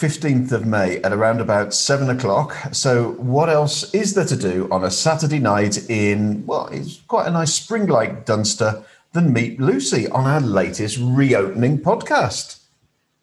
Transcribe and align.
15th 0.00 0.50
of 0.52 0.64
May 0.64 0.96
at 1.02 1.12
around 1.12 1.42
about 1.42 1.74
seven 1.74 2.08
o'clock. 2.08 2.56
So, 2.72 3.10
what 3.18 3.50
else 3.50 3.92
is 3.92 4.14
there 4.14 4.24
to 4.24 4.36
do 4.36 4.66
on 4.70 4.82
a 4.82 4.90
Saturday 4.90 5.38
night 5.38 5.90
in, 5.90 6.46
well, 6.46 6.68
it's 6.68 7.02
quite 7.02 7.26
a 7.26 7.30
nice 7.30 7.52
spring 7.52 7.86
like 7.86 8.24
Dunster 8.24 8.82
than 9.12 9.34
meet 9.34 9.60
Lucy 9.60 10.08
on 10.08 10.24
our 10.24 10.40
latest 10.40 10.96
reopening 11.02 11.80
podcast? 11.80 12.62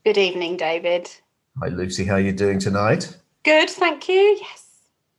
Good 0.06 0.20
evening, 0.20 0.56
David. 0.56 1.10
Hi, 1.60 1.70
Lucy. 1.70 2.06
How 2.06 2.14
are 2.14 2.20
you 2.20 2.32
doing 2.32 2.60
tonight? 2.60 3.18
Good, 3.42 3.72
thank 3.72 4.08
you. 4.08 4.38
Yes. 4.40 4.68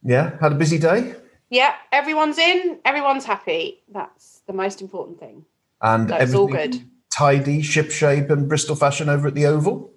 Yeah, 0.04 0.38
had 0.40 0.52
a 0.52 0.54
busy 0.54 0.78
day? 0.78 1.16
Yeah, 1.50 1.74
everyone's 1.90 2.38
in, 2.38 2.78
everyone's 2.84 3.24
happy. 3.24 3.82
That's 3.92 4.42
the 4.46 4.52
most 4.52 4.80
important 4.80 5.18
thing. 5.18 5.44
And 5.82 6.08
That's 6.08 6.32
all 6.34 6.48
everything 6.48 6.70
good. 6.70 6.90
Tidy, 7.10 7.62
shipshape, 7.62 8.30
and 8.30 8.48
Bristol 8.48 8.76
fashion 8.76 9.08
over 9.08 9.26
at 9.26 9.34
the 9.34 9.46
Oval? 9.46 9.90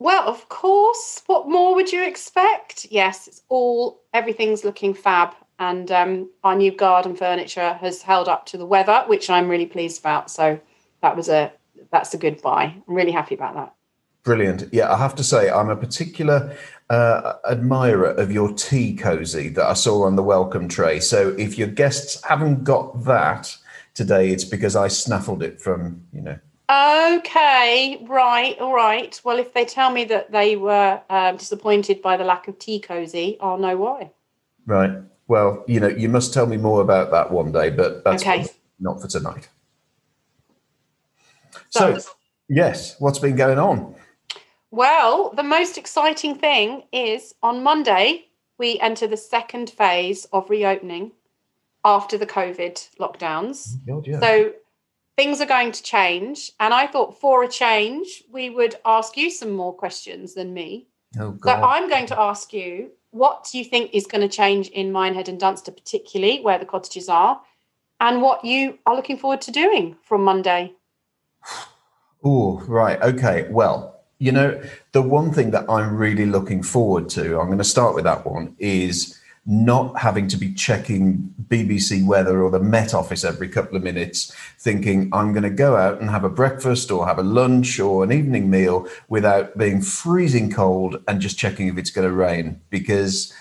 Well, 0.00 0.26
of 0.26 0.48
course. 0.48 1.22
What 1.26 1.48
more 1.48 1.74
would 1.74 1.92
you 1.92 2.02
expect? 2.02 2.86
Yes, 2.90 3.28
it's 3.28 3.42
all 3.50 4.00
everything's 4.14 4.64
looking 4.64 4.94
fab, 4.94 5.34
and 5.58 5.92
um, 5.92 6.30
our 6.42 6.56
new 6.56 6.74
garden 6.74 7.14
furniture 7.14 7.74
has 7.74 8.00
held 8.00 8.26
up 8.26 8.46
to 8.46 8.58
the 8.58 8.64
weather, 8.64 9.04
which 9.06 9.28
I'm 9.28 9.48
really 9.48 9.66
pleased 9.66 10.00
about. 10.00 10.30
So 10.30 10.58
that 11.02 11.14
was 11.14 11.28
a 11.28 11.52
that's 11.92 12.14
a 12.14 12.18
good 12.18 12.40
buy. 12.40 12.74
I'm 12.88 12.94
really 12.94 13.12
happy 13.12 13.34
about 13.34 13.54
that. 13.54 13.74
Brilliant. 14.22 14.68
Yeah, 14.72 14.90
I 14.90 14.96
have 14.96 15.14
to 15.16 15.24
say, 15.24 15.50
I'm 15.50 15.68
a 15.68 15.76
particular 15.76 16.56
uh, 16.88 17.34
admirer 17.50 18.10
of 18.10 18.32
your 18.32 18.52
tea 18.54 18.96
cozy 18.96 19.50
that 19.50 19.64
I 19.64 19.74
saw 19.74 20.04
on 20.04 20.16
the 20.16 20.22
welcome 20.22 20.66
tray. 20.66 21.00
So 21.00 21.34
if 21.38 21.58
your 21.58 21.68
guests 21.68 22.22
haven't 22.24 22.64
got 22.64 23.04
that 23.04 23.54
today, 23.94 24.30
it's 24.30 24.44
because 24.44 24.76
I 24.76 24.88
snaffled 24.88 25.42
it 25.42 25.60
from, 25.60 26.04
you 26.12 26.22
know. 26.22 26.38
Okay, 26.70 27.98
right, 28.08 28.56
all 28.60 28.72
right. 28.72 29.20
Well, 29.24 29.38
if 29.38 29.52
they 29.52 29.64
tell 29.64 29.90
me 29.90 30.04
that 30.04 30.30
they 30.30 30.54
were 30.54 31.00
um, 31.10 31.36
disappointed 31.36 32.00
by 32.00 32.16
the 32.16 32.22
lack 32.22 32.46
of 32.46 32.60
tea 32.60 32.78
cozy, 32.78 33.36
I'll 33.40 33.58
know 33.58 33.76
why. 33.76 34.12
Right. 34.66 34.92
Well, 35.26 35.64
you 35.66 35.80
know, 35.80 35.88
you 35.88 36.08
must 36.08 36.32
tell 36.32 36.46
me 36.46 36.56
more 36.56 36.80
about 36.80 37.10
that 37.10 37.32
one 37.32 37.50
day, 37.50 37.70
but 37.70 38.04
that's 38.04 38.22
Okay. 38.22 38.46
not 38.78 39.00
for 39.00 39.08
tonight. 39.08 39.48
So- 41.70 41.98
So, 41.98 42.10
yes, 42.48 42.94
what's 43.00 43.18
been 43.18 43.34
going 43.36 43.58
on? 43.58 43.96
Well, 44.70 45.30
the 45.30 45.42
most 45.42 45.76
exciting 45.76 46.36
thing 46.36 46.84
is 46.92 47.34
on 47.42 47.64
Monday, 47.64 48.26
we 48.58 48.78
enter 48.78 49.08
the 49.08 49.16
second 49.16 49.70
phase 49.70 50.26
of 50.32 50.48
reopening 50.48 51.12
after 51.84 52.16
the 52.16 52.26
COVID 52.26 52.90
lockdowns. 53.00 53.76
Yeah. 53.86 54.20
So 54.20 54.52
things 55.16 55.40
are 55.40 55.46
going 55.46 55.72
to 55.72 55.82
change. 55.82 56.52
And 56.60 56.72
I 56.72 56.86
thought 56.86 57.20
for 57.20 57.44
a 57.44 57.48
change, 57.48 58.24
we 58.30 58.50
would 58.50 58.76
ask 58.84 59.16
you 59.16 59.30
some 59.30 59.52
more 59.52 59.74
questions 59.74 60.34
than 60.34 60.54
me. 60.54 60.88
oh, 61.18 61.32
So 61.32 61.36
God. 61.38 61.62
I'm 61.62 61.88
going 61.88 62.06
to 62.06 62.20
ask 62.20 62.52
you 62.52 62.90
what 63.10 63.48
do 63.50 63.58
you 63.58 63.64
think 63.64 63.90
is 63.92 64.06
going 64.06 64.26
to 64.26 64.34
change 64.34 64.68
in 64.68 64.92
Minehead 64.92 65.28
and 65.28 65.38
Dunster, 65.38 65.72
particularly 65.72 66.40
where 66.42 66.58
the 66.58 66.64
cottages 66.64 67.08
are, 67.08 67.40
and 68.00 68.22
what 68.22 68.44
you 68.44 68.78
are 68.86 68.94
looking 68.94 69.18
forward 69.18 69.40
to 69.42 69.50
doing 69.50 69.96
from 70.02 70.22
Monday? 70.22 70.72
Oh, 72.22 72.60
right. 72.68 73.00
Okay. 73.00 73.46
Well, 73.48 73.98
you 74.18 74.30
know, 74.30 74.62
the 74.92 75.00
one 75.00 75.32
thing 75.32 75.52
that 75.52 75.64
I'm 75.70 75.96
really 75.96 76.26
looking 76.26 76.62
forward 76.62 77.08
to, 77.10 77.40
I'm 77.40 77.46
going 77.46 77.56
to 77.56 77.64
start 77.64 77.94
with 77.94 78.04
that 78.04 78.26
one, 78.26 78.54
is 78.58 79.18
not 79.46 79.98
having 79.98 80.28
to 80.28 80.36
be 80.36 80.52
checking 80.52 81.34
BBC 81.48 82.04
weather 82.04 82.42
or 82.42 82.50
the 82.50 82.60
Met 82.60 82.92
Office 82.92 83.24
every 83.24 83.48
couple 83.48 83.76
of 83.76 83.82
minutes, 83.82 84.34
thinking 84.58 85.08
I'm 85.12 85.32
going 85.32 85.44
to 85.44 85.50
go 85.50 85.76
out 85.76 86.00
and 86.00 86.10
have 86.10 86.24
a 86.24 86.28
breakfast 86.28 86.90
or 86.90 87.06
have 87.06 87.18
a 87.18 87.22
lunch 87.22 87.80
or 87.80 88.04
an 88.04 88.12
evening 88.12 88.50
meal 88.50 88.86
without 89.08 89.56
being 89.56 89.80
freezing 89.80 90.50
cold 90.52 91.02
and 91.08 91.20
just 91.20 91.38
checking 91.38 91.68
if 91.68 91.78
it's 91.78 91.90
going 91.90 92.06
to 92.06 92.14
rain. 92.14 92.60
Because 92.68 93.32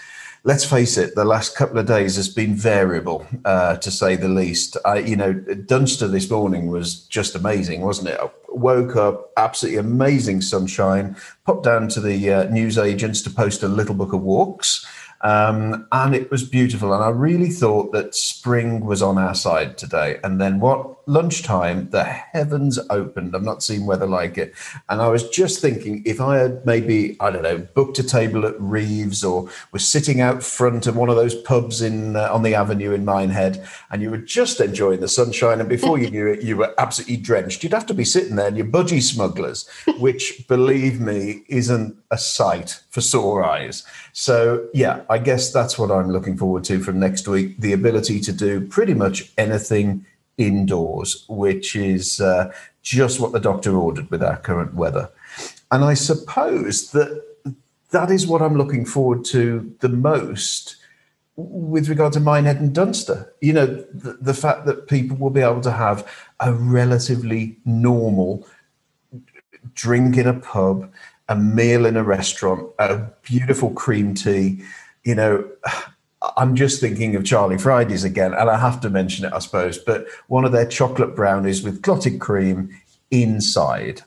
let's 0.44 0.64
face 0.64 0.98
it, 0.98 1.16
the 1.16 1.26
last 1.26 1.56
couple 1.56 1.78
of 1.78 1.86
days 1.86 2.16
has 2.16 2.30
been 2.30 2.56
variable, 2.56 3.28
uh, 3.46 3.76
to 3.78 3.92
say 3.92 4.16
the 4.16 4.30
least. 4.30 4.78
I, 4.86 5.00
you 5.00 5.16
know, 5.16 5.34
Dunster 5.34 6.08
this 6.08 6.30
morning 6.30 6.68
was 6.68 7.02
just 7.08 7.36
amazing, 7.36 7.82
wasn't 7.82 8.10
it? 8.10 8.20
Woke 8.48 8.96
up, 8.96 9.32
absolutely 9.38 9.80
amazing 9.80 10.42
sunshine, 10.42 11.16
popped 11.46 11.66
down 11.66 11.90
to 11.90 12.02
the 12.02 12.34
uh, 12.34 12.44
news 12.46 12.78
agents 12.78 13.22
to 13.24 13.30
post 13.30 13.64
a 13.64 13.68
little 13.68 13.96
book 13.96 14.14
of 14.14 14.22
walks. 14.22 14.86
Um, 15.22 15.88
and 15.92 16.16
it 16.16 16.32
was 16.32 16.44
beautiful. 16.44 16.94
And 16.94 17.04
I 17.04 17.10
really 17.10 17.50
thought 17.50 17.92
that 17.92 18.16
spring 18.16 18.86
was 18.86 19.02
on 19.02 19.18
our 19.18 19.36
side 19.36 19.78
today. 19.78 20.20
And 20.24 20.40
then 20.40 20.60
what 20.60 20.99
lunchtime, 21.10 21.90
the 21.90 22.04
heavens 22.04 22.78
opened. 22.92 23.36
I've 23.36 23.42
not 23.42 23.64
seen 23.64 23.88
weather 23.88 24.06
like 24.06 24.38
it. 24.38 24.54
And 24.90 25.02
I 25.02 25.08
was 25.08 25.28
just 25.28 25.60
thinking 25.60 26.04
if 26.06 26.22
I 26.22 26.38
had 26.38 26.66
maybe, 26.68 27.18
I 27.20 27.32
don't 27.32 27.42
know, 27.42 27.58
booked 27.58 27.98
a 27.98 28.04
table 28.04 28.46
at 28.46 28.60
Reeves 28.62 29.24
or 29.24 29.50
was 29.72 29.88
sitting 29.88 30.22
out 30.22 30.44
front 30.44 30.86
of 30.86 30.96
one 30.96 31.10
of 31.10 31.16
those 31.16 31.34
pubs 31.34 31.82
in 31.82 32.16
uh, 32.16 32.30
on 32.32 32.44
the 32.44 32.54
avenue 32.54 32.92
in 32.92 33.06
Minehead 33.06 33.66
and 33.90 34.04
you 34.04 34.12
were 34.12 34.18
just 34.18 34.62
enjoying 34.62 35.00
the 35.00 35.08
sunshine 35.08 35.60
and 35.60 35.68
before 35.68 35.98
you 35.98 36.12
knew 36.12 36.28
it, 36.28 36.44
you 36.44 36.56
were 36.56 36.76
absolutely 36.78 37.18
drenched. 37.18 37.64
You'd 37.64 37.74
have 37.74 37.88
to 37.88 37.94
be 37.96 38.06
sitting 38.06 38.36
there 38.36 38.48
in 38.48 38.56
your 38.56 38.68
budgie 38.68 39.02
smugglers, 39.02 39.68
which 39.98 40.48
believe 40.48 41.02
me, 41.02 41.44
isn't 41.48 41.98
a 42.12 42.18
sight 42.20 42.82
for 42.92 43.02
sore 43.02 43.44
eyes. 43.44 43.84
So, 44.14 44.68
yeah, 44.76 45.02
I 45.10 45.18
guess 45.18 45.52
that's 45.52 45.80
what 45.80 45.92
I'm 45.92 46.12
looking 46.12 46.38
forward 46.38 46.64
to 46.66 46.80
from 46.80 47.00
next 47.00 47.28
week 47.28 47.58
the 47.60 47.74
ability 47.74 48.20
to 48.22 48.32
do 48.32 48.68
pretty 48.68 48.94
much 48.94 49.32
anything 49.38 50.06
indoors, 50.40 51.26
which 51.28 51.76
is 51.76 52.20
uh, 52.20 52.52
just 52.82 53.20
what 53.20 53.34
the 53.34 53.40
doctor 53.40 53.78
ordered 53.78 54.10
with 54.10 54.24
our 54.24 54.38
current 54.38 54.74
weather. 54.74 55.12
And 55.72 55.84
I 55.84 55.94
suppose 55.94 56.92
that 56.92 57.24
that 57.92 58.10
is 58.10 58.26
what 58.26 58.42
I'm 58.42 58.58
looking 58.58 58.86
forward 58.86 59.26
to 59.26 59.76
the 59.82 59.90
most 59.90 60.78
with 61.36 61.88
regard 61.90 62.14
to 62.14 62.20
Minehead 62.20 62.58
and 62.58 62.74
Dunster. 62.74 63.34
You 63.42 63.54
know, 63.54 63.66
the, 63.66 64.18
the 64.20 64.34
fact 64.34 64.66
that 64.66 64.88
people 64.88 65.18
will 65.18 65.30
be 65.30 65.42
able 65.42 65.62
to 65.62 65.72
have 65.72 66.08
a 66.40 66.54
relatively 66.54 67.58
normal 67.66 68.48
drink 69.74 70.18
in 70.18 70.28
a 70.28 70.40
pub, 70.40 70.92
a 71.28 71.36
meal 71.36 71.86
in 71.86 71.98
a 71.98 72.04
restaurant, 72.04 72.70
a 72.80 72.98
beautiful 73.24 73.72
cream 73.72 74.14
tea. 74.14 74.64
You 75.04 75.16
know, 75.16 75.50
I'm 76.36 76.56
just 76.56 76.82
thinking 76.82 77.16
of 77.16 77.24
Charlie 77.24 77.58
Fridays 77.58 78.04
again, 78.04 78.34
and 78.34 78.50
I 78.50 78.58
have 78.58 78.82
to 78.82 78.90
mention 78.90 79.26
it, 79.26 79.34
I 79.34 79.40
suppose, 79.40 79.78
but 79.78 80.06
one 80.28 80.44
of 80.44 80.52
their 80.52 80.66
chocolate 80.66 81.16
brownies 81.16 81.64
with 81.64 81.82
clotted 81.82 82.20
cream 82.20 82.78
inside. 83.10 84.02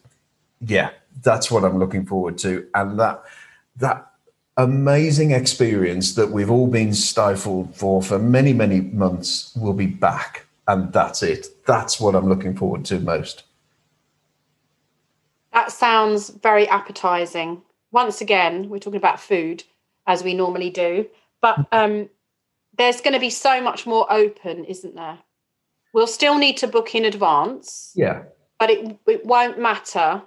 Yeah, 0.61 0.91
that's 1.23 1.51
what 1.51 1.65
I'm 1.65 1.79
looking 1.79 2.05
forward 2.05 2.39
to. 2.39 2.67
And 2.75 2.99
that 2.99 3.23
that 3.77 4.13
amazing 4.57 5.31
experience 5.31 6.15
that 6.15 6.31
we've 6.31 6.51
all 6.51 6.67
been 6.67 6.93
stifled 6.93 7.75
for 7.75 8.03
for 8.03 8.19
many, 8.19 8.53
many 8.53 8.81
months 8.81 9.55
will 9.57 9.73
be 9.73 9.87
back. 9.87 10.47
And 10.69 10.93
that's 10.93 11.23
it. 11.23 11.49
That's 11.67 11.99
what 11.99 12.15
I'm 12.15 12.29
looking 12.29 12.55
forward 12.55 12.85
to 12.87 13.01
most. 13.01 13.45
That 15.53 15.73
sounds 15.73 16.31
very 16.31 16.69
appetizing. 16.69 17.63
Once 17.91 18.21
again, 18.21 18.69
we're 18.69 18.79
talking 18.79 18.99
about 18.99 19.21
food 19.21 19.65
as 20.07 20.23
we 20.23 20.35
normally 20.35 20.71
do, 20.71 21.07
but 21.43 21.67
um, 21.73 22.09
there's 22.79 23.01
going 23.03 23.13
to 23.15 23.21
be 23.21 23.31
so 23.31 23.61
much 23.61 23.87
more 23.87 24.11
open, 24.11 24.65
isn't 24.65 24.95
there? 24.95 25.19
We'll 25.93 26.07
still 26.07 26.39
need 26.39 26.57
to 26.59 26.67
book 26.69 26.95
in 26.95 27.05
advance, 27.05 27.93
Yeah. 27.95 28.23
but 28.59 28.71
it, 28.71 28.99
it 29.07 29.27
won't 29.27 29.59
matter 29.59 30.23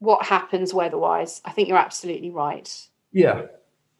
what 0.00 0.24
happens 0.26 0.74
weather-wise. 0.74 1.40
I 1.44 1.52
think 1.52 1.68
you're 1.68 1.78
absolutely 1.78 2.30
right. 2.30 2.68
Yeah. 3.12 3.42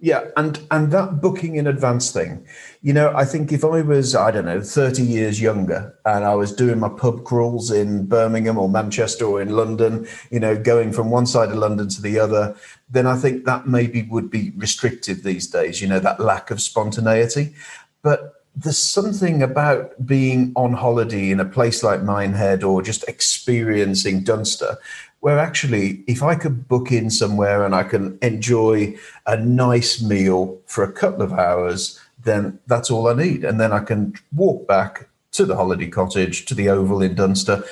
Yeah, 0.04 0.24
and 0.36 0.60
and 0.70 0.92
that 0.92 1.22
booking 1.22 1.56
in 1.56 1.66
advance 1.66 2.12
thing, 2.12 2.46
you 2.82 2.92
know, 2.92 3.10
I 3.16 3.24
think 3.24 3.52
if 3.52 3.64
I 3.64 3.80
was, 3.80 4.14
I 4.14 4.30
don't 4.32 4.44
know, 4.44 4.60
30 4.60 5.02
years 5.02 5.40
younger 5.40 5.98
and 6.04 6.26
I 6.26 6.34
was 6.34 6.52
doing 6.52 6.78
my 6.78 6.90
pub 6.90 7.24
crawls 7.24 7.70
in 7.70 8.04
Birmingham 8.04 8.58
or 8.58 8.68
Manchester 8.68 9.24
or 9.24 9.40
in 9.40 9.56
London, 9.56 10.06
you 10.30 10.40
know, 10.40 10.58
going 10.58 10.92
from 10.92 11.10
one 11.10 11.24
side 11.24 11.48
of 11.48 11.56
London 11.56 11.88
to 11.88 12.02
the 12.02 12.18
other, 12.18 12.54
then 12.90 13.06
I 13.06 13.16
think 13.16 13.46
that 13.46 13.66
maybe 13.66 14.02
would 14.02 14.28
be 14.28 14.52
restricted 14.56 15.24
these 15.24 15.46
days, 15.46 15.80
you 15.80 15.88
know, 15.88 16.00
that 16.00 16.20
lack 16.20 16.50
of 16.50 16.60
spontaneity. 16.60 17.54
But 18.02 18.44
there's 18.54 18.76
something 18.76 19.42
about 19.42 20.06
being 20.06 20.52
on 20.54 20.74
holiday 20.74 21.30
in 21.30 21.40
a 21.40 21.46
place 21.46 21.82
like 21.82 22.02
Minehead 22.02 22.62
or 22.62 22.82
just 22.82 23.08
experiencing 23.08 24.22
Dunster 24.22 24.76
where 25.24 25.38
actually 25.38 26.04
if 26.06 26.22
I 26.22 26.34
could 26.34 26.68
book 26.68 26.92
in 26.92 27.08
somewhere 27.08 27.64
and 27.64 27.74
I 27.74 27.82
can 27.82 28.18
enjoy 28.20 28.94
a 29.26 29.38
nice 29.38 30.02
meal 30.02 30.60
for 30.66 30.84
a 30.84 30.92
couple 30.92 31.22
of 31.22 31.32
hours, 31.32 31.98
then 32.24 32.58
that's 32.66 32.90
all 32.90 33.08
I 33.08 33.14
need. 33.14 33.42
And 33.42 33.58
then 33.58 33.72
I 33.72 33.80
can 33.80 34.12
walk 34.34 34.68
back 34.68 35.08
to 35.32 35.46
the 35.46 35.56
holiday 35.56 35.88
cottage, 35.88 36.44
to 36.44 36.54
the 36.54 36.68
Oval 36.68 37.00
in 37.00 37.14
Dunster, 37.14 37.64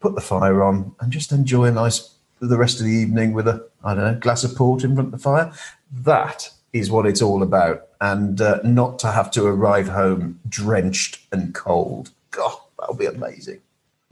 put 0.00 0.14
the 0.14 0.20
fire 0.20 0.62
on 0.62 0.94
and 1.00 1.10
just 1.10 1.32
enjoy 1.32 1.64
a 1.64 1.72
nice 1.72 2.14
the 2.40 2.58
rest 2.58 2.78
of 2.78 2.84
the 2.84 2.92
evening 2.92 3.32
with 3.32 3.48
a 3.48 3.66
I 3.82 3.94
don't 3.94 4.04
know 4.04 4.20
glass 4.20 4.44
of 4.44 4.54
port 4.54 4.84
in 4.84 4.94
front 4.94 5.14
of 5.14 5.18
the 5.18 5.24
fire. 5.30 5.50
That 5.90 6.50
is 6.74 6.90
what 6.90 7.06
it's 7.06 7.22
all 7.22 7.42
about, 7.42 7.88
and 8.02 8.38
uh, 8.38 8.60
not 8.64 8.98
to 8.98 9.12
have 9.12 9.30
to 9.30 9.46
arrive 9.46 9.88
home 9.88 10.40
drenched 10.46 11.20
and 11.32 11.54
cold. 11.54 12.10
God, 12.32 12.54
that 12.78 12.90
would 12.90 12.98
be 12.98 13.06
amazing. 13.06 13.62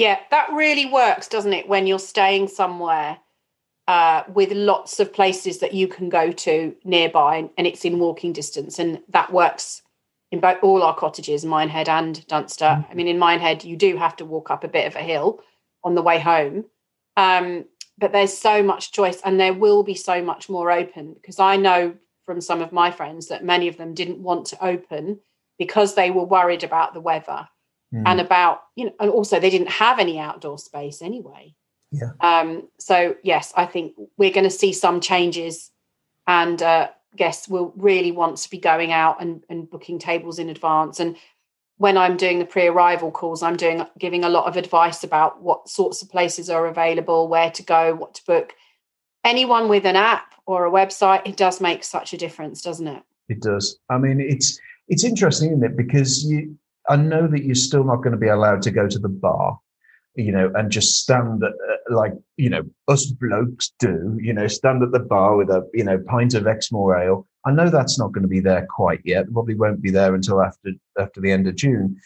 Yeah, 0.00 0.18
that 0.30 0.50
really 0.54 0.86
works, 0.86 1.28
doesn't 1.28 1.52
it? 1.52 1.68
When 1.68 1.86
you're 1.86 1.98
staying 1.98 2.48
somewhere 2.48 3.18
uh, 3.86 4.22
with 4.32 4.50
lots 4.50 4.98
of 4.98 5.12
places 5.12 5.58
that 5.58 5.74
you 5.74 5.88
can 5.88 6.08
go 6.08 6.32
to 6.32 6.74
nearby, 6.84 7.50
and 7.58 7.66
it's 7.66 7.84
in 7.84 7.98
walking 7.98 8.32
distance, 8.32 8.78
and 8.78 9.02
that 9.10 9.30
works 9.30 9.82
in 10.32 10.40
both 10.40 10.56
all 10.62 10.82
our 10.82 10.94
cottages, 10.94 11.44
Minehead 11.44 11.90
and 11.90 12.26
Dunster. 12.28 12.64
Mm-hmm. 12.64 12.90
I 12.90 12.94
mean, 12.94 13.08
in 13.08 13.18
Minehead, 13.18 13.62
you 13.62 13.76
do 13.76 13.98
have 13.98 14.16
to 14.16 14.24
walk 14.24 14.50
up 14.50 14.64
a 14.64 14.68
bit 14.68 14.86
of 14.86 14.96
a 14.96 15.02
hill 15.02 15.42
on 15.84 15.94
the 15.94 16.02
way 16.02 16.18
home, 16.18 16.64
um, 17.18 17.66
but 17.98 18.12
there's 18.12 18.32
so 18.32 18.62
much 18.62 18.92
choice, 18.92 19.20
and 19.22 19.38
there 19.38 19.52
will 19.52 19.82
be 19.82 19.94
so 19.94 20.22
much 20.22 20.48
more 20.48 20.72
open 20.72 21.12
because 21.12 21.38
I 21.38 21.56
know 21.56 21.94
from 22.24 22.40
some 22.40 22.62
of 22.62 22.72
my 22.72 22.90
friends 22.90 23.28
that 23.28 23.44
many 23.44 23.68
of 23.68 23.76
them 23.76 23.92
didn't 23.92 24.22
want 24.22 24.46
to 24.46 24.64
open 24.64 25.20
because 25.58 25.94
they 25.94 26.10
were 26.10 26.24
worried 26.24 26.64
about 26.64 26.94
the 26.94 27.02
weather 27.02 27.46
mm. 27.92 28.02
and 28.06 28.20
about 28.20 28.62
you 28.76 28.86
know, 28.86 28.92
and 29.00 29.10
also 29.10 29.40
they 29.40 29.50
didn't 29.50 29.70
have 29.70 29.98
any 29.98 30.18
outdoor 30.18 30.58
space 30.58 31.02
anyway. 31.02 31.54
Yeah. 31.92 32.12
Um, 32.20 32.68
so 32.78 33.16
yes, 33.22 33.52
I 33.56 33.66
think 33.66 33.94
we're 34.16 34.32
going 34.32 34.44
to 34.44 34.50
see 34.50 34.72
some 34.72 35.00
changes, 35.00 35.70
and 36.26 36.62
uh, 36.62 36.90
guests 37.16 37.48
will 37.48 37.72
really 37.76 38.12
want 38.12 38.36
to 38.38 38.50
be 38.50 38.58
going 38.58 38.92
out 38.92 39.20
and, 39.20 39.44
and 39.48 39.68
booking 39.68 39.98
tables 39.98 40.38
in 40.38 40.48
advance. 40.48 41.00
And 41.00 41.16
when 41.78 41.96
I'm 41.96 42.16
doing 42.16 42.38
the 42.38 42.44
pre-arrival 42.44 43.10
calls, 43.10 43.42
I'm 43.42 43.56
doing 43.56 43.84
giving 43.98 44.22
a 44.22 44.28
lot 44.28 44.46
of 44.46 44.56
advice 44.56 45.02
about 45.02 45.42
what 45.42 45.68
sorts 45.68 46.02
of 46.02 46.10
places 46.10 46.50
are 46.50 46.66
available, 46.66 47.26
where 47.28 47.50
to 47.52 47.62
go, 47.62 47.94
what 47.94 48.14
to 48.14 48.24
book. 48.26 48.54
Anyone 49.24 49.68
with 49.68 49.84
an 49.84 49.96
app 49.96 50.34
or 50.46 50.66
a 50.66 50.70
website, 50.70 51.26
it 51.26 51.36
does 51.36 51.60
make 51.60 51.84
such 51.84 52.12
a 52.12 52.16
difference, 52.16 52.62
doesn't 52.62 52.86
it? 52.86 53.02
It 53.28 53.40
does. 53.40 53.78
I 53.88 53.98
mean, 53.98 54.20
it's 54.20 54.58
it's 54.88 55.04
interesting, 55.04 55.52
isn't 55.52 55.64
it? 55.64 55.76
Because 55.76 56.24
you, 56.24 56.58
I 56.88 56.96
know 56.96 57.26
that 57.28 57.44
you're 57.44 57.54
still 57.54 57.84
not 57.84 57.96
going 57.96 58.12
to 58.12 58.18
be 58.18 58.28
allowed 58.28 58.62
to 58.62 58.70
go 58.70 58.88
to 58.88 58.98
the 58.98 59.08
bar 59.08 59.58
you 60.16 60.32
know, 60.32 60.50
and 60.54 60.70
just 60.70 61.00
stand 61.00 61.42
at, 61.42 61.52
uh, 61.52 61.94
like, 61.94 62.12
you 62.36 62.50
know, 62.50 62.62
us 62.88 63.06
blokes 63.06 63.72
do, 63.78 64.18
you 64.20 64.32
know, 64.32 64.46
stand 64.46 64.82
at 64.82 64.92
the 64.92 64.98
bar 64.98 65.36
with 65.36 65.50
a, 65.50 65.68
you 65.72 65.84
know, 65.84 65.98
pint 66.06 66.34
of 66.34 66.46
Exmoor 66.46 66.96
ale. 67.00 67.26
I 67.44 67.52
know 67.52 67.70
that's 67.70 67.98
not 67.98 68.12
going 68.12 68.22
to 68.22 68.28
be 68.28 68.40
there 68.40 68.66
quite 68.68 69.00
yet. 69.04 69.32
Probably 69.32 69.54
won't 69.54 69.80
be 69.80 69.90
there 69.90 70.14
until 70.14 70.42
after 70.42 70.72
after 70.98 71.20
the 71.20 71.30
end 71.30 71.46
of 71.46 71.56
June. 71.56 71.96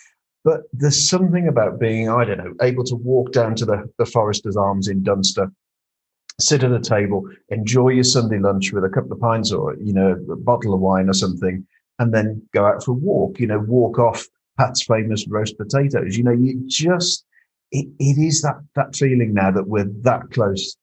But 0.45 0.63
there's 0.73 1.09
something 1.09 1.49
about 1.49 1.81
being, 1.81 2.11
I 2.11 2.25
don't 2.25 2.39
know, 2.39 2.55
able 2.61 2.85
to 2.85 2.97
walk 2.97 3.33
down 3.33 3.55
to 3.57 3.65
the, 3.65 3.91
the 3.99 4.05
Foresters 4.05 4.57
Arms 4.57 4.89
in 4.89 5.03
Dunster, 5.03 5.51
sit 6.39 6.63
at 6.63 6.71
a 6.71 6.81
table, 6.81 7.27
enjoy 7.49 7.89
your 7.91 8.05
Sunday 8.05 8.39
lunch 8.39 8.71
with 8.71 8.85
a 8.85 8.91
couple 8.91 9.13
of 9.13 9.21
pints 9.21 9.51
or, 9.51 9.75
you 9.77 9.95
know, 9.95 10.13
a 10.31 10.37
bottle 10.37 10.75
of 10.75 10.81
wine 10.81 11.09
or 11.09 11.15
something, 11.15 11.67
and 11.99 12.13
then 12.13 12.43
go 12.53 12.67
out 12.67 12.85
for 12.85 12.91
a 12.91 12.95
walk, 12.95 13.41
you 13.41 13.47
know, 13.47 13.59
walk 13.61 13.99
off 13.99 14.27
Pat's 14.59 14.85
famous 14.85 15.27
roast 15.29 15.59
potatoes. 15.59 16.17
You 16.17 16.25
know, 16.25 16.33
you 16.33 16.63
just 16.67 17.25
it, 17.73 17.89
it 17.99 18.19
is 18.19 18.43
that 18.43 18.57
that 18.75 18.95
feeling 18.95 19.35
now 19.35 19.51
that 19.51 19.67
we're 19.67 19.91
that 20.03 20.31
close 20.31 20.77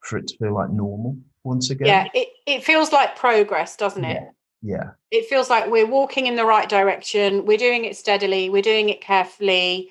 for 0.00 0.18
it 0.18 0.28
to 0.28 0.36
feel 0.38 0.54
like 0.54 0.70
normal 0.70 1.16
once 1.44 1.70
again. 1.70 1.86
Yeah, 1.86 2.08
it, 2.14 2.28
it 2.46 2.64
feels 2.64 2.92
like 2.92 3.16
progress, 3.16 3.76
doesn't 3.76 4.04
it? 4.04 4.22
Yeah. 4.62 4.76
yeah. 4.76 4.90
It 5.10 5.26
feels 5.26 5.50
like 5.50 5.70
we're 5.70 5.86
walking 5.86 6.26
in 6.26 6.36
the 6.36 6.44
right 6.44 6.68
direction. 6.68 7.44
We're 7.44 7.58
doing 7.58 7.84
it 7.84 7.96
steadily. 7.96 8.48
We're 8.50 8.62
doing 8.62 8.88
it 8.88 9.00
carefully. 9.00 9.90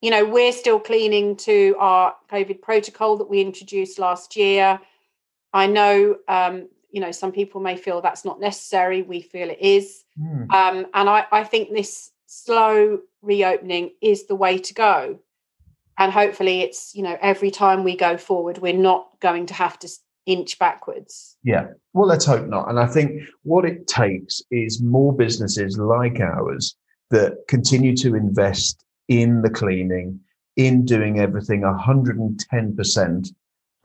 You 0.00 0.10
know, 0.10 0.24
we're 0.24 0.52
still 0.52 0.78
cleaning 0.78 1.36
to 1.38 1.76
our 1.78 2.14
COVID 2.30 2.62
protocol 2.62 3.16
that 3.18 3.28
we 3.28 3.40
introduced 3.40 3.98
last 3.98 4.36
year. 4.36 4.80
I 5.52 5.66
know, 5.66 6.16
um, 6.28 6.68
you 6.90 7.00
know, 7.00 7.10
some 7.10 7.32
people 7.32 7.60
may 7.60 7.76
feel 7.76 8.00
that's 8.00 8.24
not 8.24 8.40
necessary. 8.40 9.02
We 9.02 9.20
feel 9.22 9.50
it 9.50 9.58
is. 9.60 10.04
Mm. 10.18 10.50
Um, 10.52 10.86
and 10.94 11.08
I, 11.08 11.26
I 11.32 11.44
think 11.44 11.72
this 11.72 12.12
slow 12.28 13.00
reopening 13.22 13.90
is 14.02 14.26
the 14.26 14.34
way 14.34 14.58
to 14.58 14.74
go. 14.74 15.18
And 15.98 16.12
hopefully 16.12 16.60
it's 16.60 16.94
you 16.94 17.02
know 17.02 17.16
every 17.20 17.50
time 17.50 17.82
we 17.82 17.96
go 17.96 18.16
forward 18.16 18.58
we're 18.58 18.72
not 18.72 19.08
going 19.20 19.46
to 19.46 19.54
have 19.54 19.78
to 19.80 19.88
inch 20.26 20.58
backwards. 20.58 21.36
Yeah. 21.42 21.68
Well 21.94 22.06
let's 22.06 22.26
hope 22.26 22.46
not. 22.46 22.68
And 22.68 22.78
i 22.78 22.86
think 22.86 23.22
what 23.42 23.64
it 23.64 23.88
takes 23.88 24.40
is 24.50 24.82
more 24.82 25.12
businesses 25.12 25.78
like 25.78 26.20
ours 26.20 26.76
that 27.10 27.38
continue 27.48 27.96
to 27.96 28.14
invest 28.14 28.84
in 29.08 29.40
the 29.40 29.50
cleaning 29.50 30.20
in 30.56 30.84
doing 30.84 31.18
everything 31.18 31.62
110% 31.62 33.32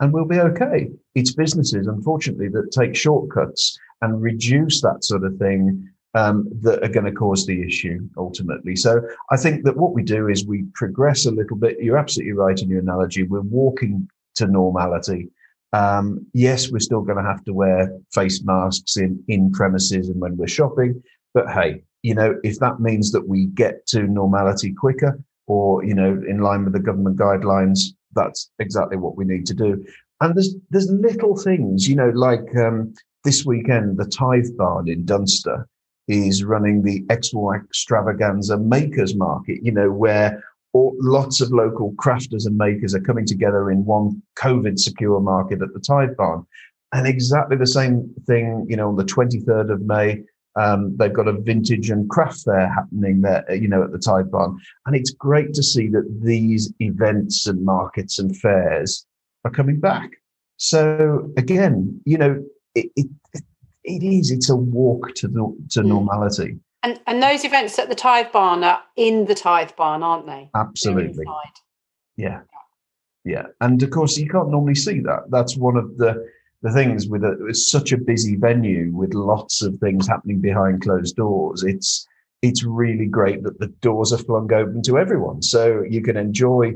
and 0.00 0.12
we'll 0.12 0.26
be 0.26 0.40
okay. 0.40 0.90
It's 1.14 1.32
businesses 1.32 1.86
unfortunately 1.86 2.48
that 2.48 2.72
take 2.72 2.94
shortcuts 2.94 3.78
and 4.02 4.20
reduce 4.20 4.82
that 4.82 5.02
sort 5.02 5.24
of 5.24 5.38
thing 5.38 5.88
um, 6.14 6.48
that 6.62 6.82
are 6.84 6.88
going 6.88 7.06
to 7.06 7.12
cause 7.12 7.46
the 7.46 7.62
issue 7.66 8.08
ultimately. 8.16 8.76
So 8.76 9.00
I 9.30 9.36
think 9.36 9.64
that 9.64 9.76
what 9.76 9.94
we 9.94 10.02
do 10.02 10.28
is 10.28 10.46
we 10.46 10.64
progress 10.74 11.26
a 11.26 11.30
little 11.30 11.56
bit. 11.56 11.80
You're 11.80 11.98
absolutely 11.98 12.34
right 12.34 12.60
in 12.60 12.68
your 12.68 12.80
analogy. 12.80 13.24
We're 13.24 13.40
walking 13.40 14.08
to 14.36 14.46
normality. 14.46 15.30
Um, 15.72 16.24
yes, 16.32 16.70
we're 16.70 16.78
still 16.78 17.02
going 17.02 17.18
to 17.18 17.28
have 17.28 17.44
to 17.44 17.52
wear 17.52 17.90
face 18.12 18.42
masks 18.44 18.96
in, 18.96 19.22
in 19.26 19.50
premises 19.50 20.08
and 20.08 20.20
when 20.20 20.36
we're 20.36 20.46
shopping. 20.46 21.02
But 21.32 21.50
hey, 21.50 21.82
you 22.02 22.14
know, 22.14 22.38
if 22.44 22.60
that 22.60 22.80
means 22.80 23.10
that 23.10 23.26
we 23.26 23.46
get 23.46 23.84
to 23.88 24.04
normality 24.04 24.72
quicker 24.72 25.20
or, 25.46 25.84
you 25.84 25.94
know, 25.94 26.22
in 26.28 26.38
line 26.38 26.64
with 26.64 26.74
the 26.74 26.80
government 26.80 27.16
guidelines, 27.16 27.88
that's 28.12 28.50
exactly 28.60 28.96
what 28.96 29.16
we 29.16 29.24
need 29.24 29.46
to 29.46 29.54
do. 29.54 29.84
And 30.20 30.36
there's, 30.36 30.54
there's 30.70 30.88
little 30.88 31.36
things, 31.36 31.88
you 31.88 31.96
know, 31.96 32.10
like, 32.10 32.54
um, 32.56 32.94
this 33.24 33.44
weekend, 33.44 33.96
the 33.96 34.04
Tithe 34.04 34.56
Barn 34.56 34.86
in 34.88 35.04
Dunster, 35.04 35.66
is 36.08 36.44
running 36.44 36.82
the 36.82 37.04
Exmoor 37.10 37.56
Extravaganza 37.56 38.58
Makers 38.58 39.14
Market, 39.14 39.60
you 39.62 39.72
know, 39.72 39.90
where 39.90 40.42
all, 40.72 40.94
lots 40.98 41.40
of 41.40 41.50
local 41.50 41.92
crafters 41.94 42.46
and 42.46 42.56
makers 42.56 42.94
are 42.94 43.00
coming 43.00 43.24
together 43.24 43.70
in 43.70 43.84
one 43.84 44.22
COVID 44.36 44.78
secure 44.78 45.20
market 45.20 45.62
at 45.62 45.72
the 45.72 45.80
Tithe 45.80 46.16
Barn. 46.16 46.44
And 46.92 47.06
exactly 47.06 47.56
the 47.56 47.66
same 47.66 48.14
thing, 48.26 48.66
you 48.68 48.76
know, 48.76 48.88
on 48.88 48.96
the 48.96 49.04
23rd 49.04 49.72
of 49.72 49.80
May, 49.82 50.22
um, 50.56 50.96
they've 50.96 51.12
got 51.12 51.26
a 51.26 51.32
vintage 51.32 51.90
and 51.90 52.08
craft 52.08 52.42
fair 52.44 52.72
happening 52.72 53.22
there, 53.22 53.44
you 53.54 53.66
know, 53.66 53.82
at 53.82 53.90
the 53.90 53.98
Tithe 53.98 54.30
Barn. 54.30 54.56
And 54.86 54.94
it's 54.94 55.10
great 55.10 55.52
to 55.54 55.62
see 55.62 55.88
that 55.88 56.20
these 56.22 56.72
events 56.80 57.46
and 57.46 57.64
markets 57.64 58.18
and 58.18 58.36
fairs 58.36 59.06
are 59.44 59.50
coming 59.50 59.80
back. 59.80 60.10
So 60.56 61.32
again, 61.36 62.00
you 62.04 62.18
know, 62.18 62.44
it, 62.74 62.90
it, 62.94 63.06
it 63.84 64.02
is. 64.02 64.30
It's 64.30 64.48
a 64.50 64.56
walk 64.56 65.14
to 65.16 65.28
the, 65.28 65.56
to 65.70 65.80
mm. 65.80 65.86
normality. 65.86 66.58
And 66.82 67.00
and 67.06 67.22
those 67.22 67.44
events 67.44 67.78
at 67.78 67.88
the 67.88 67.94
Tithe 67.94 68.32
Barn 68.32 68.62
are 68.62 68.82
in 68.96 69.24
the 69.24 69.34
Tithe 69.34 69.70
Barn, 69.76 70.02
aren't 70.02 70.26
they? 70.26 70.50
Absolutely. 70.54 71.24
Yeah. 72.16 72.40
Yeah. 73.24 73.46
And 73.60 73.82
of 73.82 73.90
course, 73.90 74.18
you 74.18 74.28
can't 74.28 74.50
normally 74.50 74.74
see 74.74 75.00
that. 75.00 75.30
That's 75.30 75.56
one 75.56 75.76
of 75.76 75.96
the 75.96 76.26
the 76.62 76.72
things 76.72 77.08
with 77.08 77.24
a, 77.24 77.46
it's 77.46 77.70
such 77.70 77.92
a 77.92 77.98
busy 77.98 78.36
venue 78.36 78.90
with 78.92 79.14
lots 79.14 79.62
of 79.62 79.78
things 79.78 80.08
happening 80.08 80.40
behind 80.40 80.82
closed 80.82 81.16
doors. 81.16 81.62
It's 81.62 82.06
it's 82.42 82.64
really 82.64 83.06
great 83.06 83.42
that 83.44 83.58
the 83.58 83.68
doors 83.80 84.12
are 84.12 84.18
flung 84.18 84.52
open 84.52 84.82
to 84.82 84.98
everyone, 84.98 85.40
so 85.40 85.82
you 85.88 86.02
can 86.02 86.16
enjoy 86.18 86.74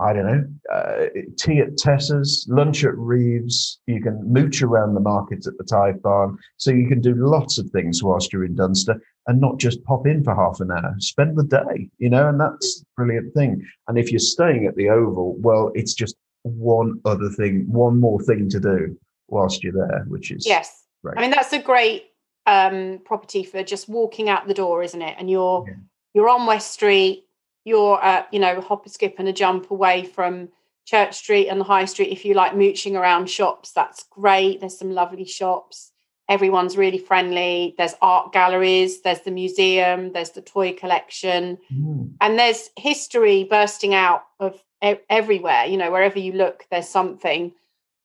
I 0.00 0.12
don't 0.12 0.26
know, 0.26 0.44
uh, 0.72 1.06
tea 1.36 1.58
at 1.58 1.76
Tessa's, 1.76 2.46
lunch 2.48 2.84
at 2.84 2.96
Reeves. 2.96 3.80
You 3.86 4.00
can 4.00 4.20
mooch 4.32 4.62
around 4.62 4.94
the 4.94 5.00
markets 5.00 5.48
at 5.48 5.58
the 5.58 5.64
Tithe 5.64 6.00
Barn. 6.02 6.38
So 6.56 6.70
you 6.70 6.86
can 6.86 7.00
do 7.00 7.14
lots 7.16 7.58
of 7.58 7.68
things 7.70 8.02
whilst 8.02 8.32
you're 8.32 8.44
in 8.44 8.54
Dunster 8.54 9.00
and 9.26 9.40
not 9.40 9.58
just 9.58 9.82
pop 9.84 10.06
in 10.06 10.22
for 10.22 10.34
half 10.36 10.60
an 10.60 10.70
hour. 10.70 10.94
Spend 10.98 11.36
the 11.36 11.44
day, 11.44 11.90
you 11.98 12.08
know, 12.08 12.28
and 12.28 12.40
that's 12.40 12.84
brilliant 12.96 13.34
thing. 13.34 13.66
And 13.88 13.98
if 13.98 14.12
you're 14.12 14.20
staying 14.20 14.66
at 14.66 14.76
the 14.76 14.88
Oval, 14.88 15.36
well, 15.40 15.72
it's 15.74 15.94
just 15.94 16.14
one 16.42 17.00
other 17.04 17.28
thing, 17.30 17.64
one 17.68 17.98
more 17.98 18.20
thing 18.22 18.48
to 18.50 18.60
do 18.60 18.96
whilst 19.26 19.64
you're 19.64 19.72
there, 19.72 20.04
which 20.08 20.30
is 20.30 20.46
yes. 20.46 20.84
Great. 21.02 21.18
I 21.18 21.20
mean, 21.20 21.30
that's 21.30 21.52
a 21.52 21.58
great 21.60 22.04
um, 22.46 23.00
property 23.04 23.44
for 23.44 23.62
just 23.62 23.88
walking 23.88 24.28
out 24.28 24.48
the 24.48 24.54
door, 24.54 24.82
isn't 24.82 25.02
it? 25.02 25.14
And 25.18 25.30
you're 25.30 25.64
yeah. 25.68 25.74
you're 26.14 26.28
on 26.28 26.46
West 26.46 26.72
Street 26.72 27.24
you're 27.68 28.02
at, 28.02 28.32
you 28.32 28.40
know, 28.40 28.60
hop 28.60 28.86
a 28.86 28.88
skip 28.88 29.16
and 29.18 29.28
a 29.28 29.32
jump 29.32 29.70
away 29.70 30.04
from 30.04 30.48
Church 30.86 31.14
Street 31.14 31.48
and 31.48 31.60
the 31.60 31.64
High 31.64 31.84
Street. 31.84 32.10
If 32.10 32.24
you 32.24 32.34
like 32.34 32.56
mooching 32.56 32.96
around 32.96 33.28
shops, 33.28 33.72
that's 33.72 34.04
great. 34.04 34.60
There's 34.60 34.78
some 34.78 34.90
lovely 34.90 35.26
shops. 35.26 35.92
Everyone's 36.28 36.76
really 36.76 36.98
friendly. 36.98 37.74
There's 37.78 37.94
art 38.02 38.32
galleries, 38.32 39.02
there's 39.02 39.20
the 39.20 39.30
museum, 39.30 40.12
there's 40.12 40.30
the 40.30 40.42
toy 40.42 40.74
collection, 40.74 41.58
mm. 41.72 42.12
and 42.20 42.38
there's 42.38 42.68
history 42.76 43.44
bursting 43.44 43.94
out 43.94 44.24
of 44.38 44.62
everywhere. 44.82 45.64
You 45.64 45.78
know, 45.78 45.90
wherever 45.90 46.18
you 46.18 46.32
look, 46.32 46.66
there's 46.70 46.88
something. 46.88 47.52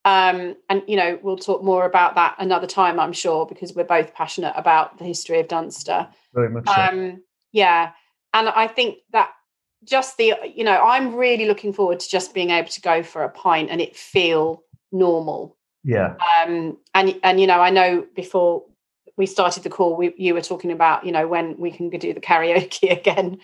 Um, 0.05 0.55
and 0.69 0.83
you 0.87 0.97
know, 0.97 1.19
we'll 1.21 1.37
talk 1.37 1.63
more 1.63 1.85
about 1.85 2.15
that 2.15 2.35
another 2.39 2.67
time, 2.67 2.99
I'm 2.99 3.13
sure, 3.13 3.45
because 3.45 3.73
we're 3.73 3.83
both 3.83 4.13
passionate 4.13 4.53
about 4.55 4.97
the 4.97 5.05
history 5.05 5.39
of 5.39 5.47
Dunster. 5.47 6.07
Very 6.33 6.49
much. 6.49 6.67
So. 6.67 6.73
Um, 6.73 7.23
yeah, 7.51 7.91
and 8.33 8.49
I 8.49 8.67
think 8.67 8.99
that 9.11 9.31
just 9.83 10.17
the 10.17 10.33
you 10.55 10.63
know 10.63 10.81
i'm 10.83 11.15
really 11.15 11.45
looking 11.45 11.73
forward 11.73 11.99
to 11.99 12.09
just 12.09 12.33
being 12.33 12.49
able 12.49 12.69
to 12.69 12.81
go 12.81 13.03
for 13.03 13.23
a 13.23 13.29
pint 13.29 13.69
and 13.69 13.81
it 13.81 13.95
feel 13.95 14.63
normal 14.91 15.57
yeah 15.83 16.15
um 16.41 16.77
and 16.93 17.19
and 17.23 17.39
you 17.39 17.47
know 17.47 17.59
i 17.59 17.69
know 17.69 18.05
before 18.15 18.63
we 19.15 19.25
started 19.25 19.61
the 19.63 19.69
call 19.69 19.95
we, 19.95 20.13
you 20.17 20.33
were 20.33 20.41
talking 20.41 20.71
about 20.71 21.05
you 21.05 21.11
know 21.11 21.27
when 21.27 21.57
we 21.57 21.71
can 21.71 21.89
do 21.89 22.13
the 22.13 22.21
karaoke 22.21 22.91
again 22.97 23.37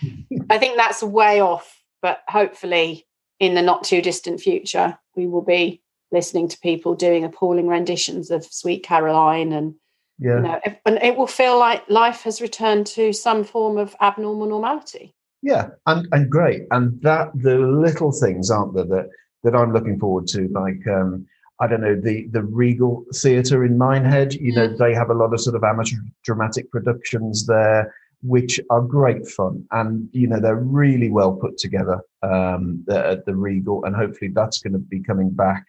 i 0.50 0.58
think 0.58 0.78
that's 0.78 1.04
way 1.04 1.42
off 1.42 1.84
but 2.02 2.22
hopefully 2.28 3.06
in 3.40 3.56
the 3.56 3.62
not 3.62 3.84
too 3.84 4.02
distant 4.02 4.40
future 4.40 4.98
we 5.16 5.28
will 5.28 5.42
be 5.42 5.82
listening 6.12 6.48
to 6.48 6.60
people 6.60 6.96
doing 6.96 7.24
appalling 7.24 7.68
renditions 7.68 8.32
of 8.32 8.46
Sweet 8.46 8.84
Caroline 8.84 9.52
and 9.52 9.76
yeah. 10.18 10.36
you 10.36 10.42
know, 10.42 10.60
and 10.86 10.98
it 11.02 11.16
will 11.16 11.28
feel 11.28 11.58
like 11.58 11.90
life 11.90 12.24
has 12.24 12.42
returned 12.42 12.88
to 12.88 13.14
some 13.14 13.44
form 13.44 13.78
of 13.78 13.96
abnormal 14.02 14.48
normality. 14.48 15.16
Yeah, 15.42 15.70
and 15.86 16.08
and 16.12 16.30
great, 16.30 16.64
and 16.72 17.02
that 17.02 17.30
the 17.34 17.58
little 17.58 18.12
things 18.12 18.52
aren't 18.52 18.74
there 18.74 18.86
that 18.86 19.10
that 19.44 19.56
I'm 19.56 19.72
looking 19.72 20.00
forward 20.00 20.28
to, 20.28 20.50
like 20.50 20.86
um, 20.88 21.26
I 21.62 21.68
don't 21.68 21.82
know 21.82 22.00
the 22.00 22.28
the 22.32 22.44
Regal 22.44 23.06
Theatre 23.16 23.64
in 23.64 23.78
Minehead. 23.78 24.34
You 24.34 24.54
know, 24.54 24.68
mm. 24.68 24.78
they 24.78 24.94
have 24.94 25.10
a 25.10 25.14
lot 25.14 25.34
of 25.34 25.40
sort 25.40 25.56
of 25.56 25.64
amateur 25.64 25.98
dramatic 26.24 26.70
productions 26.72 27.46
there, 27.46 27.94
which 28.22 28.60
are 28.70 28.82
great 28.82 29.28
fun, 29.28 29.66
and 29.72 30.10
you 30.12 30.28
know 30.28 30.42
they're 30.42 30.56
really 30.56 31.10
well 31.10 31.34
put 31.34 31.58
together 31.58 32.02
um, 32.22 32.84
at 32.90 33.26
the 33.26 33.36
Regal, 33.36 33.86
and 33.86 33.96
hopefully 33.96 34.32
that's 34.34 34.60
going 34.60 34.74
to 34.74 34.80
be 34.80 35.02
coming 35.02 35.30
back 35.30 35.66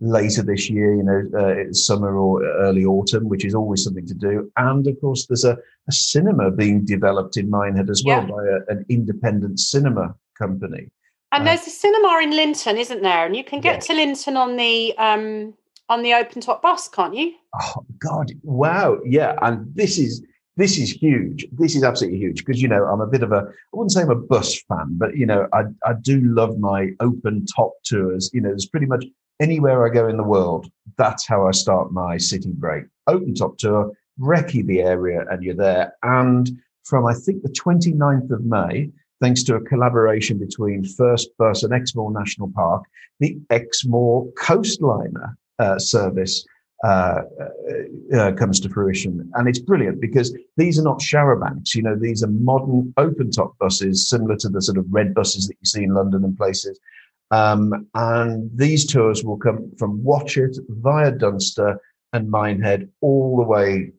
later 0.00 0.42
this 0.42 0.68
year, 0.68 0.94
you 0.94 1.02
know, 1.02 1.38
uh, 1.38 1.72
summer 1.72 2.18
or 2.18 2.42
early 2.42 2.84
autumn, 2.84 3.28
which 3.28 3.44
is 3.44 3.54
always 3.54 3.84
something 3.84 4.06
to 4.06 4.14
do. 4.14 4.50
And 4.56 4.86
of 4.86 5.00
course, 5.00 5.26
there's 5.26 5.44
a, 5.44 5.58
a 5.88 5.92
cinema 5.92 6.50
being 6.50 6.84
developed 6.84 7.36
in 7.36 7.50
Minehead 7.50 7.90
as 7.90 8.02
well 8.04 8.22
yeah. 8.22 8.26
by 8.26 8.42
a, 8.42 8.76
an 8.76 8.84
independent 8.88 9.60
cinema 9.60 10.14
company. 10.38 10.90
And 11.32 11.42
uh, 11.42 11.44
there's 11.44 11.66
a 11.66 11.70
cinema 11.70 12.18
in 12.22 12.30
Lynton, 12.30 12.76
isn't 12.76 13.02
there? 13.02 13.26
And 13.26 13.36
you 13.36 13.44
can 13.44 13.60
get 13.60 13.80
to 13.82 13.94
Lynton 13.94 14.36
on 14.36 14.56
the 14.56 14.96
um, 14.98 15.54
on 15.88 16.02
the 16.02 16.14
open 16.14 16.40
top 16.40 16.62
bus, 16.62 16.88
can't 16.88 17.14
you? 17.14 17.34
Oh 17.60 17.84
God! 17.98 18.32
Wow! 18.42 18.98
Yeah, 19.04 19.36
and 19.42 19.72
this 19.74 19.98
is 19.98 20.24
this 20.56 20.78
is 20.78 20.90
huge. 20.90 21.46
This 21.52 21.76
is 21.76 21.84
absolutely 21.84 22.18
huge 22.18 22.44
because 22.44 22.60
you 22.60 22.68
know 22.68 22.84
I'm 22.84 23.00
a 23.00 23.06
bit 23.06 23.22
of 23.22 23.32
a 23.32 23.46
I 23.46 23.76
wouldn't 23.76 23.92
say 23.92 24.02
I'm 24.02 24.10
a 24.10 24.16
bus 24.16 24.60
fan, 24.62 24.98
but 24.98 25.16
you 25.16 25.26
know 25.26 25.48
I 25.52 25.62
I 25.84 25.94
do 26.00 26.20
love 26.20 26.58
my 26.58 26.90
open 27.00 27.46
top 27.46 27.72
tours. 27.84 28.30
You 28.32 28.40
know, 28.40 28.50
there's 28.50 28.66
pretty 28.66 28.86
much 28.86 29.04
anywhere 29.40 29.86
I 29.86 29.92
go 29.92 30.08
in 30.08 30.16
the 30.16 30.22
world, 30.22 30.70
that's 30.96 31.26
how 31.26 31.46
I 31.46 31.50
start 31.52 31.92
my 31.92 32.16
city 32.16 32.52
break. 32.52 32.84
Open 33.06 33.34
top 33.34 33.58
tour, 33.58 33.92
recce 34.20 34.64
the 34.66 34.82
area, 34.82 35.24
and 35.30 35.42
you're 35.42 35.54
there. 35.54 35.94
And 36.02 36.50
from 36.84 37.06
I 37.06 37.14
think 37.14 37.42
the 37.42 37.48
29th 37.48 38.30
of 38.30 38.44
May, 38.44 38.90
thanks 39.20 39.42
to 39.44 39.56
a 39.56 39.60
collaboration 39.60 40.38
between 40.38 40.84
First 40.84 41.30
Bus 41.38 41.62
and 41.62 41.72
Exmoor 41.72 42.12
National 42.12 42.50
Park, 42.54 42.84
the 43.18 43.38
Exmoor 43.50 44.32
Coastliner 44.32 45.34
uh, 45.58 45.78
service 45.78 46.44
uh, 46.82 47.22
uh, 47.38 48.16
uh, 48.16 48.32
comes 48.32 48.58
to 48.58 48.68
fruition. 48.70 49.30
And 49.34 49.46
it's 49.46 49.58
brilliant 49.58 50.00
because 50.00 50.34
these 50.56 50.78
are 50.78 50.82
not 50.82 50.98
charabancs. 50.98 51.74
You 51.74 51.82
know, 51.82 51.94
these 51.94 52.22
are 52.22 52.28
modern 52.28 52.94
open 52.96 53.30
top 53.30 53.58
buses, 53.58 54.08
similar 54.08 54.36
to 54.36 54.48
the 54.48 54.62
sort 54.62 54.78
of 54.78 54.86
red 54.88 55.12
buses 55.12 55.46
that 55.46 55.56
you 55.60 55.66
see 55.66 55.82
in 55.84 55.92
London 55.92 56.24
and 56.24 56.34
places. 56.36 56.80
Um, 57.30 57.86
and 57.94 58.50
these 58.54 58.86
tours 58.86 59.22
will 59.24 59.36
come 59.36 59.72
from 59.78 60.02
Watchet 60.02 60.56
via 60.68 61.12
Dunster 61.12 61.80
and 62.12 62.30
Minehead 62.30 62.88
all 63.00 63.36
the 63.36 63.44
way 63.44 63.92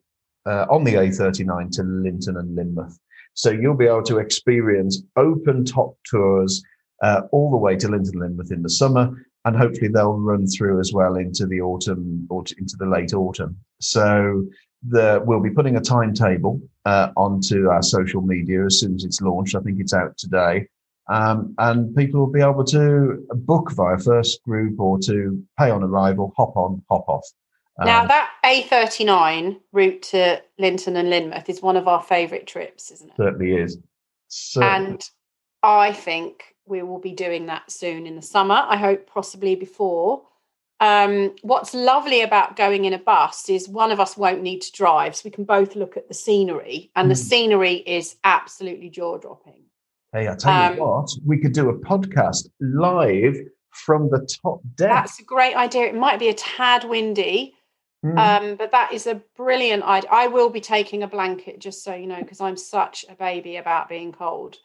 uh, 0.45 0.65
on 0.69 0.83
the 0.83 0.95
A39 0.95 1.71
to 1.71 1.83
Lynton 1.83 2.37
and 2.37 2.57
Lynmouth. 2.57 2.97
So 3.33 3.49
you'll 3.49 3.77
be 3.77 3.87
able 3.87 4.03
to 4.03 4.19
experience 4.19 5.01
open 5.15 5.63
top 5.63 5.95
tours 6.05 6.61
uh, 7.01 7.21
all 7.31 7.51
the 7.51 7.57
way 7.57 7.75
to 7.77 7.87
Lynton 7.87 8.21
and 8.21 8.37
Lynmouth 8.37 8.51
in 8.51 8.61
the 8.61 8.69
summer, 8.69 9.25
and 9.45 9.55
hopefully 9.55 9.87
they'll 9.87 10.13
run 10.13 10.45
through 10.47 10.79
as 10.79 10.91
well 10.93 11.15
into 11.15 11.45
the 11.45 11.61
autumn 11.61 12.27
or 12.29 12.43
into 12.57 12.75
the 12.77 12.85
late 12.85 13.13
autumn. 13.13 13.57
So 13.79 14.45
the, 14.87 15.21
we'll 15.25 15.39
be 15.39 15.49
putting 15.49 15.77
a 15.77 15.81
timetable 15.81 16.61
uh, 16.85 17.09
onto 17.15 17.69
our 17.69 17.81
social 17.81 18.21
media 18.21 18.65
as 18.65 18.79
soon 18.79 18.95
as 18.95 19.03
it's 19.03 19.21
launched. 19.21 19.55
I 19.55 19.61
think 19.61 19.79
it's 19.79 19.93
out 19.93 20.17
today. 20.17 20.67
Um, 21.11 21.55
and 21.57 21.93
people 21.93 22.21
will 22.21 22.31
be 22.31 22.39
able 22.39 22.63
to 22.65 23.27
book 23.31 23.73
via 23.73 23.97
first 23.97 24.41
group 24.43 24.79
or 24.79 24.97
to 24.99 25.45
pay 25.59 25.69
on 25.69 25.83
arrival, 25.83 26.33
hop 26.37 26.55
on, 26.55 26.81
hop 26.89 27.03
off. 27.09 27.25
Um, 27.79 27.85
now 27.85 28.05
that 28.05 28.31
A39 28.45 29.59
route 29.73 30.01
to 30.03 30.41
Lynton 30.57 30.95
and 30.95 31.09
Lynmouth 31.09 31.49
is 31.49 31.61
one 31.61 31.75
of 31.75 31.89
our 31.89 32.01
favourite 32.01 32.47
trips, 32.47 32.91
isn't 32.91 33.09
it? 33.09 33.17
Certainly 33.17 33.51
is. 33.51 33.77
Certainly. 34.29 34.87
And 34.91 35.09
I 35.61 35.91
think 35.91 36.55
we 36.65 36.81
will 36.81 36.99
be 36.99 37.11
doing 37.11 37.47
that 37.47 37.69
soon 37.69 38.07
in 38.07 38.15
the 38.15 38.21
summer. 38.21 38.63
I 38.65 38.77
hope 38.77 39.05
possibly 39.05 39.55
before. 39.55 40.23
Um, 40.79 41.35
what's 41.41 41.73
lovely 41.73 42.21
about 42.21 42.55
going 42.55 42.85
in 42.85 42.93
a 42.93 42.97
bus 42.97 43.49
is 43.49 43.67
one 43.67 43.91
of 43.91 43.99
us 43.99 44.15
won't 44.15 44.41
need 44.41 44.61
to 44.61 44.71
drive, 44.71 45.15
so 45.15 45.23
we 45.25 45.31
can 45.31 45.43
both 45.43 45.75
look 45.75 45.97
at 45.97 46.07
the 46.07 46.13
scenery, 46.13 46.89
and 46.95 47.07
mm. 47.07 47.09
the 47.09 47.15
scenery 47.15 47.73
is 47.73 48.15
absolutely 48.23 48.89
jaw 48.89 49.17
dropping. 49.17 49.65
Hey, 50.13 50.27
I 50.27 50.35
tell 50.35 50.51
um, 50.51 50.75
you 50.75 50.81
what, 50.81 51.09
we 51.25 51.37
could 51.37 51.53
do 51.53 51.69
a 51.69 51.77
podcast 51.79 52.49
live 52.59 53.37
from 53.69 54.09
the 54.09 54.27
top 54.43 54.59
deck. 54.75 54.89
That's 54.89 55.19
a 55.19 55.23
great 55.23 55.55
idea. 55.55 55.85
It 55.85 55.95
might 55.95 56.19
be 56.19 56.27
a 56.27 56.33
tad 56.33 56.83
windy, 56.83 57.55
mm. 58.05 58.17
um, 58.17 58.55
but 58.55 58.71
that 58.71 58.91
is 58.91 59.07
a 59.07 59.21
brilliant 59.37 59.83
idea. 59.83 60.09
I 60.11 60.27
will 60.27 60.49
be 60.49 60.59
taking 60.59 61.03
a 61.03 61.07
blanket, 61.07 61.59
just 61.59 61.83
so 61.83 61.95
you 61.95 62.07
know, 62.07 62.21
because 62.21 62.41
I'm 62.41 62.57
such 62.57 63.05
a 63.07 63.15
baby 63.15 63.55
about 63.55 63.87
being 63.87 64.11
cold. 64.11 64.57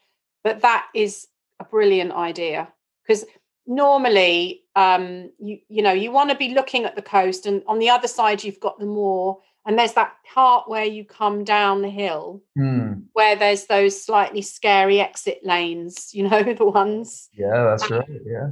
But 0.42 0.62
that 0.62 0.86
is 0.94 1.28
a 1.60 1.64
brilliant 1.64 2.12
idea 2.12 2.68
because 3.06 3.24
normally, 3.68 4.62
um, 4.74 5.30
you 5.38 5.58
you 5.68 5.82
know, 5.82 5.92
you 5.92 6.10
want 6.10 6.30
to 6.30 6.36
be 6.36 6.54
looking 6.54 6.84
at 6.84 6.96
the 6.96 7.02
coast, 7.02 7.46
and 7.46 7.62
on 7.68 7.78
the 7.78 7.90
other 7.90 8.08
side, 8.08 8.42
you've 8.42 8.60
got 8.60 8.80
the 8.80 8.86
moor 8.86 9.38
and 9.66 9.76
there's 9.76 9.94
that 9.94 10.14
part 10.32 10.68
where 10.68 10.84
you 10.84 11.04
come 11.04 11.42
down 11.44 11.82
the 11.82 11.90
hill 11.90 12.40
mm. 12.56 12.95
Where 13.16 13.34
there's 13.34 13.64
those 13.64 13.98
slightly 14.00 14.42
scary 14.42 15.00
exit 15.00 15.40
lanes 15.42 16.10
you 16.12 16.28
know 16.28 16.42
the 16.52 16.66
ones. 16.66 17.30
Yeah 17.32 17.64
that's 17.64 17.90
right 17.90 18.04
yeah. 18.26 18.50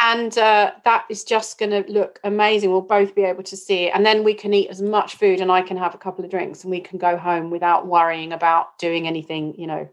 and 0.00 0.38
uh, 0.38 0.70
that 0.84 1.04
is 1.10 1.24
just 1.24 1.58
going 1.58 1.72
to 1.72 1.92
look 1.92 2.20
amazing. 2.22 2.70
We'll 2.70 2.80
both 2.80 3.16
be 3.16 3.24
able 3.24 3.42
to 3.42 3.56
see 3.56 3.86
it 3.86 3.92
and 3.92 4.06
then 4.06 4.22
we 4.22 4.32
can 4.32 4.54
eat 4.54 4.70
as 4.70 4.80
much 4.80 5.16
food 5.16 5.40
and 5.40 5.50
i 5.50 5.62
can 5.62 5.76
have 5.76 5.94
a 5.94 5.98
couple 5.98 6.24
of 6.24 6.30
drinks 6.30 6.62
and 6.62 6.70
we 6.70 6.80
can 6.80 6.98
go 6.98 7.16
home 7.16 7.50
without 7.50 7.88
worrying 7.88 8.32
about 8.32 8.78
doing 8.78 9.08
anything 9.08 9.54
you 9.58 9.66
know. 9.66 9.88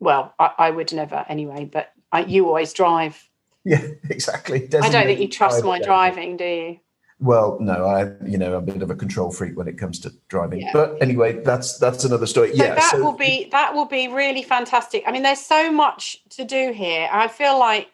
Well 0.00 0.34
i, 0.38 0.52
I 0.58 0.70
would 0.70 0.92
never 0.92 1.24
anyway 1.26 1.64
but 1.64 1.92
I, 2.12 2.24
you 2.24 2.46
always 2.46 2.74
drive. 2.74 3.26
Yeah 3.64 3.86
exactly. 4.10 4.68
I 4.82 4.90
don't 4.90 5.06
think 5.06 5.20
you 5.20 5.28
trust 5.28 5.64
my 5.64 5.80
driving 5.80 6.36
do 6.36 6.44
you 6.44 6.80
well, 7.20 7.58
no, 7.60 7.84
I 7.84 8.12
you 8.26 8.38
know 8.38 8.56
I'm 8.56 8.62
a 8.68 8.72
bit 8.72 8.82
of 8.82 8.90
a 8.90 8.96
control 8.96 9.30
freak 9.30 9.56
when 9.56 9.68
it 9.68 9.78
comes 9.78 9.98
to 10.00 10.12
driving. 10.28 10.62
Yeah. 10.62 10.70
But 10.72 10.96
anyway, 11.02 11.42
that's 11.44 11.78
that's 11.78 12.04
another 12.04 12.26
story. 12.26 12.56
So 12.56 12.64
yeah, 12.64 12.74
that 12.74 12.92
so, 12.92 13.04
will 13.04 13.16
be 13.16 13.48
that 13.52 13.74
will 13.74 13.84
be 13.84 14.08
really 14.08 14.42
fantastic. 14.42 15.04
I 15.06 15.12
mean, 15.12 15.22
there's 15.22 15.40
so 15.40 15.70
much 15.70 16.22
to 16.30 16.44
do 16.44 16.72
here. 16.72 17.08
I 17.12 17.28
feel 17.28 17.58
like 17.58 17.88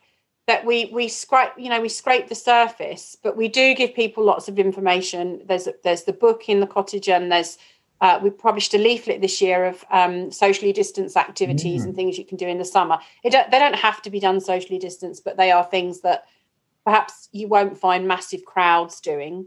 that 0.47 0.65
we 0.65 0.87
we 0.87 1.09
scrape 1.09 1.51
you 1.57 1.69
know 1.69 1.81
we 1.81 1.89
scrape 1.89 2.29
the 2.29 2.37
surface, 2.37 3.17
but 3.21 3.37
we 3.37 3.49
do 3.49 3.75
give 3.75 3.95
people 3.95 4.25
lots 4.25 4.49
of 4.49 4.61
information. 4.61 5.43
There's 5.45 5.69
there's 5.83 6.05
the 6.05 6.13
book 6.13 6.49
in 6.49 6.61
the 6.61 6.67
cottage, 6.69 7.09
and 7.09 7.33
there's 7.33 7.59
uh, 8.01 8.21
we 8.23 8.31
published 8.31 8.75
a 8.75 8.79
leaflet 8.79 9.21
this 9.21 9.41
year 9.41 9.65
of 9.65 9.85
um, 9.91 10.31
socially 10.31 10.73
distanced 10.73 11.17
activities 11.17 11.83
mm. 11.83 11.87
and 11.87 11.97
things 11.97 12.19
you 12.19 12.25
can 12.25 12.37
do 12.37 12.47
in 12.47 12.59
the 12.59 12.65
summer. 12.65 12.99
It 13.25 13.31
don't, 13.31 13.51
they 13.51 13.59
don't 13.59 13.75
have 13.75 14.03
to 14.03 14.11
be 14.11 14.21
done 14.21 14.41
socially 14.41 14.79
distanced, 14.79 15.25
but 15.25 15.39
they 15.39 15.51
are 15.51 15.65
things 15.65 16.03
that 16.03 16.27
perhaps 16.87 17.29
you 17.33 17.49
won't 17.49 17.77
find 17.77 18.07
massive 18.07 18.45
crowds 18.45 19.01
doing. 19.01 19.47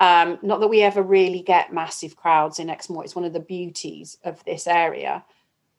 Um, 0.00 0.38
not 0.42 0.60
that 0.60 0.68
we 0.68 0.80
ever 0.80 1.02
really 1.02 1.42
get 1.42 1.72
massive 1.72 2.16
crowds 2.16 2.58
in 2.58 2.70
Exmoor. 2.70 3.04
It's 3.04 3.14
one 3.14 3.26
of 3.26 3.34
the 3.34 3.40
beauties 3.40 4.16
of 4.24 4.42
this 4.44 4.66
area. 4.66 5.22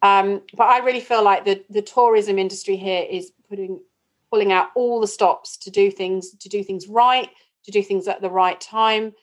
Um, 0.04 0.44
but 0.56 0.66
I 0.66 0.80
really 0.80 1.00
feel 1.02 1.24
like 1.24 1.44
the 1.44 1.66
the 1.70 1.82
tourism 1.82 2.38
industry 2.38 2.78
here 2.78 3.06
is 3.10 3.32
putting 3.50 3.82
pulling 4.30 4.52
out 4.54 4.70
all 4.76 5.02
the 5.02 5.08
stops 5.08 5.58
to 5.58 5.72
do 5.72 5.90
things 5.90 6.32
to 6.38 6.48
do 6.48 6.64
things 6.64 6.88
right, 6.88 7.30
to 7.66 7.72
do 7.72 7.82
things 7.82 8.08
at 8.08 8.22
the 8.22 8.30
right 8.30 8.62
time, 8.62 9.14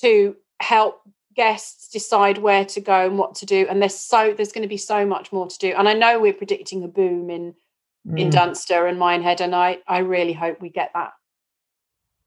to 0.00 0.36
help 0.60 1.02
guests 1.34 1.88
decide 1.88 2.38
where 2.38 2.64
to 2.64 2.80
go 2.80 3.06
and 3.06 3.18
what 3.18 3.34
to 3.36 3.46
do. 3.46 3.66
And 3.68 3.82
there's 3.82 3.98
so 3.98 4.32
there's 4.34 4.52
going 4.52 4.62
to 4.62 4.68
be 4.68 4.76
so 4.76 5.04
much 5.04 5.32
more 5.32 5.48
to 5.48 5.58
do. 5.58 5.74
And 5.76 5.88
I 5.88 5.94
know 5.94 6.20
we're 6.20 6.32
predicting 6.32 6.84
a 6.84 6.88
boom 6.88 7.28
in 7.28 7.54
mm. 8.08 8.18
in 8.18 8.30
Dunster 8.30 8.86
and 8.86 8.98
Minehead, 8.98 9.40
and 9.40 9.54
I 9.54 9.78
I 9.86 9.98
really 9.98 10.32
hope 10.32 10.60
we 10.60 10.70
get 10.70 10.90
that. 10.94 11.12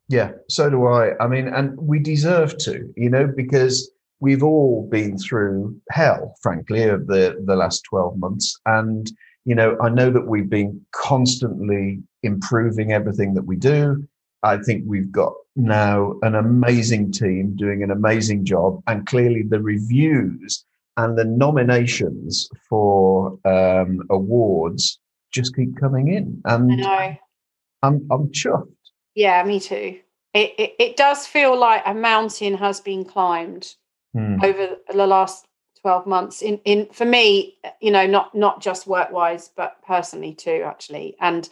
Yeah, 0.07 0.31
so 0.49 0.69
do 0.69 0.85
I. 0.87 1.17
I 1.23 1.27
mean, 1.27 1.47
and 1.47 1.77
we 1.77 1.99
deserve 1.99 2.57
to, 2.59 2.91
you 2.97 3.09
know, 3.09 3.27
because 3.27 3.89
we've 4.19 4.43
all 4.43 4.87
been 4.89 5.17
through 5.17 5.79
hell, 5.89 6.35
frankly, 6.41 6.83
of 6.83 7.07
the 7.07 7.41
the 7.45 7.55
last 7.55 7.83
twelve 7.89 8.17
months, 8.17 8.59
and 8.65 9.11
you 9.45 9.55
know, 9.55 9.77
I 9.81 9.89
know 9.89 10.11
that 10.11 10.27
we've 10.27 10.49
been 10.49 10.79
constantly 10.91 12.03
improving 12.23 12.91
everything 12.91 13.33
that 13.33 13.45
we 13.45 13.55
do. 13.55 14.07
I 14.43 14.57
think 14.57 14.83
we've 14.85 15.11
got 15.11 15.33
now 15.55 16.15
an 16.23 16.35
amazing 16.35 17.11
team 17.11 17.55
doing 17.55 17.83
an 17.83 17.91
amazing 17.91 18.45
job, 18.45 18.81
and 18.87 19.05
clearly 19.05 19.43
the 19.43 19.61
reviews 19.61 20.65
and 20.97 21.17
the 21.17 21.25
nominations 21.25 22.49
for 22.69 23.39
um, 23.45 24.01
awards 24.09 24.99
just 25.31 25.55
keep 25.55 25.79
coming 25.79 26.13
in. 26.13 26.41
And 26.45 26.85
I 26.85 27.19
I'm 27.81 28.07
I'm 28.11 28.29
chuffed. 28.29 28.71
Yeah, 29.15 29.43
me 29.43 29.59
too. 29.59 29.99
It, 30.33 30.53
it, 30.57 30.75
it 30.79 30.97
does 30.97 31.27
feel 31.27 31.57
like 31.57 31.83
a 31.85 31.93
mountain 31.93 32.53
has 32.53 32.79
been 32.79 33.03
climbed 33.03 33.75
hmm. 34.13 34.37
over 34.41 34.77
the 34.93 35.07
last 35.07 35.45
12 35.81 36.05
months 36.05 36.41
in 36.43 36.59
in 36.63 36.85
for 36.93 37.05
me 37.05 37.57
you 37.81 37.89
know 37.89 38.05
not 38.05 38.35
not 38.35 38.61
just 38.61 38.85
work 38.85 39.11
wise 39.11 39.49
but 39.57 39.77
personally 39.83 40.31
too 40.31 40.61
actually 40.63 41.15
and 41.19 41.49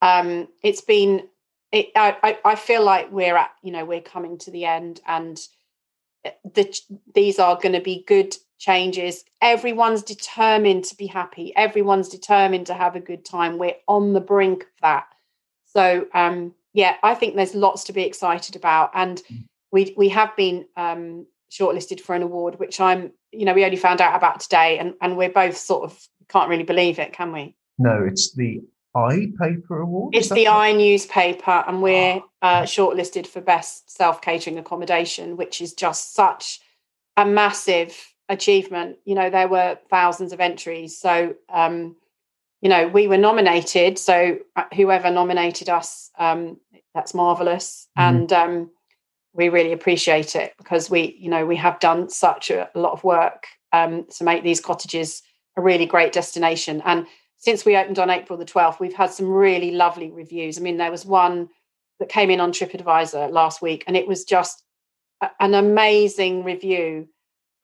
um 0.00 0.48
it's 0.62 0.80
been 0.80 1.28
it, 1.72 1.90
I, 1.94 2.38
I 2.44 2.54
feel 2.54 2.84
like 2.84 3.10
we're 3.10 3.36
at, 3.36 3.50
you 3.62 3.72
know, 3.72 3.84
we're 3.84 4.00
coming 4.00 4.38
to 4.38 4.50
the 4.50 4.64
end 4.64 5.00
and 5.06 5.38
eh, 6.24 6.30
the, 6.54 6.80
these 7.14 7.38
are 7.38 7.56
going 7.56 7.74
to 7.74 7.80
be 7.80 8.04
good 8.06 8.34
changes. 8.58 9.24
Everyone's 9.40 10.02
determined 10.02 10.84
to 10.86 10.96
be 10.96 11.06
happy. 11.06 11.54
Everyone's 11.56 12.08
determined 12.08 12.66
to 12.66 12.74
have 12.74 12.96
a 12.96 13.00
good 13.00 13.24
time. 13.24 13.58
We're 13.58 13.76
on 13.88 14.12
the 14.12 14.20
brink 14.20 14.62
of 14.62 14.80
that. 14.82 15.06
So, 15.66 16.06
um, 16.14 16.54
yeah, 16.72 16.96
I 17.02 17.14
think 17.14 17.36
there's 17.36 17.54
lots 17.54 17.84
to 17.84 17.92
be 17.92 18.02
excited 18.02 18.56
about. 18.56 18.90
And 18.94 19.22
mm. 19.30 19.44
we, 19.72 19.94
we 19.96 20.08
have 20.10 20.34
been 20.36 20.66
um, 20.76 21.26
shortlisted 21.50 22.00
for 22.00 22.14
an 22.14 22.22
award, 22.22 22.58
which 22.58 22.80
I'm, 22.80 23.12
you 23.32 23.44
know, 23.44 23.54
we 23.54 23.64
only 23.64 23.76
found 23.76 24.00
out 24.00 24.16
about 24.16 24.40
today 24.40 24.78
and, 24.78 24.94
and 25.00 25.16
we're 25.16 25.30
both 25.30 25.56
sort 25.56 25.84
of 25.84 26.08
can't 26.28 26.50
really 26.50 26.64
believe 26.64 26.98
it, 26.98 27.12
can 27.12 27.32
we? 27.32 27.54
No, 27.78 28.04
it's 28.04 28.34
the 28.34 28.62
iPaper 28.96 29.82
Award? 29.82 30.14
It's 30.14 30.30
the 30.30 30.46
right? 30.46 30.74
newspaper, 30.74 31.62
and 31.66 31.82
we're 31.82 32.16
oh. 32.16 32.30
uh, 32.42 32.62
shortlisted 32.62 33.26
for 33.26 33.40
Best 33.40 33.90
Self 33.90 34.22
Catering 34.22 34.58
Accommodation, 34.58 35.36
which 35.36 35.60
is 35.60 35.74
just 35.74 36.14
such 36.14 36.60
a 37.16 37.26
massive 37.26 38.14
achievement. 38.28 38.98
You 39.04 39.14
know, 39.14 39.30
there 39.30 39.48
were 39.48 39.78
thousands 39.90 40.32
of 40.32 40.40
entries. 40.40 40.98
So, 40.98 41.34
um, 41.48 41.96
you 42.60 42.68
know, 42.68 42.88
we 42.88 43.08
were 43.08 43.18
nominated. 43.18 43.98
So, 43.98 44.38
uh, 44.56 44.64
whoever 44.74 45.10
nominated 45.10 45.68
us, 45.68 46.10
um, 46.18 46.58
that's 46.94 47.14
marvelous. 47.14 47.88
Mm. 47.98 48.02
And 48.02 48.32
um, 48.32 48.70
we 49.32 49.48
really 49.48 49.72
appreciate 49.72 50.34
it 50.34 50.54
because 50.58 50.90
we, 50.90 51.16
you 51.20 51.28
know, 51.28 51.44
we 51.44 51.56
have 51.56 51.78
done 51.78 52.08
such 52.08 52.50
a, 52.50 52.70
a 52.74 52.78
lot 52.78 52.92
of 52.92 53.04
work 53.04 53.46
um, 53.72 54.06
to 54.16 54.24
make 54.24 54.42
these 54.42 54.60
cottages 54.60 55.22
a 55.56 55.60
really 55.60 55.86
great 55.86 56.12
destination. 56.12 56.82
And 56.84 57.06
since 57.38 57.64
we 57.64 57.76
opened 57.76 57.98
on 57.98 58.10
April 58.10 58.38
the 58.38 58.44
12th, 58.44 58.80
we've 58.80 58.94
had 58.94 59.10
some 59.10 59.28
really 59.28 59.72
lovely 59.72 60.10
reviews. 60.10 60.58
I 60.58 60.62
mean, 60.62 60.78
there 60.78 60.90
was 60.90 61.04
one 61.04 61.48
that 62.00 62.08
came 62.08 62.30
in 62.30 62.40
on 62.40 62.52
TripAdvisor 62.52 63.30
last 63.30 63.62
week, 63.62 63.84
and 63.86 63.96
it 63.96 64.08
was 64.08 64.24
just 64.24 64.62
an 65.40 65.54
amazing 65.54 66.44
review. 66.44 67.08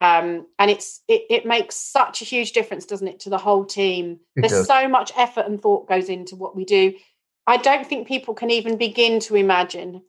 Um, 0.02 0.48
and 0.58 0.68
it's 0.68 1.00
it, 1.06 1.22
it, 1.30 1.46
makes 1.46 1.76
such 1.76 2.22
a 2.22 2.24
huge 2.24 2.50
difference, 2.50 2.86
doesn't 2.86 3.06
it, 3.06 3.20
to 3.20 3.30
the 3.30 3.38
whole 3.38 3.64
team? 3.64 4.18
It 4.34 4.40
There's 4.40 4.52
does. 4.52 4.66
so 4.66 4.88
much 4.88 5.12
effort 5.16 5.46
and 5.46 5.62
thought 5.62 5.88
goes 5.88 6.08
into 6.08 6.34
what 6.34 6.56
we 6.56 6.64
do. 6.64 6.94
I 7.46 7.56
don't 7.56 7.86
think 7.86 8.08
people 8.08 8.34
can 8.34 8.50
even 8.50 8.76
begin 8.76 9.20
to 9.20 9.36
imagine 9.36 10.02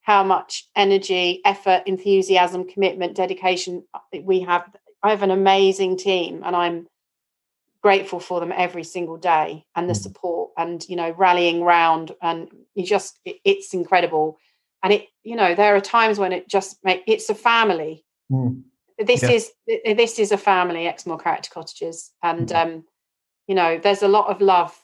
how 0.00 0.24
much 0.24 0.66
energy, 0.74 1.42
effort, 1.44 1.82
enthusiasm, 1.84 2.66
commitment, 2.66 3.16
dedication 3.16 3.84
we 4.22 4.40
have. 4.40 4.64
I 5.02 5.10
have 5.10 5.22
an 5.22 5.30
amazing 5.30 5.98
team, 5.98 6.42
and 6.42 6.56
I'm 6.56 6.86
grateful 7.82 8.20
for 8.20 8.40
them 8.40 8.50
every 8.50 8.82
single 8.82 9.18
day 9.18 9.66
and 9.76 9.90
the 9.90 9.92
mm. 9.92 10.02
support 10.02 10.52
and 10.56 10.88
you 10.88 10.96
know 10.96 11.10
rallying 11.18 11.62
round 11.62 12.12
and 12.22 12.48
you 12.74 12.82
just 12.82 13.20
it, 13.26 13.36
it's 13.44 13.74
incredible 13.74 14.38
and 14.82 14.94
it 14.94 15.06
you 15.22 15.36
know 15.36 15.54
there 15.54 15.76
are 15.76 15.82
times 15.82 16.18
when 16.18 16.32
it 16.32 16.48
just 16.48 16.78
make 16.82 17.02
it's 17.06 17.28
a 17.28 17.34
family 17.34 18.02
mm. 18.32 18.62
This 18.98 19.22
yeah. 19.22 19.30
is 19.30 19.52
this 19.96 20.18
is 20.18 20.32
a 20.32 20.38
family 20.38 20.86
exmoor 20.86 21.18
character 21.18 21.50
cottages 21.52 22.12
and 22.22 22.48
mm. 22.48 22.56
um 22.56 22.84
you 23.46 23.54
know 23.54 23.78
there's 23.78 24.02
a 24.02 24.08
lot 24.08 24.28
of 24.28 24.40
love 24.40 24.76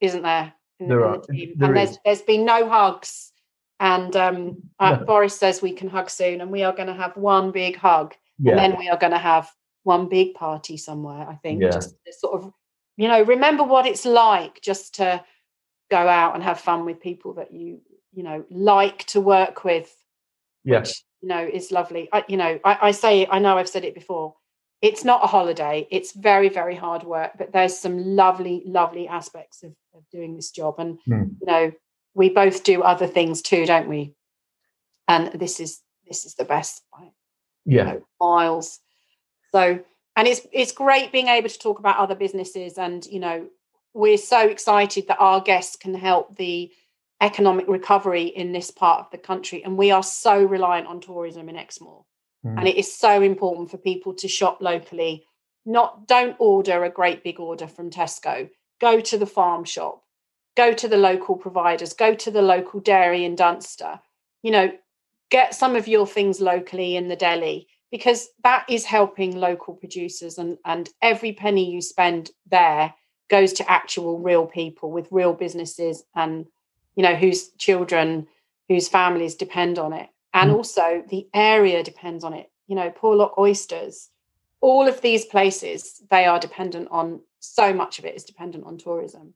isn't 0.00 0.22
there 0.22 0.52
in, 0.78 0.88
there 0.88 1.00
in 1.00 1.06
are. 1.06 1.22
The 1.28 1.54
there 1.56 1.68
and 1.68 1.76
there's 1.76 1.98
there's 2.04 2.22
been 2.22 2.44
no 2.44 2.68
hugs 2.68 3.32
and 3.80 4.14
um 4.16 4.56
uh, 4.78 4.96
boris 4.96 5.38
says 5.38 5.60
we 5.60 5.72
can 5.72 5.88
hug 5.88 6.10
soon 6.10 6.40
and 6.40 6.50
we 6.50 6.62
are 6.62 6.72
going 6.72 6.88
to 6.88 6.94
have 6.94 7.16
one 7.16 7.50
big 7.50 7.76
hug 7.76 8.14
yeah. 8.38 8.52
and 8.52 8.58
then 8.58 8.78
we 8.78 8.88
are 8.88 8.98
going 8.98 9.12
to 9.12 9.18
have 9.18 9.50
one 9.86 10.08
big 10.08 10.34
party 10.34 10.76
somewhere. 10.76 11.26
I 11.28 11.36
think 11.36 11.62
yeah. 11.62 11.70
just 11.70 11.94
sort 12.18 12.42
of, 12.42 12.52
you 12.96 13.06
know, 13.06 13.22
remember 13.22 13.62
what 13.62 13.86
it's 13.86 14.04
like 14.04 14.60
just 14.60 14.96
to 14.96 15.24
go 15.90 15.96
out 15.96 16.34
and 16.34 16.42
have 16.42 16.58
fun 16.58 16.84
with 16.84 17.00
people 17.00 17.34
that 17.34 17.52
you, 17.52 17.80
you 18.12 18.24
know, 18.24 18.44
like 18.50 19.04
to 19.06 19.20
work 19.20 19.62
with. 19.64 19.94
Yes. 20.64 21.04
You 21.22 21.28
know, 21.28 21.48
is 21.50 21.72
lovely. 21.72 22.08
I, 22.12 22.24
you 22.28 22.36
know, 22.36 22.58
I, 22.64 22.78
I 22.82 22.90
say, 22.90 23.26
I 23.30 23.38
know 23.38 23.56
I've 23.58 23.68
said 23.68 23.84
it 23.84 23.94
before. 23.94 24.34
It's 24.82 25.04
not 25.04 25.24
a 25.24 25.26
holiday. 25.26 25.88
It's 25.90 26.12
very, 26.12 26.50
very 26.50 26.74
hard 26.74 27.02
work, 27.02 27.32
but 27.38 27.52
there's 27.52 27.78
some 27.78 28.14
lovely, 28.14 28.62
lovely 28.66 29.08
aspects 29.08 29.62
of, 29.62 29.72
of 29.94 30.02
doing 30.12 30.36
this 30.36 30.50
job. 30.50 30.74
And 30.78 30.98
mm. 31.08 31.30
you 31.40 31.46
know, 31.46 31.72
we 32.14 32.28
both 32.28 32.62
do 32.62 32.82
other 32.82 33.06
things 33.06 33.40
too, 33.40 33.64
don't 33.64 33.88
we? 33.88 34.14
And 35.08 35.32
this 35.32 35.60
is 35.60 35.80
this 36.06 36.24
is 36.26 36.34
the 36.34 36.44
best. 36.44 36.82
Yeah, 37.64 37.78
you 37.78 37.84
know, 37.84 38.06
miles 38.20 38.80
so, 39.56 39.80
and 40.16 40.28
it's 40.28 40.46
it's 40.52 40.72
great 40.72 41.12
being 41.12 41.28
able 41.28 41.48
to 41.48 41.58
talk 41.58 41.78
about 41.78 41.96
other 41.96 42.14
businesses, 42.14 42.76
and 42.76 43.04
you 43.06 43.20
know, 43.20 43.46
we're 43.94 44.18
so 44.18 44.40
excited 44.48 45.08
that 45.08 45.18
our 45.18 45.40
guests 45.40 45.76
can 45.76 45.94
help 45.94 46.36
the 46.36 46.70
economic 47.20 47.66
recovery 47.68 48.24
in 48.24 48.52
this 48.52 48.70
part 48.70 49.00
of 49.00 49.10
the 49.10 49.18
country, 49.18 49.62
and 49.64 49.76
we 49.76 49.90
are 49.90 50.02
so 50.02 50.42
reliant 50.42 50.86
on 50.86 51.00
tourism 51.00 51.48
in 51.48 51.56
Exmoor, 51.56 52.04
mm. 52.44 52.58
and 52.58 52.68
it 52.68 52.76
is 52.76 52.94
so 52.94 53.22
important 53.22 53.70
for 53.70 53.78
people 53.78 54.14
to 54.14 54.28
shop 54.28 54.58
locally. 54.60 55.24
Not 55.64 56.06
don't 56.06 56.36
order 56.38 56.84
a 56.84 56.90
great 56.90 57.24
big 57.24 57.40
order 57.40 57.66
from 57.66 57.90
Tesco. 57.90 58.48
Go 58.80 59.00
to 59.00 59.18
the 59.18 59.26
farm 59.26 59.64
shop. 59.64 60.02
Go 60.56 60.72
to 60.72 60.88
the 60.88 60.96
local 60.96 61.36
providers. 61.36 61.92
Go 61.92 62.14
to 62.14 62.30
the 62.30 62.42
local 62.42 62.80
dairy 62.80 63.24
in 63.24 63.34
Dunster. 63.34 64.00
You 64.42 64.52
know, 64.52 64.72
get 65.30 65.54
some 65.54 65.74
of 65.74 65.88
your 65.88 66.06
things 66.06 66.40
locally 66.40 66.96
in 66.96 67.08
the 67.08 67.16
deli 67.16 67.66
because 67.90 68.28
that 68.42 68.64
is 68.68 68.84
helping 68.84 69.36
local 69.36 69.74
producers 69.74 70.38
and 70.38 70.58
and 70.64 70.88
every 71.02 71.32
penny 71.32 71.70
you 71.70 71.80
spend 71.80 72.30
there 72.50 72.94
goes 73.28 73.52
to 73.54 73.70
actual 73.70 74.18
real 74.18 74.46
people 74.46 74.90
with 74.90 75.08
real 75.10 75.32
businesses 75.32 76.04
and 76.14 76.46
you 76.96 77.02
know 77.02 77.14
whose 77.14 77.50
children 77.58 78.26
whose 78.68 78.88
families 78.88 79.36
depend 79.36 79.78
on 79.78 79.92
it. 79.92 80.08
And 80.34 80.50
mm. 80.50 80.54
also 80.54 81.04
the 81.08 81.28
area 81.32 81.84
depends 81.84 82.24
on 82.24 82.34
it. 82.34 82.50
You 82.66 82.76
know 82.76 82.90
porlock 82.90 83.38
oysters 83.38 84.10
all 84.60 84.88
of 84.88 85.00
these 85.00 85.24
places 85.24 86.02
they 86.10 86.24
are 86.24 86.40
dependent 86.40 86.88
on 86.90 87.20
so 87.40 87.72
much 87.72 87.98
of 87.98 88.04
it 88.04 88.16
is 88.16 88.24
dependent 88.24 88.64
on 88.64 88.78
tourism. 88.78 89.34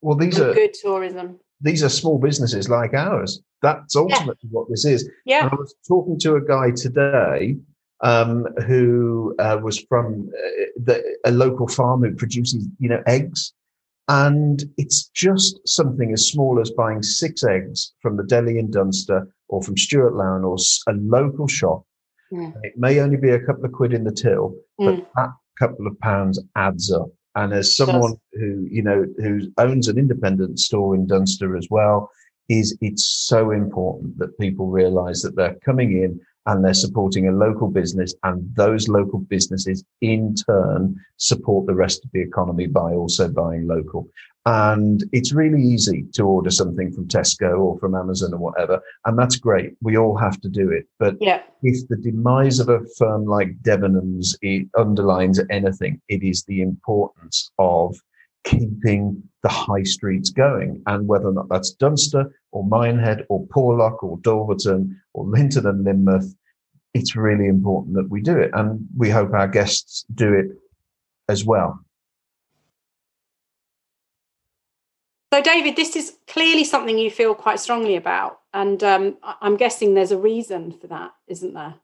Well 0.00 0.16
these 0.16 0.38
and 0.38 0.50
are 0.50 0.54
good 0.54 0.74
tourism. 0.74 1.38
these 1.60 1.82
are 1.84 1.88
small 1.88 2.18
businesses 2.18 2.68
like 2.68 2.94
ours. 2.94 3.40
That's 3.62 3.96
ultimately 3.96 4.36
yeah. 4.42 4.50
what 4.50 4.68
this 4.68 4.84
is. 4.84 5.08
Yeah. 5.24 5.44
And 5.44 5.52
i 5.52 5.54
was 5.54 5.74
talking 5.86 6.18
to 6.20 6.36
a 6.36 6.40
guy 6.40 6.70
today 6.72 7.56
um, 8.00 8.46
who 8.66 9.34
uh, 9.38 9.58
was 9.62 9.78
from 9.88 10.28
uh, 10.36 10.64
the, 10.76 11.02
a 11.24 11.30
local 11.30 11.68
farm 11.68 12.02
who 12.02 12.14
produces, 12.14 12.66
you 12.78 12.88
know, 12.88 13.02
eggs. 13.06 13.54
And 14.08 14.62
it's 14.76 15.08
just 15.14 15.66
something 15.66 16.12
as 16.12 16.28
small 16.28 16.60
as 16.60 16.70
buying 16.70 17.02
six 17.02 17.42
eggs 17.42 17.94
from 18.02 18.16
the 18.16 18.24
deli 18.24 18.58
in 18.58 18.70
Dunster 18.70 19.28
or 19.48 19.62
from 19.62 19.76
Stuart 19.76 20.14
Lown 20.14 20.44
or 20.44 20.56
a 20.88 20.92
local 20.92 21.48
shop. 21.48 21.84
Yeah. 22.30 22.50
It 22.62 22.74
may 22.76 23.00
only 23.00 23.16
be 23.16 23.30
a 23.30 23.40
couple 23.40 23.64
of 23.64 23.72
quid 23.72 23.94
in 23.94 24.04
the 24.04 24.12
till, 24.12 24.54
but 24.78 24.96
mm. 24.96 25.06
that 25.16 25.30
couple 25.58 25.86
of 25.86 25.98
pounds 26.00 26.42
adds 26.56 26.92
up. 26.92 27.08
And 27.36 27.52
as 27.52 27.76
someone 27.76 28.14
who, 28.32 28.66
you 28.70 28.82
know, 28.82 29.06
who 29.18 29.52
owns 29.58 29.88
an 29.88 29.98
independent 29.98 30.58
store 30.58 30.94
in 30.94 31.06
Dunster 31.06 31.56
as 31.56 31.68
well, 31.70 32.10
is 32.48 32.76
it's 32.80 33.04
so 33.04 33.50
important 33.50 34.18
that 34.18 34.38
people 34.38 34.66
realize 34.66 35.22
that 35.22 35.34
they're 35.34 35.56
coming 35.64 35.92
in 35.92 36.20
and 36.46 36.64
they're 36.64 36.74
supporting 36.74 37.28
a 37.28 37.32
local 37.32 37.68
business 37.68 38.14
and 38.22 38.54
those 38.54 38.88
local 38.88 39.18
businesses 39.18 39.84
in 40.00 40.34
turn 40.34 40.96
support 41.16 41.66
the 41.66 41.74
rest 41.74 42.04
of 42.04 42.10
the 42.12 42.20
economy 42.20 42.66
by 42.66 42.92
also 42.92 43.28
buying 43.28 43.66
local. 43.66 44.08
And 44.46 45.02
it's 45.12 45.32
really 45.32 45.62
easy 45.62 46.04
to 46.12 46.24
order 46.24 46.50
something 46.50 46.92
from 46.92 47.08
tesco 47.08 47.58
or 47.58 47.78
from 47.78 47.94
amazon 47.94 48.34
or 48.34 48.38
whatever 48.38 48.80
and 49.06 49.18
that's 49.18 49.36
great. 49.36 49.72
We 49.80 49.96
all 49.96 50.16
have 50.18 50.38
to 50.42 50.50
do 50.50 50.70
it. 50.70 50.86
But 50.98 51.16
yeah. 51.20 51.42
if 51.62 51.88
the 51.88 51.96
demise 51.96 52.58
of 52.58 52.68
a 52.68 52.80
firm 52.98 53.24
like 53.24 53.56
debenhams 53.62 54.36
it 54.42 54.68
underlines 54.76 55.40
anything. 55.50 56.00
It 56.08 56.22
is 56.22 56.44
the 56.44 56.60
importance 56.60 57.50
of 57.58 57.96
keeping 58.44 59.22
the 59.42 59.48
high 59.48 59.82
streets 59.82 60.30
going. 60.30 60.82
And 60.86 61.06
whether 61.08 61.28
or 61.28 61.32
not 61.32 61.48
that's 61.48 61.72
Dunster 61.72 62.32
or 62.52 62.64
Minehead 62.64 63.26
or 63.28 63.46
Porlock 63.48 64.02
or 64.02 64.18
Dulverton 64.18 64.96
or 65.12 65.26
Lynton 65.26 65.66
and 65.66 65.86
Lynmouth, 65.86 66.34
it's 66.94 67.16
really 67.16 67.46
important 67.46 67.96
that 67.96 68.08
we 68.08 68.20
do 68.20 68.38
it. 68.38 68.50
And 68.54 68.86
we 68.96 69.10
hope 69.10 69.32
our 69.32 69.48
guests 69.48 70.04
do 70.14 70.32
it 70.32 70.46
as 71.28 71.44
well. 71.44 71.80
So, 75.32 75.42
David, 75.42 75.74
this 75.74 75.96
is 75.96 76.16
clearly 76.28 76.62
something 76.62 76.96
you 76.96 77.10
feel 77.10 77.34
quite 77.34 77.58
strongly 77.58 77.96
about. 77.96 78.38
And 78.52 78.82
um, 78.84 79.18
I'm 79.22 79.56
guessing 79.56 79.94
there's 79.94 80.12
a 80.12 80.16
reason 80.16 80.70
for 80.80 80.86
that, 80.86 81.10
isn't 81.26 81.54
there? 81.54 81.74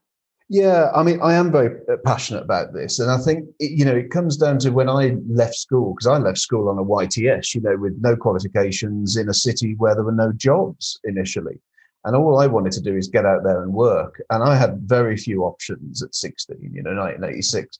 Yeah, 0.53 0.91
I 0.93 1.03
mean, 1.03 1.21
I 1.21 1.35
am 1.35 1.49
very 1.49 1.79
uh, 1.89 1.95
passionate 2.03 2.43
about 2.43 2.73
this, 2.73 2.99
and 2.99 3.09
I 3.09 3.17
think 3.17 3.47
it, 3.59 3.71
you 3.71 3.85
know 3.85 3.95
it 3.95 4.11
comes 4.11 4.35
down 4.35 4.59
to 4.59 4.71
when 4.71 4.89
I 4.89 5.15
left 5.29 5.55
school 5.55 5.93
because 5.93 6.07
I 6.07 6.17
left 6.17 6.39
school 6.39 6.67
on 6.67 6.77
a 6.77 6.83
YTS, 6.83 7.55
you 7.55 7.61
know, 7.61 7.77
with 7.77 7.97
no 8.01 8.17
qualifications 8.17 9.15
in 9.15 9.29
a 9.29 9.33
city 9.33 9.75
where 9.77 9.95
there 9.95 10.03
were 10.03 10.11
no 10.11 10.33
jobs 10.33 10.99
initially, 11.05 11.57
and 12.03 12.17
all 12.17 12.37
I 12.37 12.47
wanted 12.47 12.73
to 12.73 12.81
do 12.81 12.97
is 12.97 13.07
get 13.07 13.25
out 13.25 13.45
there 13.45 13.63
and 13.63 13.71
work, 13.73 14.21
and 14.29 14.43
I 14.43 14.57
had 14.57 14.81
very 14.81 15.15
few 15.15 15.43
options 15.45 16.03
at 16.03 16.13
sixteen, 16.13 16.69
you 16.73 16.83
know, 16.83 16.95
1986, 16.95 17.79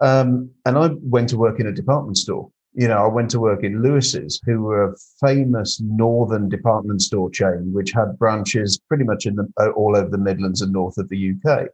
um, 0.00 0.50
and 0.66 0.76
I 0.76 0.88
went 1.02 1.28
to 1.28 1.38
work 1.38 1.60
in 1.60 1.68
a 1.68 1.72
department 1.72 2.16
store, 2.16 2.50
You 2.72 2.88
know, 2.88 2.98
I 2.98 3.06
went 3.06 3.30
to 3.30 3.38
work 3.40 3.62
in 3.62 3.80
Lewis's, 3.80 4.40
who 4.44 4.62
were 4.62 4.90
a 4.90 4.96
famous 5.20 5.80
northern 5.80 6.48
department 6.48 7.00
store 7.02 7.30
chain, 7.30 7.72
which 7.72 7.92
had 7.92 8.18
branches 8.18 8.80
pretty 8.88 9.04
much 9.04 9.24
in 9.26 9.36
the, 9.36 9.46
uh, 9.60 9.70
all 9.76 9.96
over 9.96 10.10
the 10.10 10.18
Midlands 10.18 10.62
and 10.62 10.72
north 10.72 10.98
of 10.98 11.08
the 11.08 11.34
UK. 11.46 11.68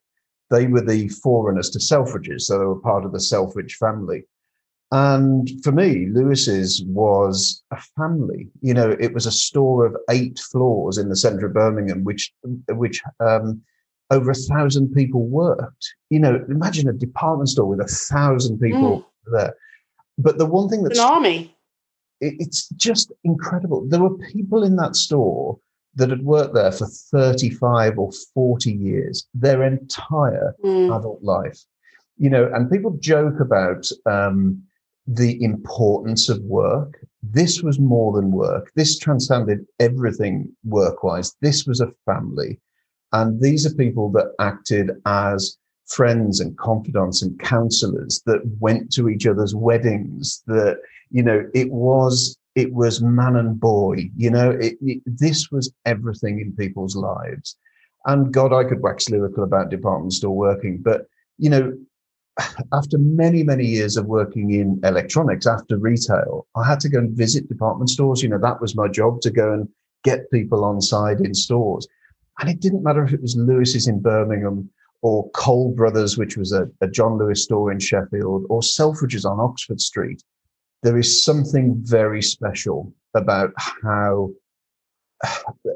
They 0.51 0.67
were 0.67 0.81
the 0.81 1.09
forerunners 1.09 1.71
to 1.71 1.79
Selfridges, 1.79 2.43
so 2.43 2.59
they 2.59 2.65
were 2.65 2.81
part 2.81 3.05
of 3.05 3.13
the 3.13 3.21
Selfridge 3.21 3.75
family. 3.75 4.25
And 4.91 5.51
for 5.63 5.73
me, 5.73 6.07
Lewis's 6.11 6.83
was 6.87 7.63
a 7.71 7.81
family. 7.97 8.49
You 8.63 8.73
know, 8.73 8.97
it 8.99 9.13
was 9.13 9.27
a 9.27 9.33
store 9.33 9.85
of 9.85 9.97
eight 10.09 10.39
floors 10.39 10.97
in 10.97 11.11
the 11.11 11.17
centre 11.17 11.47
of 11.47 11.53
Birmingham, 11.53 12.05
which 12.05 12.33
which 12.71 13.03
um, 13.21 13.61
over 14.11 14.31
a 14.31 14.35
thousand 14.35 14.95
people 14.95 15.27
worked. 15.27 15.95
You 16.09 16.21
know, 16.21 16.43
imagine 16.49 16.89
a 16.89 16.95
department 16.95 17.51
store 17.51 17.67
with 17.67 17.81
a 17.81 17.85
thousand 17.85 18.61
people 18.61 19.01
mm. 19.01 19.05
there. 19.33 19.55
But 20.17 20.39
the 20.39 20.47
one 20.47 20.69
thing 20.71 20.83
that's 20.83 20.99
an 20.99 21.05
army. 21.05 21.55
It, 22.21 22.35
it's 22.39 22.69
just 22.71 23.13
incredible. 23.25 23.87
There 23.87 24.01
were 24.01 24.17
people 24.17 24.65
in 24.65 24.77
that 24.77 24.97
store 24.97 25.59
that 25.99 26.11
had 26.11 26.25
worked 26.25 26.55
there 26.55 26.73
for 26.73 26.87
35 26.87 27.99
or 27.99 28.11
40 28.33 28.73
years, 28.73 29.27
their 29.35 29.65
entire 29.65 30.55
mm. 30.65 30.97
adult 30.97 31.23
life. 31.23 31.59
You 32.17 32.31
know, 32.31 32.51
and 32.55 32.71
people 32.71 32.97
joke 33.01 33.41
about 33.41 33.87
um, 34.07 34.63
the 35.09 35.43
importance 35.43 36.29
of 36.29 36.41
work. 36.43 37.05
This 37.23 37.63
was 37.63 37.81
more 37.81 38.13
than 38.13 38.31
work. 38.31 38.71
This 38.77 38.99
transcended 38.99 39.67
everything 39.81 40.55
work 40.65 41.03
wise. 41.03 41.35
This 41.43 41.67
was 41.67 41.81
a 41.81 41.93
family. 42.07 42.61
And 43.13 43.41
these 43.41 43.67
are 43.67 43.75
people 43.75 44.11
that 44.13 44.35
acted 44.39 44.93
as 45.05 45.57
friends 45.87 46.39
and 46.39 46.57
confidants 46.59 47.23
and 47.23 47.39
counselors 47.41 48.23
that 48.27 48.43
went 48.61 48.93
to 48.93 49.09
each 49.09 49.27
other's 49.27 49.55
weddings 49.55 50.45
that, 50.47 50.79
you 51.11 51.23
know, 51.23 51.45
it 51.55 51.73
was, 51.73 52.37
it 52.55 52.73
was 52.73 53.03
man 53.03 53.37
and 53.37 53.59
boy, 53.59 54.11
you 54.17 54.31
know, 54.31 54.51
it, 54.51 54.77
it, 54.81 55.03
this 55.07 55.51
was 55.51 55.73
everything 55.85 56.41
in 56.41 56.57
people's 56.57 56.97
lives. 56.97 57.57
And 58.07 58.33
God, 58.33 58.53
I 58.53 58.65
could 58.65 58.83
wax 58.83 59.09
lyrical 59.11 59.45
about 59.45 59.71
department 59.71 60.13
store 60.13 60.35
working, 60.35 60.79
but, 60.79 61.07
you 61.39 61.51
know, 61.51 61.73
after 62.73 62.99
many, 62.99 63.43
many 63.43 63.67
years 63.67 63.97
of 63.97 64.07
working 64.07 64.53
in 64.53 64.81
electronics 64.85 65.47
after 65.47 65.79
retail, 65.79 66.47
I 66.57 66.67
had 66.67 66.81
to 66.81 66.89
go 66.89 66.99
and 66.99 67.17
visit 67.17 67.49
department 67.49 67.91
stores. 67.91 68.23
You 68.23 68.29
know, 68.29 68.39
that 68.39 68.61
was 68.61 68.77
my 68.77 68.89
job 68.89 69.21
to 69.23 69.31
go 69.31 69.53
and 69.53 69.69
get 70.05 70.31
people 70.31 70.65
on 70.65 70.81
side 70.81 71.21
in 71.21 71.35
stores. 71.35 71.87
And 72.41 72.49
it 72.49 72.61
didn't 72.61 72.85
matter 72.85 73.05
if 73.05 73.13
it 73.13 73.23
was 73.23 73.37
Lewis's 73.37 73.89
in 73.89 74.01
Birmingham 74.01 74.71
or 75.03 75.31
Cole 75.31 75.73
Brothers, 75.75 76.17
which 76.17 76.37
was 76.37 76.53
a, 76.53 76.69
a 76.81 76.89
John 76.89 77.19
Lewis 77.19 77.45
store 77.45 77.71
in 77.71 77.79
Sheffield, 77.79 78.47
or 78.49 78.61
Selfridges 78.61 79.25
on 79.25 79.41
Oxford 79.41 79.81
Street. 79.81 80.23
There 80.83 80.99
is 80.99 81.25
something 81.25 81.75
very 81.79 82.23
special 82.23 82.93
about 83.14 83.53
how 83.57 84.31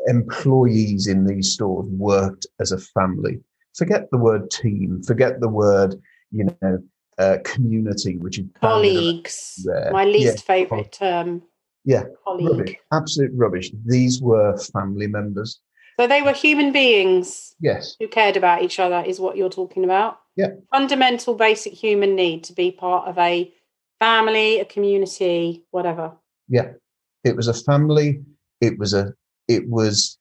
employees 0.07 1.07
in 1.07 1.27
these 1.27 1.53
stores 1.53 1.87
worked 1.91 2.47
as 2.61 2.73
a 2.73 2.79
family. 2.79 3.41
Forget 3.77 4.11
the 4.11 4.19
word 4.19 4.51
team, 4.51 5.03
forget 5.03 5.41
the 5.41 5.49
word 5.49 6.01
you 6.31 6.47
know, 6.61 6.79
uh, 7.19 7.38
community, 7.45 8.19
which 8.19 8.38
is 8.38 8.47
colleagues. 8.61 9.67
My 9.91 10.05
least 10.05 10.38
yeah. 10.38 10.43
favorite 10.43 10.93
term. 10.93 11.43
Yeah, 11.85 12.05
colleague. 12.25 12.59
Rubbish. 12.59 12.77
Absolute 12.93 13.31
rubbish. 13.35 13.71
These 13.85 14.23
were 14.23 14.57
family 14.57 15.07
members. 15.07 15.61
So 15.99 16.07
they 16.07 16.23
were 16.23 16.33
human 16.33 16.73
beings. 16.73 17.55
Yes. 17.61 17.97
Who 17.99 18.09
cared 18.09 18.37
about 18.37 18.62
each 18.62 18.79
other 18.79 19.03
is 19.07 19.21
what 19.21 19.37
you're 19.37 19.51
talking 19.51 19.85
about. 19.85 20.21
Yeah. 20.37 20.49
Fundamental, 20.71 21.35
basic 21.35 21.75
human 21.75 22.15
need 22.15 22.45
to 22.45 22.53
be 22.53 22.71
part 22.71 23.09
of 23.09 23.19
a 23.19 23.53
family, 24.03 24.59
a 24.59 24.65
community, 24.65 25.62
whatever. 25.71 26.12
Yeah. 26.49 26.73
It 27.25 27.37
was 27.37 27.47
a 27.47 27.55
family. 27.55 28.21
It 28.61 28.79
was 28.79 28.95
a. 28.95 29.12
It 29.47 29.69
was. 29.69 30.19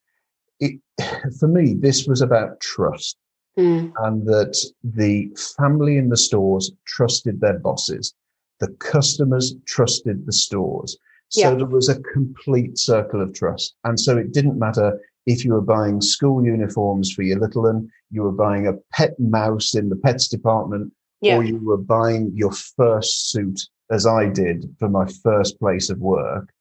It 0.60 0.80
for 1.39 1.48
me. 1.48 1.74
This 1.74 2.06
was 2.08 2.22
about 2.22 2.60
trust. 2.60 3.17
Mm. 3.58 3.91
And 3.98 4.26
that 4.28 4.56
the 4.84 5.30
family 5.58 5.98
in 5.98 6.10
the 6.10 6.17
stores 6.17 6.72
trusted 6.86 7.41
their 7.41 7.60
bosses. 7.60 8.13
The 8.60 8.70
customers 8.80 9.56
trusted 9.65 10.26
the 10.26 10.32
stores. 10.32 10.98
So 11.30 11.50
yeah. 11.50 11.56
there 11.56 11.65
was 11.65 11.89
a 11.89 12.02
complete 12.13 12.78
circle 12.78 13.22
of 13.22 13.34
trust. 13.34 13.76
And 13.84 14.00
so 14.00 14.17
it 14.17 14.32
didn't 14.32 14.60
matter 14.60 15.00
if 15.26 15.44
you 15.44 15.54
were 15.54 15.62
buying 15.62 16.02
school 16.02 16.46
uniforms 16.46 17.12
for 17.12 17.24
your 17.24 17.39
little 17.39 17.63
one, 17.63 17.89
you 18.10 18.24
were 18.24 18.32
buying 18.32 18.67
a 18.67 18.74
pet 18.94 19.20
mouse 19.20 19.76
in 19.76 19.89
the 19.89 19.96
pets 19.96 20.28
department, 20.28 20.91
yeah. 21.22 21.38
or 21.38 21.44
you 21.44 21.58
were 21.58 21.78
buying 21.78 22.32
your 22.36 22.52
first 22.52 23.32
suit, 23.32 23.62
as 23.92 24.06
I 24.06 24.28
did 24.28 24.76
for 24.80 24.90
my 24.90 25.06
first 25.24 25.60
place 25.60 25.90
of 25.90 26.00
work. 26.00 26.52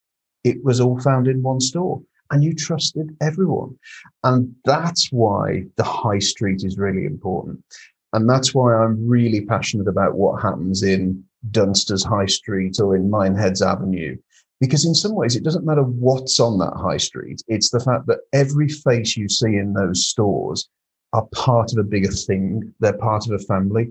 It 0.45 0.63
was 0.65 0.81
all 0.81 1.01
found 1.01 1.29
in 1.29 1.43
one 1.43 1.61
store 1.61 2.03
and 2.31 2.45
you 2.45 2.55
trusted 2.55 3.17
everyone. 3.21 3.79
And 4.25 4.55
that's 4.65 5.11
why 5.11 5.65
the 5.77 5.85
high 5.85 6.19
street 6.19 6.63
is 6.65 6.79
really 6.79 7.05
important. 7.05 7.63
And 8.13 8.29
that's 8.29 8.55
why 8.55 8.75
I'm 8.75 9.09
really 9.09 9.43
passionate 9.43 9.89
about 9.89 10.15
what 10.15 10.43
happens 10.43 10.83
in 10.83 11.25
Dunster's 11.51 12.05
High 12.05 12.27
Street 12.27 12.81
or 12.81 12.97
in 12.97 13.11
Mineheads 13.11 13.63
Avenue. 13.63 14.17
Because 14.61 14.85
in 14.85 14.95
some 14.95 15.15
ways, 15.15 15.37
it 15.37 15.45
doesn't 15.45 15.65
matter 15.65 15.83
what's 15.83 16.39
on 16.39 16.59
that 16.59 16.75
high 16.77 16.99
street. 16.99 17.43
It's 17.49 17.71
the 17.71 17.81
fact 17.81 18.07
that 18.07 18.21
every 18.33 18.69
face 18.69 19.17
you 19.17 19.29
see 19.29 19.57
in 19.57 19.73
those 19.73 20.07
stores 20.07 20.69
are 21.13 21.27
part 21.33 21.73
of 21.73 21.79
a 21.79 21.85
bigger 21.85 22.11
thing. 22.11 22.75
They're 22.81 22.99
part 22.99 23.27
of 23.27 23.33
a 23.33 23.45
family. 23.45 23.91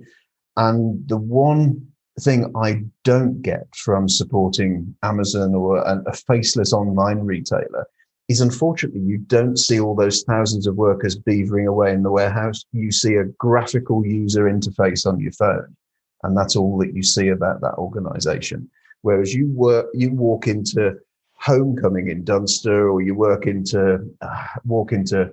And 0.58 1.08
the 1.08 1.18
one 1.18 1.88
thing 2.20 2.52
I 2.56 2.84
don't 3.04 3.42
get 3.42 3.68
from 3.76 4.10
supporting 4.10 4.96
Amazon 5.04 5.56
or 5.56 5.78
a, 5.78 6.02
a 6.06 6.14
faceless 6.14 6.74
online 6.74 7.20
retailer 7.20 7.88
is 8.30 8.42
unfortunately 8.42 9.02
you 9.02 9.18
don't 9.18 9.58
see 9.58 9.80
all 9.80 9.96
those 9.96 10.22
thousands 10.24 10.68
of 10.68 10.76
workers 10.76 11.18
beavering 11.18 11.68
away 11.68 11.92
in 11.92 12.04
the 12.04 12.12
warehouse. 12.12 12.64
You 12.72 12.92
see 12.92 13.16
a 13.16 13.26
graphical 13.26 14.06
user 14.06 14.44
interface 14.44 15.06
on 15.06 15.20
your 15.20 15.32
phone, 15.32 15.76
and 16.24 16.38
that's 16.38 16.56
all 16.56 16.78
that 16.78 16.94
you 16.94 17.02
see 17.02 17.30
about 17.30 17.62
that 17.62 17.74
organization. 17.76 18.70
Whereas 19.02 19.34
you 19.34 19.50
work, 19.50 19.88
you 19.94 20.12
walk 20.12 20.48
into 20.48 20.96
homecoming 21.34 22.10
in 22.10 22.24
Dunster, 22.24 22.90
or 22.90 23.02
you 23.02 23.16
work 23.16 23.48
into 23.48 24.00
uh, 24.22 24.48
walk 24.64 24.92
into 24.92 25.32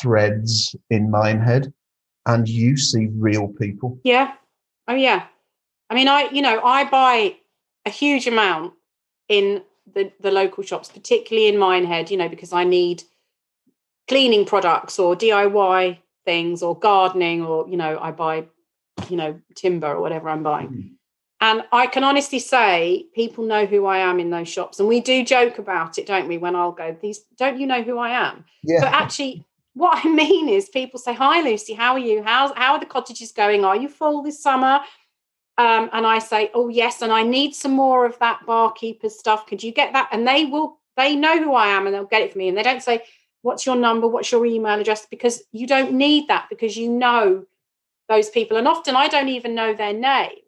threads 0.00 0.76
in 0.90 1.10
Minehead, 1.10 1.72
and 2.26 2.48
you 2.48 2.76
see 2.76 3.08
real 3.16 3.48
people. 3.48 3.98
Yeah, 4.04 4.34
oh 4.88 4.94
yeah. 4.94 5.26
I 5.88 5.94
mean, 5.94 6.08
I 6.08 6.28
you 6.32 6.42
know 6.42 6.60
I 6.62 6.84
buy 6.84 7.36
a 7.84 7.90
huge 7.90 8.26
amount 8.26 8.74
in 9.28 9.62
the, 9.94 10.12
the 10.20 10.30
local 10.30 10.62
shops, 10.62 10.88
particularly 10.88 11.48
in 11.48 11.58
Minehead, 11.58 12.10
you 12.10 12.16
know, 12.16 12.28
because 12.28 12.52
I 12.52 12.64
need 12.64 13.04
cleaning 14.08 14.44
products 14.44 14.98
or 14.98 15.16
DIY 15.16 15.98
things 16.24 16.62
or 16.62 16.78
gardening 16.78 17.44
or, 17.44 17.68
you 17.68 17.76
know, 17.76 17.98
I 18.00 18.10
buy, 18.10 18.46
you 19.08 19.16
know, 19.16 19.40
timber 19.54 19.88
or 19.88 20.00
whatever 20.00 20.28
I'm 20.28 20.42
buying. 20.42 20.68
Mm. 20.68 20.90
And 21.40 21.62
I 21.70 21.86
can 21.86 22.02
honestly 22.02 22.38
say 22.38 23.06
people 23.14 23.44
know 23.44 23.66
who 23.66 23.84
I 23.86 23.98
am 23.98 24.18
in 24.18 24.30
those 24.30 24.48
shops. 24.48 24.80
And 24.80 24.88
we 24.88 25.00
do 25.00 25.24
joke 25.24 25.58
about 25.58 25.98
it, 25.98 26.06
don't 26.06 26.28
we? 26.28 26.38
When 26.38 26.56
I'll 26.56 26.72
go, 26.72 26.96
these 27.00 27.20
don't 27.36 27.60
you 27.60 27.66
know 27.66 27.82
who 27.82 27.98
I 27.98 28.10
am? 28.10 28.44
Yeah. 28.64 28.80
But 28.80 28.92
actually, 28.92 29.44
what 29.76 30.04
I 30.04 30.08
mean 30.08 30.48
is 30.48 30.68
people 30.70 30.98
say, 30.98 31.12
Hi 31.14 31.42
Lucy, 31.42 31.74
how 31.74 31.92
are 31.92 31.98
you? 31.98 32.22
How's 32.22 32.50
how 32.56 32.72
are 32.72 32.80
the 32.80 32.86
cottages 32.86 33.30
going? 33.30 33.64
Are 33.64 33.76
you 33.76 33.88
full 33.88 34.22
this 34.22 34.42
summer? 34.42 34.80
Um, 35.58 35.88
and 35.92 36.06
I 36.06 36.18
say, 36.18 36.50
oh 36.54 36.68
yes, 36.68 37.00
and 37.02 37.12
I 37.12 37.22
need 37.22 37.54
some 37.54 37.72
more 37.72 38.04
of 38.04 38.18
that 38.18 38.44
barkeeper 38.46 39.08
stuff. 39.08 39.46
Could 39.46 39.62
you 39.62 39.72
get 39.72 39.92
that? 39.94 40.08
And 40.12 40.28
they 40.28 40.44
will, 40.44 40.78
they 40.96 41.16
know 41.16 41.42
who 41.42 41.54
I 41.54 41.68
am 41.68 41.86
and 41.86 41.94
they'll 41.94 42.04
get 42.04 42.22
it 42.22 42.32
for 42.32 42.38
me. 42.38 42.48
And 42.48 42.58
they 42.58 42.62
don't 42.62 42.82
say, 42.82 43.02
what's 43.40 43.64
your 43.64 43.76
number? 43.76 44.06
What's 44.06 44.30
your 44.30 44.44
email 44.44 44.78
address? 44.78 45.06
Because 45.06 45.42
you 45.52 45.66
don't 45.66 45.92
need 45.92 46.28
that 46.28 46.48
because 46.50 46.76
you 46.76 46.90
know 46.90 47.46
those 48.08 48.28
people. 48.28 48.58
And 48.58 48.68
often 48.68 48.96
I 48.96 49.08
don't 49.08 49.28
even 49.30 49.54
know 49.54 49.74
their 49.74 49.94
name. 49.94 50.40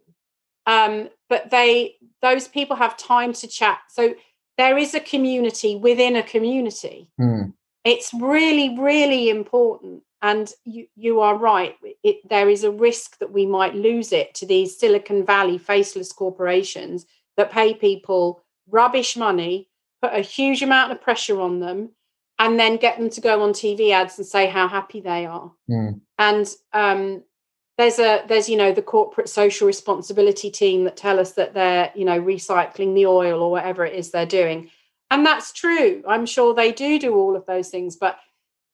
Um, 0.67 1.09
but 1.31 1.51
they, 1.51 1.95
those 2.21 2.47
people 2.47 2.77
have 2.77 2.99
time 2.99 3.33
to 3.33 3.49
chat. 3.49 3.79
So 3.89 4.15
there 4.59 4.77
is 4.77 4.95
a 4.95 5.01
community 5.01 5.77
within 5.77 6.17
a 6.17 6.23
community. 6.23 7.11
Mm. 7.19 7.55
It's 7.89 8.13
really, 8.15 8.79
really 8.79 9.31
important 9.31 10.03
and 10.21 10.51
you, 10.65 10.87
you 10.97 11.21
are 11.21 11.37
right. 11.37 11.77
It, 12.03 12.29
there 12.29 12.49
is 12.49 12.65
a 12.65 12.71
risk 12.71 13.19
that 13.19 13.33
we 13.33 13.47
might 13.47 13.75
lose 13.75 14.13
it 14.13 14.35
to 14.37 14.47
these 14.47 14.79
Silicon 14.79 15.25
Valley 15.25 15.59
faceless 15.59 16.13
corporations 16.13 17.07
that 17.37 17.53
pay 17.53 17.75
people 17.75 18.43
rubbish 18.69 19.17
money, 19.17 19.69
put 20.03 20.13
a 20.13 20.21
huge 20.21 20.63
amount 20.63 20.93
of 20.93 21.01
pressure 21.01 21.41
on 21.41 21.61
them, 21.61 21.91
and 22.39 22.59
then 22.59 22.77
get 22.77 22.99
them 22.99 23.11
to 23.11 23.21
go 23.21 23.43
on 23.43 23.53
TV 23.53 23.91
ads 23.91 24.19
and 24.19 24.27
say 24.27 24.47
how 24.47 24.69
happy 24.69 25.01
they 25.01 25.27
are. 25.27 25.53
Mm. 25.71 26.01
And 26.19 26.55
um, 26.73 27.23
there's 27.77 27.99
a 27.99 28.25
there's 28.29 28.49
you 28.49 28.57
know 28.57 28.73
the 28.73 28.83
corporate 28.83 29.29
social 29.29 29.67
responsibility 29.67 30.51
team 30.51 30.85
that 30.85 30.97
tell 30.97 31.19
us 31.21 31.33
that 31.33 31.55
they're 31.55 31.93
you 31.95 32.05
know 32.05 32.21
recycling 32.21 32.95
the 32.95 33.07
oil 33.07 33.41
or 33.41 33.51
whatever 33.51 33.85
it 33.87 33.95
is 33.95 34.11
they're 34.11 34.27
doing, 34.27 34.71
and 35.11 35.25
that's 35.25 35.53
true. 35.53 36.03
I'm 36.07 36.27
sure 36.27 36.55
they 36.55 36.73
do 36.73 36.99
do 36.99 37.15
all 37.15 37.37
of 37.37 37.47
those 37.47 37.71
things, 37.71 37.97
but 37.97 38.19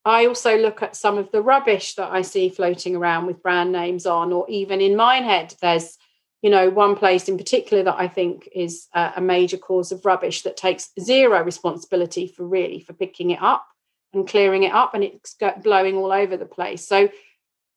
I 0.05 0.27
also 0.27 0.59
look 0.59 0.83
at 0.83 0.97
some 0.97 1.17
of 1.17 1.31
the 1.31 1.41
rubbish 1.41 1.95
that 1.95 2.13
I 2.13 2.23
see 2.23 2.51
floating 2.51 2.95
around 2.95 3.27
with 3.27 3.43
brand 3.43 3.73
names 3.73 4.05
on, 4.05 4.33
or 4.33 4.49
even 4.51 4.81
in 4.81 4.97
Minehead, 4.97 5.55
there's, 5.63 5.97
you 6.43 6.51
know, 6.51 6.69
one 6.69 6.95
place 6.95 7.29
in 7.29 7.39
particular 7.39 7.83
that 7.85 7.97
I 7.99 8.09
think 8.09 8.49
is 8.55 8.87
a, 8.93 9.21
major 9.21 9.57
cause 9.57 9.93
of 9.93 10.05
rubbish 10.05 10.43
that 10.43 10.59
takes 10.59 10.91
zero 11.01 11.43
responsibility 11.43 12.27
for 12.27 12.47
really 12.47 12.81
for 12.81 12.93
picking 12.93 13.31
it 13.31 13.41
up 13.41 13.67
and 14.13 14.29
clearing 14.29 14.63
it 14.65 14.73
up, 14.73 14.95
and 14.95 15.03
it's 15.03 15.37
blowing 15.63 15.97
all 15.97 16.13
over 16.13 16.37
the 16.37 16.45
place. 16.45 16.87
So 16.87 17.09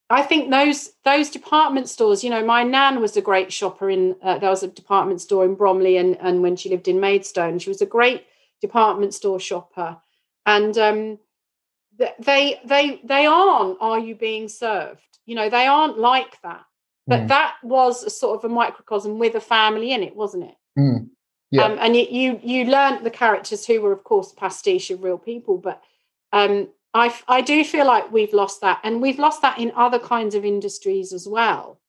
I 0.09 0.21
think 0.21 0.51
those 0.51 0.91
those 1.05 1.29
department 1.29 1.87
stores, 1.87 2.23
you 2.25 2.29
know, 2.29 2.45
my 2.45 2.63
nan 2.63 2.99
was 2.99 3.15
a 3.15 3.21
great 3.21 3.53
shopper 3.53 3.89
in. 3.89 4.17
Uh, 4.21 4.37
there 4.37 4.49
was 4.49 4.63
a 4.63 4.67
department 4.67 5.21
store 5.21 5.45
in 5.45 5.55
Bromley, 5.55 5.95
and 5.95 6.17
and 6.19 6.41
when 6.41 6.57
she 6.57 6.69
lived 6.69 6.89
in 6.89 6.99
Maidstone, 6.99 7.59
she 7.59 7.69
was 7.69 7.81
a 7.81 7.85
great 7.85 8.25
department 8.61 9.13
store 9.13 9.39
shopper, 9.39 9.97
and 10.45 10.77
um, 10.77 11.19
they 12.19 12.59
they 12.65 13.01
they 13.03 13.25
aren't. 13.25 13.77
Are 13.81 13.99
you 13.99 14.15
being 14.15 14.47
served? 14.49 15.01
You 15.25 15.35
know, 15.35 15.49
they 15.49 15.67
aren't 15.67 15.97
like 15.97 16.41
that. 16.41 16.63
But 17.05 17.21
mm. 17.21 17.27
that 17.29 17.55
was 17.63 18.03
a 18.03 18.09
sort 18.09 18.37
of 18.37 18.49
a 18.49 18.53
microcosm 18.53 19.17
with 19.17 19.35
a 19.35 19.39
family 19.39 19.93
in 19.93 20.03
it, 20.03 20.15
wasn't 20.15 20.43
it? 20.43 20.55
Mm. 20.77 21.09
Yeah. 21.51 21.63
Um, 21.63 21.77
and 21.79 21.95
you, 21.95 22.05
you 22.09 22.39
you 22.43 22.65
learned 22.65 23.05
the 23.05 23.09
characters 23.09 23.65
who 23.65 23.81
were, 23.81 23.93
of 23.93 24.03
course, 24.03 24.33
pastiche 24.33 24.91
of 24.91 25.03
real 25.03 25.17
people, 25.17 25.57
but 25.57 25.81
um, 26.33 26.67
I, 26.93 27.13
I 27.27 27.41
do 27.41 27.63
feel 27.63 27.85
like 27.85 28.11
we've 28.11 28.33
lost 28.33 28.61
that. 28.61 28.79
And 28.83 29.01
we've 29.01 29.19
lost 29.19 29.41
that 29.41 29.59
in 29.59 29.71
other 29.75 29.99
kinds 29.99 30.35
of 30.35 30.43
industries 30.43 31.13
as 31.13 31.27
well. 31.27 31.79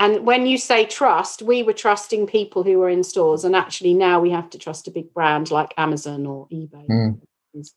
And 0.00 0.24
when 0.24 0.46
you 0.46 0.58
say 0.58 0.86
trust, 0.86 1.42
we 1.42 1.62
were 1.62 1.72
trusting 1.72 2.26
people 2.26 2.62
who 2.62 2.78
were 2.78 2.88
in 2.88 3.02
stores. 3.02 3.44
And 3.44 3.56
actually, 3.56 3.94
now 3.94 4.20
we 4.20 4.30
have 4.30 4.48
to 4.50 4.58
trust 4.58 4.86
a 4.86 4.92
big 4.92 5.12
brand 5.12 5.50
like 5.50 5.74
Amazon 5.76 6.26
or 6.26 6.46
eBay. 6.48 6.86
Mm. 6.88 7.20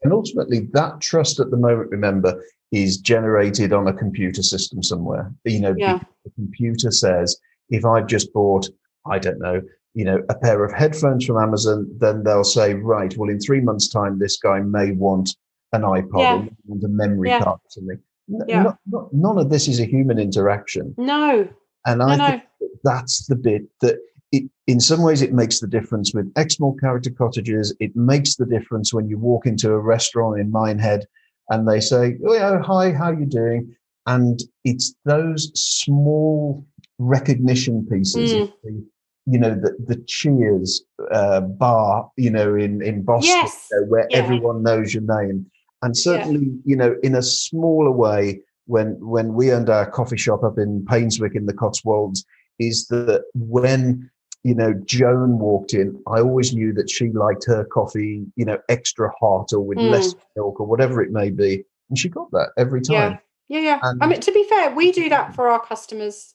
And 0.03 0.13
ultimately, 0.13 0.67
that 0.73 1.01
trust 1.01 1.39
at 1.39 1.49
the 1.49 1.57
moment, 1.57 1.89
remember, 1.89 2.43
is 2.71 2.97
generated 2.97 3.73
on 3.73 3.87
a 3.87 3.93
computer 3.93 4.43
system 4.43 4.83
somewhere. 4.83 5.31
You 5.45 5.61
know, 5.61 5.75
yeah. 5.77 5.99
the 6.23 6.31
computer 6.31 6.91
says, 6.91 7.37
if 7.69 7.85
I've 7.85 8.07
just 8.07 8.31
bought, 8.33 8.69
I 9.09 9.17
don't 9.17 9.39
know, 9.39 9.61
you 9.93 10.05
know, 10.05 10.21
a 10.29 10.35
pair 10.35 10.63
of 10.63 10.71
headphones 10.71 11.25
from 11.25 11.37
Amazon, 11.37 11.89
then 11.97 12.23
they'll 12.23 12.43
say, 12.43 12.75
right, 12.75 13.15
well, 13.17 13.29
in 13.29 13.39
three 13.39 13.61
months' 13.61 13.89
time, 13.89 14.19
this 14.19 14.37
guy 14.37 14.59
may 14.59 14.91
want 14.91 15.35
an 15.73 15.81
iPod 15.81 16.19
yeah. 16.19 16.45
or 16.69 16.77
a 16.77 16.89
memory 16.89 17.29
yeah. 17.29 17.41
card 17.41 17.59
or 17.59 17.69
something. 17.69 17.99
Yeah. 18.47 18.63
Not, 18.63 18.77
not, 18.87 19.13
none 19.13 19.37
of 19.37 19.49
this 19.49 19.67
is 19.67 19.79
a 19.79 19.85
human 19.85 20.19
interaction. 20.19 20.93
No. 20.97 21.49
And 21.85 22.01
I 22.03 22.15
no, 22.15 22.27
think 22.27 22.43
no. 22.61 22.67
that's 22.83 23.25
the 23.27 23.35
bit 23.35 23.63
that 23.81 23.97
it, 24.31 24.49
in 24.67 24.79
some 24.79 25.01
ways 25.01 25.21
it 25.21 25.33
makes 25.33 25.59
the 25.59 25.67
difference 25.67 26.13
with 26.13 26.31
Exmoor 26.35 26.75
character 26.77 27.09
cottages. 27.09 27.75
It 27.79 27.95
makes 27.95 28.35
the 28.35 28.45
difference 28.45 28.93
when 28.93 29.07
you 29.07 29.17
walk 29.17 29.45
into 29.45 29.71
a 29.71 29.79
restaurant 29.79 30.39
in 30.39 30.51
Minehead 30.51 31.05
and 31.49 31.67
they 31.67 31.79
say, 31.79 32.17
"Oh 32.25 32.33
yeah, 32.33 32.61
hi, 32.61 32.91
how 32.91 33.11
you 33.11 33.25
doing?" 33.25 33.75
And 34.07 34.39
it's 34.63 34.95
those 35.05 35.51
small 35.55 36.65
recognition 36.97 37.85
pieces. 37.85 38.33
Mm. 38.33 38.53
The, 38.63 38.85
you 39.27 39.37
know 39.37 39.53
the 39.53 39.75
the 39.85 40.03
Cheers 40.07 40.83
uh, 41.11 41.41
bar, 41.41 42.09
you 42.17 42.31
know 42.31 42.55
in 42.55 42.81
in 42.81 43.03
Boston, 43.03 43.35
yes. 43.35 43.67
you 43.71 43.81
know, 43.81 43.87
where 43.87 44.07
yeah. 44.09 44.17
everyone 44.17 44.63
knows 44.63 44.93
your 44.93 45.03
name 45.03 45.45
and 45.81 45.97
certainly 45.97 46.45
yeah. 46.45 46.61
you 46.65 46.75
know 46.75 46.95
in 47.03 47.15
a 47.15 47.21
smaller 47.21 47.91
way 47.91 48.41
when 48.71 48.97
when 49.01 49.33
we 49.33 49.51
owned 49.51 49.69
our 49.69 49.89
coffee 49.89 50.17
shop 50.17 50.43
up 50.43 50.57
in 50.57 50.85
Painswick 50.85 51.35
in 51.35 51.45
the 51.45 51.53
Cotswolds 51.53 52.25
is 52.57 52.87
that 52.87 53.25
when 53.35 54.09
you 54.43 54.55
know 54.55 54.73
Joan 54.85 55.39
walked 55.39 55.73
in 55.73 56.01
I 56.07 56.19
always 56.19 56.53
knew 56.53 56.73
that 56.73 56.89
she 56.89 57.09
liked 57.11 57.45
her 57.47 57.65
coffee 57.65 58.25
you 58.35 58.45
know 58.45 58.57
extra 58.69 59.11
hot 59.19 59.51
or 59.53 59.59
with 59.59 59.77
mm. 59.77 59.91
less 59.91 60.15
milk 60.35 60.59
or 60.59 60.65
whatever 60.65 61.01
it 61.03 61.11
may 61.11 61.29
be 61.29 61.63
and 61.89 61.99
she 61.99 62.07
got 62.07 62.31
that 62.31 62.51
every 62.57 62.81
time 62.81 63.19
yeah 63.49 63.59
yeah 63.59 63.59
yeah 63.59 63.79
and, 63.83 64.01
I 64.01 64.07
mean 64.07 64.21
to 64.21 64.31
be 64.31 64.45
fair 64.45 64.73
we 64.73 64.91
do 64.91 65.09
that 65.09 65.35
for 65.35 65.49
our 65.49 65.59
customers 65.59 66.33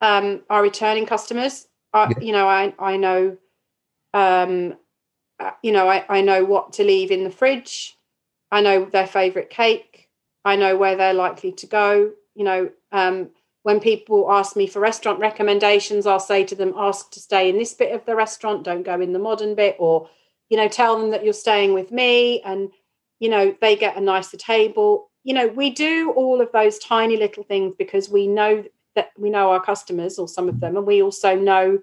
um 0.00 0.42
our 0.48 0.62
returning 0.62 1.06
customers 1.06 1.66
I, 1.92 2.08
yeah. 2.08 2.18
you 2.20 2.32
know 2.32 2.48
I 2.48 2.74
I 2.78 2.96
know 2.96 3.36
um 4.14 4.74
uh, 5.38 5.50
you 5.62 5.72
know 5.72 5.88
I, 5.88 6.04
I 6.08 6.22
know 6.22 6.44
what 6.44 6.72
to 6.74 6.84
leave 6.84 7.10
in 7.10 7.24
the 7.24 7.30
fridge 7.30 7.98
I 8.50 8.60
know 8.62 8.84
their 8.86 9.06
favorite 9.06 9.50
cake. 9.50 10.07
I 10.48 10.56
know 10.56 10.78
where 10.78 10.96
they're 10.96 11.12
likely 11.26 11.52
to 11.52 11.66
go. 11.66 12.12
You 12.34 12.44
know, 12.44 12.70
um, 12.90 13.28
when 13.64 13.80
people 13.80 14.32
ask 14.32 14.56
me 14.56 14.66
for 14.66 14.80
restaurant 14.80 15.20
recommendations, 15.20 16.06
I'll 16.06 16.18
say 16.18 16.42
to 16.44 16.54
them, 16.54 16.72
ask 16.74 17.10
to 17.10 17.20
stay 17.20 17.50
in 17.50 17.58
this 17.58 17.74
bit 17.74 17.92
of 17.94 18.06
the 18.06 18.16
restaurant, 18.16 18.64
don't 18.64 18.82
go 18.82 18.98
in 18.98 19.12
the 19.12 19.18
modern 19.18 19.54
bit, 19.54 19.76
or, 19.78 20.08
you 20.48 20.56
know, 20.56 20.68
tell 20.68 20.98
them 20.98 21.10
that 21.10 21.22
you're 21.22 21.34
staying 21.34 21.74
with 21.74 21.92
me 21.92 22.40
and, 22.42 22.70
you 23.20 23.28
know, 23.28 23.54
they 23.60 23.76
get 23.76 23.98
a 23.98 24.00
nicer 24.00 24.38
table. 24.38 25.10
You 25.22 25.34
know, 25.34 25.48
we 25.48 25.68
do 25.68 26.12
all 26.16 26.40
of 26.40 26.50
those 26.52 26.78
tiny 26.78 27.18
little 27.18 27.42
things 27.42 27.74
because 27.76 28.08
we 28.08 28.26
know 28.26 28.64
that 28.94 29.10
we 29.18 29.28
know 29.28 29.50
our 29.50 29.60
customers 29.60 30.18
or 30.18 30.28
some 30.28 30.48
of 30.48 30.60
them, 30.60 30.78
and 30.78 30.86
we 30.86 31.02
also 31.02 31.36
know 31.36 31.78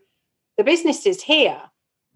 the 0.58 0.64
businesses 0.64 1.22
here. 1.22 1.62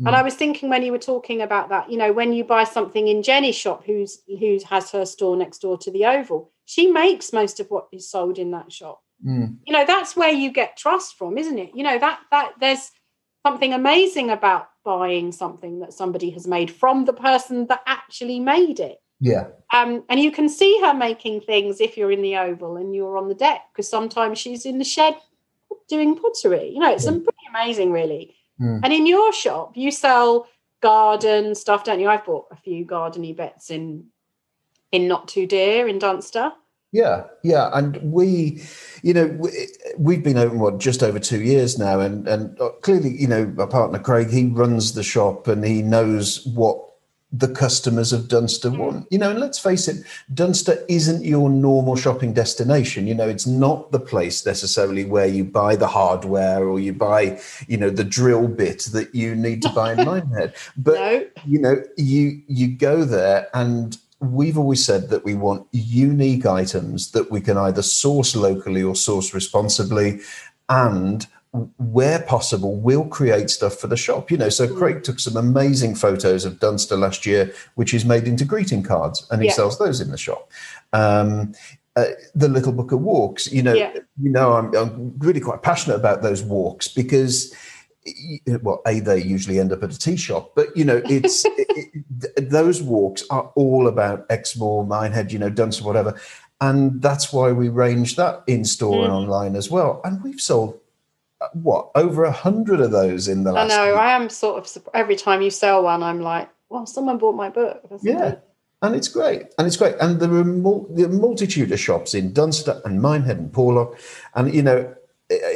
Mm. 0.02 0.08
And 0.08 0.16
I 0.16 0.22
was 0.22 0.36
thinking 0.36 0.70
when 0.70 0.84
you 0.84 0.92
were 0.92 0.98
talking 0.98 1.42
about 1.42 1.70
that, 1.70 1.92
you 1.92 1.98
know, 1.98 2.12
when 2.14 2.34
you 2.34 2.44
buy 2.44 2.64
something 2.64 3.08
in 3.08 3.24
Jenny's 3.24 3.56
shop, 3.56 3.84
who's 3.86 4.22
who 4.28 4.60
has 4.70 4.92
her 4.92 5.06
store 5.06 5.36
next 5.36 5.60
door 5.60 5.78
to 5.80 5.92
the 5.92 6.06
Oval, 6.06 6.52
she 6.66 6.92
makes 6.92 7.34
most 7.34 7.60
of 7.60 7.70
what 7.70 7.88
is 7.92 8.10
sold 8.10 8.38
in 8.38 8.52
that 8.52 8.72
shop. 8.72 9.02
Mm. 9.26 9.58
You 9.66 9.74
know, 9.74 9.86
that's 9.86 10.16
where 10.16 10.32
you 10.32 10.52
get 10.52 10.78
trust 10.78 11.18
from, 11.18 11.38
isn't 11.38 11.58
it? 11.58 11.72
You 11.76 11.84
know 11.84 12.00
that 12.00 12.20
that 12.32 12.54
there's 12.60 12.92
something 13.46 13.74
amazing 13.74 14.30
about 14.30 14.70
buying 14.84 15.32
something 15.32 15.80
that 15.80 15.94
somebody 15.94 16.30
has 16.32 16.48
made 16.48 16.72
from 16.72 17.06
the 17.06 17.14
person 17.14 17.68
that 17.68 17.82
actually 17.86 18.40
made 18.40 18.80
it. 18.80 18.98
Yeah. 19.20 19.48
Um, 19.74 20.04
and 20.10 20.20
you 20.20 20.32
can 20.32 20.48
see 20.48 20.80
her 20.82 20.94
making 20.94 21.42
things 21.42 21.82
if 21.82 21.98
you're 21.98 22.12
in 22.12 22.22
the 22.22 22.38
Oval 22.38 22.78
and 22.78 22.96
you're 22.96 23.18
on 23.18 23.28
the 23.28 23.36
deck 23.36 23.62
because 23.72 23.90
sometimes 23.90 24.40
she's 24.40 24.66
in 24.66 24.78
the 24.78 24.86
shed 24.86 25.16
doing 25.90 26.16
pottery. 26.16 26.72
You 26.74 26.80
know, 26.80 26.94
it's 26.94 27.06
yeah. 27.06 27.12
pretty 27.12 27.48
amazing, 27.50 27.92
really. 27.92 28.36
Mm. 28.60 28.82
And 28.84 28.94
in 28.94 29.08
your 29.08 29.32
shop, 29.34 29.76
you 29.76 29.92
sell 29.92 30.48
garden 30.82 31.56
stuff, 31.56 31.84
don't 31.84 32.00
you? 32.00 32.10
I've 32.10 32.26
bought 32.26 32.48
a 32.52 32.56
few 32.56 32.86
gardeny 32.86 33.36
bits 33.36 33.70
in 33.70 34.06
in 34.92 35.08
Not 35.08 35.28
Too 35.28 35.46
Dear 35.46 35.88
in 35.88 36.00
Dunster. 36.00 36.52
Yeah, 36.92 37.26
yeah, 37.44 37.70
and 37.74 37.98
we, 38.02 38.64
you 39.04 39.14
know, 39.14 39.28
we, 40.00 40.16
have 40.16 40.24
been 40.24 40.40
open 40.40 40.58
what 40.58 40.80
just 40.80 41.04
over 41.04 41.20
two 41.20 41.44
years 41.44 41.78
now, 41.78 42.00
and 42.00 42.28
and 42.28 42.60
uh, 42.60 42.70
clearly, 42.82 43.12
you 43.12 43.28
know, 43.28 43.46
my 43.46 43.68
partner 43.68 44.00
Craig, 44.00 44.32
he 44.32 44.46
runs 44.48 44.94
the 44.94 45.04
shop 45.04 45.48
and 45.48 45.64
he 45.64 45.84
knows 45.84 46.44
what 46.48 46.89
the 47.32 47.48
customers 47.48 48.12
of 48.12 48.28
Dunster 48.28 48.72
want. 48.72 49.08
You 49.12 49.20
know, 49.20 49.30
and 49.30 49.40
let's 49.40 49.60
face 49.60 49.88
it, 49.88 50.04
Dunster 50.34 50.84
isn't 50.88 51.24
your 51.24 51.50
normal 51.50 51.96
shopping 51.96 52.34
destination. 52.34 53.06
You 53.06 53.14
know, 53.14 53.30
it's 53.30 53.46
not 53.46 53.92
the 53.92 54.00
place 54.00 54.46
necessarily 54.46 55.06
where 55.06 55.28
you 55.28 55.44
buy 55.44 55.76
the 55.76 55.88
hardware 55.88 56.68
or 56.68 56.80
you 56.80 56.94
buy, 56.94 57.40
you 57.68 57.78
know, 57.78 57.90
the 57.92 58.04
drill 58.04 58.48
bit 58.48 58.86
that 58.94 59.14
you 59.14 59.36
need 59.36 59.62
to 59.62 59.70
buy 59.70 59.94
in 59.94 59.98
Minehead. 60.06 60.56
But 60.76 60.96
no. 60.96 61.28
you 61.46 61.60
know, 61.60 61.84
you 61.98 62.42
you 62.48 62.68
go 62.68 63.04
there 63.04 63.48
and 63.54 63.98
we've 64.20 64.58
always 64.58 64.84
said 64.84 65.10
that 65.10 65.24
we 65.24 65.36
want 65.36 65.68
unique 65.72 66.46
items 66.46 67.12
that 67.12 67.32
we 67.32 67.40
can 67.40 67.58
either 67.58 67.82
source 67.82 68.36
locally 68.36 68.84
or 68.84 68.96
source 68.96 69.34
responsibly 69.34 70.20
and 70.68 71.26
where 71.52 72.22
possible, 72.22 72.76
we'll 72.76 73.08
create 73.08 73.50
stuff 73.50 73.76
for 73.76 73.88
the 73.88 73.98
shop. 73.98 74.30
You 74.30 74.38
know, 74.38 74.50
so 74.50 74.68
hmm. 74.68 74.78
Craig 74.78 75.04
took 75.04 75.20
some 75.20 75.36
amazing 75.36 75.96
photos 75.96 76.46
of 76.46 76.60
Dunster 76.60 76.96
last 76.96 77.26
year, 77.26 77.54
which 77.76 77.94
is 77.94 78.06
made 78.06 78.28
into 78.28 78.46
greeting 78.46 78.84
cards, 78.84 79.28
and 79.32 79.42
he 79.42 79.48
yeah. 79.48 79.54
sells 79.54 79.80
those 79.80 80.02
in 80.02 80.12
the 80.12 80.18
shop. 80.18 80.52
Um, 80.94 81.54
uh, 81.96 82.06
the 82.36 82.48
little 82.48 82.72
book 82.72 82.92
of 82.92 83.02
walks, 83.02 83.52
you 83.52 83.64
know, 83.64 83.74
yeah. 83.74 83.94
you 84.22 84.30
know, 84.30 84.54
I'm, 84.54 84.74
I'm 84.76 85.14
really 85.18 85.42
quite 85.42 85.64
passionate 85.64 85.96
about 85.96 86.22
those 86.22 86.42
walks 86.44 86.88
because 86.88 87.54
well, 88.62 88.82
a 88.88 89.00
they 89.00 89.22
usually 89.22 89.60
end 89.60 89.74
up 89.74 89.84
at 89.84 89.94
a 89.94 89.98
tea 89.98 90.16
shop, 90.16 90.54
but 90.56 90.76
you 90.78 90.86
know, 90.86 91.02
it's 91.06 91.46
it, 91.46 92.04
it, 92.38 92.50
those 92.50 92.82
walks 92.82 93.24
are 93.30 93.52
all 93.56 93.88
about 93.88 94.28
Exmoor, 94.30 94.86
Minehead, 94.86 95.32
you 95.32 95.40
know, 95.40 95.50
Dunster, 95.50 95.84
whatever, 95.84 96.18
and 96.62 97.02
that's 97.02 97.34
why 97.34 97.52
we 97.52 97.70
range 97.70 98.16
that 98.18 98.44
in 98.48 98.66
store 98.66 99.02
mm. 99.02 99.06
and 99.06 99.14
online 99.14 99.56
as 99.56 99.70
well. 99.70 100.02
And 100.04 100.22
we've 100.24 100.42
sold 100.42 100.79
what 101.54 101.90
over 101.96 102.24
a 102.24 102.32
hundred 102.32 102.82
of 102.82 102.92
those 102.92 103.28
in 103.28 103.44
the 103.44 103.52
last. 103.52 103.72
I 103.72 103.76
know. 103.76 103.92
Week. 103.94 104.02
I 104.02 104.12
am 104.16 104.30
sort 104.30 104.78
of 104.78 104.88
every 104.94 105.16
time 105.16 105.42
you 105.42 105.50
sell 105.50 105.84
one, 105.84 106.04
I'm 106.04 106.22
like, 106.22 106.50
well, 106.70 106.86
someone 106.86 107.18
bought 107.18 107.36
my 107.36 107.50
book. 107.50 107.82
Yeah. 108.02 108.36
And 108.82 108.96
it's 108.96 109.10
great, 109.10 109.44
and 109.58 109.68
it's 109.68 109.76
great, 109.76 109.96
and 110.00 110.22
there 110.22 110.32
are 110.32 110.44
mul- 110.44 110.88
the 110.90 111.10
multitude 111.10 111.70
of 111.74 111.80
shops 111.82 112.14
in 112.14 112.32
Dunster 112.32 112.82
and 112.86 113.02
Minehead 113.02 113.38
and 113.38 113.52
Porlock, 113.52 114.00
and 114.36 114.54
you 114.54 114.64
know, 114.64 114.96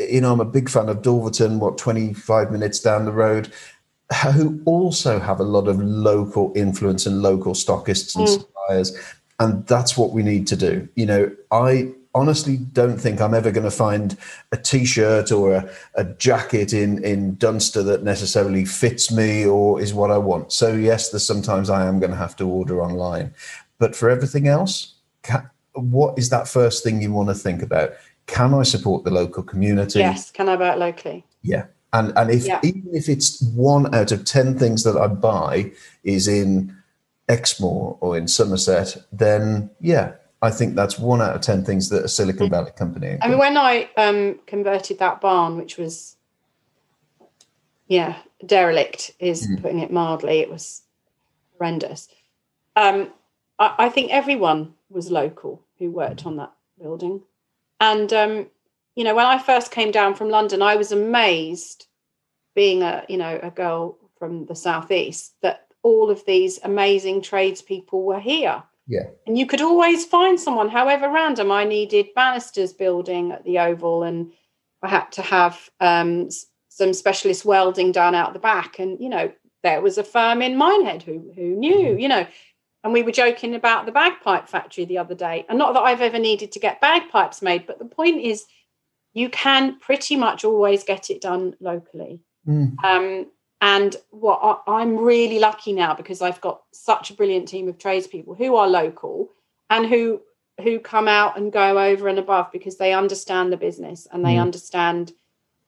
you 0.10 0.19
know, 0.19 0.34
I'm 0.34 0.41
a 0.41 0.46
big 0.46 0.69
fan 0.69 0.89
of 0.89 1.02
Dulverton. 1.02 1.60
What 1.60 1.78
25 1.78 2.52
minutes 2.52 2.82
down 2.82 3.06
the 3.06 3.13
road, 3.13 3.50
who 4.34 4.62
also 4.65 5.19
have 5.19 5.39
a 5.39 5.43
lot 5.43 5.69
of 5.69 5.82
local 5.82 6.52
influence 6.54 7.06
and 7.06 7.22
local 7.22 7.54
stockists 7.54 8.13
and 8.17 8.28
mm. 8.28 8.30
suppliers, 8.30 8.98
and 9.39 9.65
that's 9.67 9.98
what 9.98 10.12
we 10.12 10.22
need 10.22 10.46
to 10.48 10.58
do. 10.58 10.89
You 10.96 11.06
know, 11.06 11.32
I 11.50 11.93
honestly 12.15 12.58
don't 12.58 12.97
think 12.97 13.21
I'm 13.21 13.34
ever 13.34 13.52
going 13.52 13.63
to 13.63 13.71
find 13.71 14.17
a 14.52 14.58
t-shirt 14.58 15.32
or 15.32 15.54
a, 15.54 15.69
a, 15.95 16.04
jacket 16.04 16.73
in 16.73 17.04
in 17.04 17.36
Dunster 17.36 17.84
that 17.84 18.04
necessarily 18.04 18.65
fits 18.65 19.12
me 19.12 19.45
or 19.45 19.82
is 19.82 19.93
what 19.93 20.12
I 20.12 20.17
want. 20.17 20.52
So 20.52 20.73
yes, 20.73 21.10
there's 21.10 21.26
sometimes 21.26 21.69
I 21.69 21.88
am 21.88 21.99
going 21.99 22.12
to 22.12 22.17
have 22.17 22.36
to 22.38 22.47
order 22.47 22.82
online, 22.82 23.34
but 23.80 23.95
for 23.95 24.10
everything 24.10 24.47
else, 24.47 24.95
can, 25.23 25.49
what 25.73 26.17
is 26.17 26.30
that 26.30 26.47
first 26.47 26.84
thing 26.84 27.02
you 27.02 27.12
want 27.12 27.30
to 27.30 27.36
think 27.36 27.62
about? 27.62 27.91
Can 28.28 28.54
I 28.54 28.63
support 28.63 29.04
the 29.04 29.12
local 29.12 29.43
community? 29.43 29.99
Yes, 29.99 30.32
can 30.32 30.49
I 30.49 30.56
buy 30.56 30.73
it 30.73 30.80
locally? 30.80 31.26
Yeah. 31.41 31.65
And 31.91 32.13
and 32.15 32.32
if 32.32 32.45
Yeah. 32.45 32.60
even 32.63 32.89
if 32.93 33.10
it's 33.10 33.41
one 33.41 33.93
out 33.93 34.12
of 34.12 34.26
ten 34.26 34.58
things 34.58 34.84
that 34.84 34.97
I 34.97 35.08
buy 35.08 35.71
is 36.04 36.28
in 36.28 36.76
Exmoor 37.30 37.97
or 38.02 38.17
in 38.17 38.28
Somerset, 38.28 38.97
then 39.12 39.69
yeah, 39.80 40.13
I 40.44 40.52
think 40.52 40.76
that's 40.76 41.00
one 41.00 41.22
out 41.22 41.36
of 41.36 41.42
ten 41.42 41.64
things 41.64 41.90
that 41.90 42.04
a 42.04 42.08
Silicon 42.08 42.50
Valley 42.50 42.72
company. 42.76 43.18
I 43.22 43.30
mean, 43.30 43.40
when 43.40 43.58
I 43.58 43.90
um, 43.96 44.40
converted 44.46 45.00
that 45.00 45.22
barn, 45.22 45.58
which 45.58 45.78
was, 45.78 46.18
yeah, 47.88 48.18
derelict 48.46 49.14
is 49.20 49.48
Mm. 49.48 49.62
putting 49.62 49.80
it 49.80 49.92
mildly, 49.92 50.40
it 50.40 50.52
was 50.52 50.82
horrendous. 51.54 52.10
Um, 52.76 53.12
I, 53.58 53.86
I 53.86 53.90
think 53.90 54.12
everyone 54.12 54.74
was 54.90 55.10
local 55.10 55.62
who 55.80 55.90
worked 55.92 56.26
on 56.26 56.36
that 56.38 56.52
building. 56.78 57.22
And, 57.80 58.12
um, 58.12 58.48
you 58.96 59.04
know, 59.06 59.16
when 59.16 59.26
I 59.26 59.38
first 59.38 59.72
came 59.72 59.92
down 59.92 60.14
from 60.14 60.30
London, 60.30 60.62
I 60.62 60.76
was 60.76 60.92
amazed 60.92 61.88
being 62.54 62.84
a, 62.84 63.06
you 63.08 63.18
know, 63.18 63.40
a 63.42 63.50
girl 63.50 63.98
from 64.20 64.46
the 64.46 64.56
Southeast 64.56 65.36
that 65.42 65.68
all 65.84 66.10
of 66.10 66.26
these 66.26 66.60
amazing 66.64 67.22
tradespeople 67.22 68.04
were 68.04 68.20
here. 68.20 68.64
Yeah. 68.88 69.08
And 69.28 69.38
you 69.38 69.46
could 69.46 69.62
always 69.62 70.06
find 70.06 70.39
someone, 70.39 70.69
however 70.69 71.10
random. 71.10 71.52
I 71.52 71.63
needed 71.63 72.08
banisters 72.15 72.74
building 72.74 73.32
at 73.32 73.43
the 73.46 73.60
Oval, 73.60 74.04
and 74.04 74.32
I 74.82 74.89
had 74.89 75.12
to 75.13 75.22
have 75.22 75.69
um, 75.80 76.30
some 76.69 76.93
specialist 76.93 77.46
welding 77.46 77.91
done 77.91 78.15
out 78.15 78.34
the 78.34 78.39
back. 78.39 78.80
And 78.80 79.00
you 79.00 79.10
know, 79.10 79.32
there 79.63 79.82
was 79.82 79.98
a 79.98 80.04
firm 80.04 80.41
in 80.41 80.58
Minehead 80.58 81.04
who 81.04 81.32
who 81.36 81.56
knew, 81.56 81.98
you 81.98 82.08
know. 82.08 82.28
And 82.84 82.91
we 82.91 83.04
were 83.04 83.13
joking 83.13 83.56
about 83.56 83.86
the 83.86 83.93
bagpipe 83.93 84.50
factory 84.50 84.84
the 84.84 84.98
other 84.98 85.15
day. 85.15 85.46
And 85.48 85.58
not 85.58 85.74
that 85.74 85.84
I've 85.84 86.02
ever 86.02 86.19
needed 86.19 86.52
to 86.52 86.60
get 86.60 86.82
bagpipes 86.82 87.41
made, 87.41 87.65
but 87.65 87.80
the 87.80 87.86
point 87.86 88.19
is, 88.19 88.43
you 89.13 89.30
can 89.30 89.80
pretty 89.80 90.17
much 90.17 90.43
always 90.43 90.84
get 90.84 91.10
it 91.10 91.22
done 91.22 91.56
locally. 91.62 92.19
Mm. 92.46 92.76
Um, 92.84 93.28
and 93.63 93.95
what 94.10 94.41
I, 94.43 94.82
I'm 94.82 94.97
really 94.97 95.39
lucky 95.39 95.71
now 95.71 95.93
because 95.95 96.21
I've 96.21 96.41
got 96.41 96.63
such 96.73 97.10
a 97.10 97.13
brilliant 97.13 97.47
team 97.47 97.69
of 97.69 97.78
tradespeople 97.78 98.36
who 98.36 98.58
are 98.58 98.67
local 98.67 99.30
and 99.69 99.86
who 99.88 100.21
who 100.62 100.80
come 100.80 101.08
out 101.08 101.38
and 101.38 101.52
go 101.52 101.80
over 101.80 102.10
and 102.10 102.19
above 102.19 102.52
because 102.52 102.78
they 102.78 102.93
understand 102.93 103.54
the 103.54 103.58
business 103.58 104.06
and 104.12 104.23
they 104.23 104.36
Mm. 104.36 104.41
understand 104.41 105.13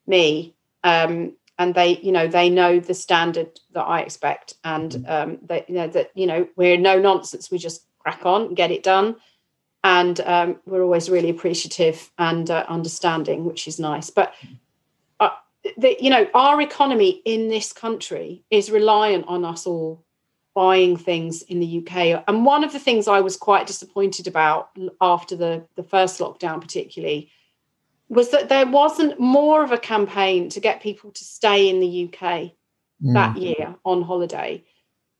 me. 0.05 0.55
Um, 0.83 1.37
and 1.57 1.73
they, 1.73 1.97
you 1.99 2.11
know, 2.11 2.27
they 2.27 2.49
know 2.49 2.81
the 2.81 2.93
standard 2.93 3.61
that 3.71 3.83
I 3.83 4.01
expect, 4.01 4.55
and 4.65 5.05
um, 5.07 5.37
that 5.43 5.69
you 5.69 5.75
know 5.75 5.87
that 5.87 6.11
you 6.13 6.27
know 6.27 6.49
we're 6.57 6.75
no 6.77 6.99
nonsense. 6.99 7.49
We 7.49 7.57
just 7.59 7.85
crack 7.99 8.25
on, 8.25 8.55
get 8.55 8.71
it 8.71 8.83
done, 8.83 9.15
and 9.85 10.19
um, 10.19 10.59
we're 10.65 10.83
always 10.83 11.09
really 11.09 11.29
appreciative 11.29 12.11
and 12.17 12.51
uh, 12.51 12.65
understanding, 12.67 13.45
which 13.45 13.69
is 13.69 13.79
nice. 13.79 14.09
But 14.09 14.33
the, 15.77 15.97
you 15.99 16.09
know, 16.09 16.27
our 16.33 16.61
economy 16.61 17.21
in 17.25 17.49
this 17.49 17.73
country 17.73 18.43
is 18.49 18.69
reliant 18.69 19.25
on 19.27 19.45
us 19.45 19.65
all 19.65 20.03
buying 20.53 20.95
things 20.95 21.41
in 21.43 21.59
the 21.59 21.79
UK. 21.79 22.23
And 22.27 22.45
one 22.45 22.63
of 22.63 22.71
the 22.71 22.79
things 22.79 23.07
I 23.07 23.19
was 23.19 23.35
quite 23.35 23.67
disappointed 23.67 24.27
about 24.27 24.69
after 25.01 25.35
the 25.35 25.65
the 25.75 25.83
first 25.83 26.19
lockdown, 26.19 26.61
particularly, 26.61 27.29
was 28.09 28.29
that 28.31 28.49
there 28.49 28.67
wasn't 28.67 29.19
more 29.19 29.63
of 29.63 29.71
a 29.71 29.77
campaign 29.77 30.49
to 30.49 30.59
get 30.59 30.81
people 30.81 31.11
to 31.11 31.23
stay 31.23 31.69
in 31.69 31.79
the 31.79 32.05
UK 32.05 32.53
Mm. 33.03 33.13
that 33.13 33.37
year 33.37 33.75
on 33.83 34.01
holiday. 34.01 34.63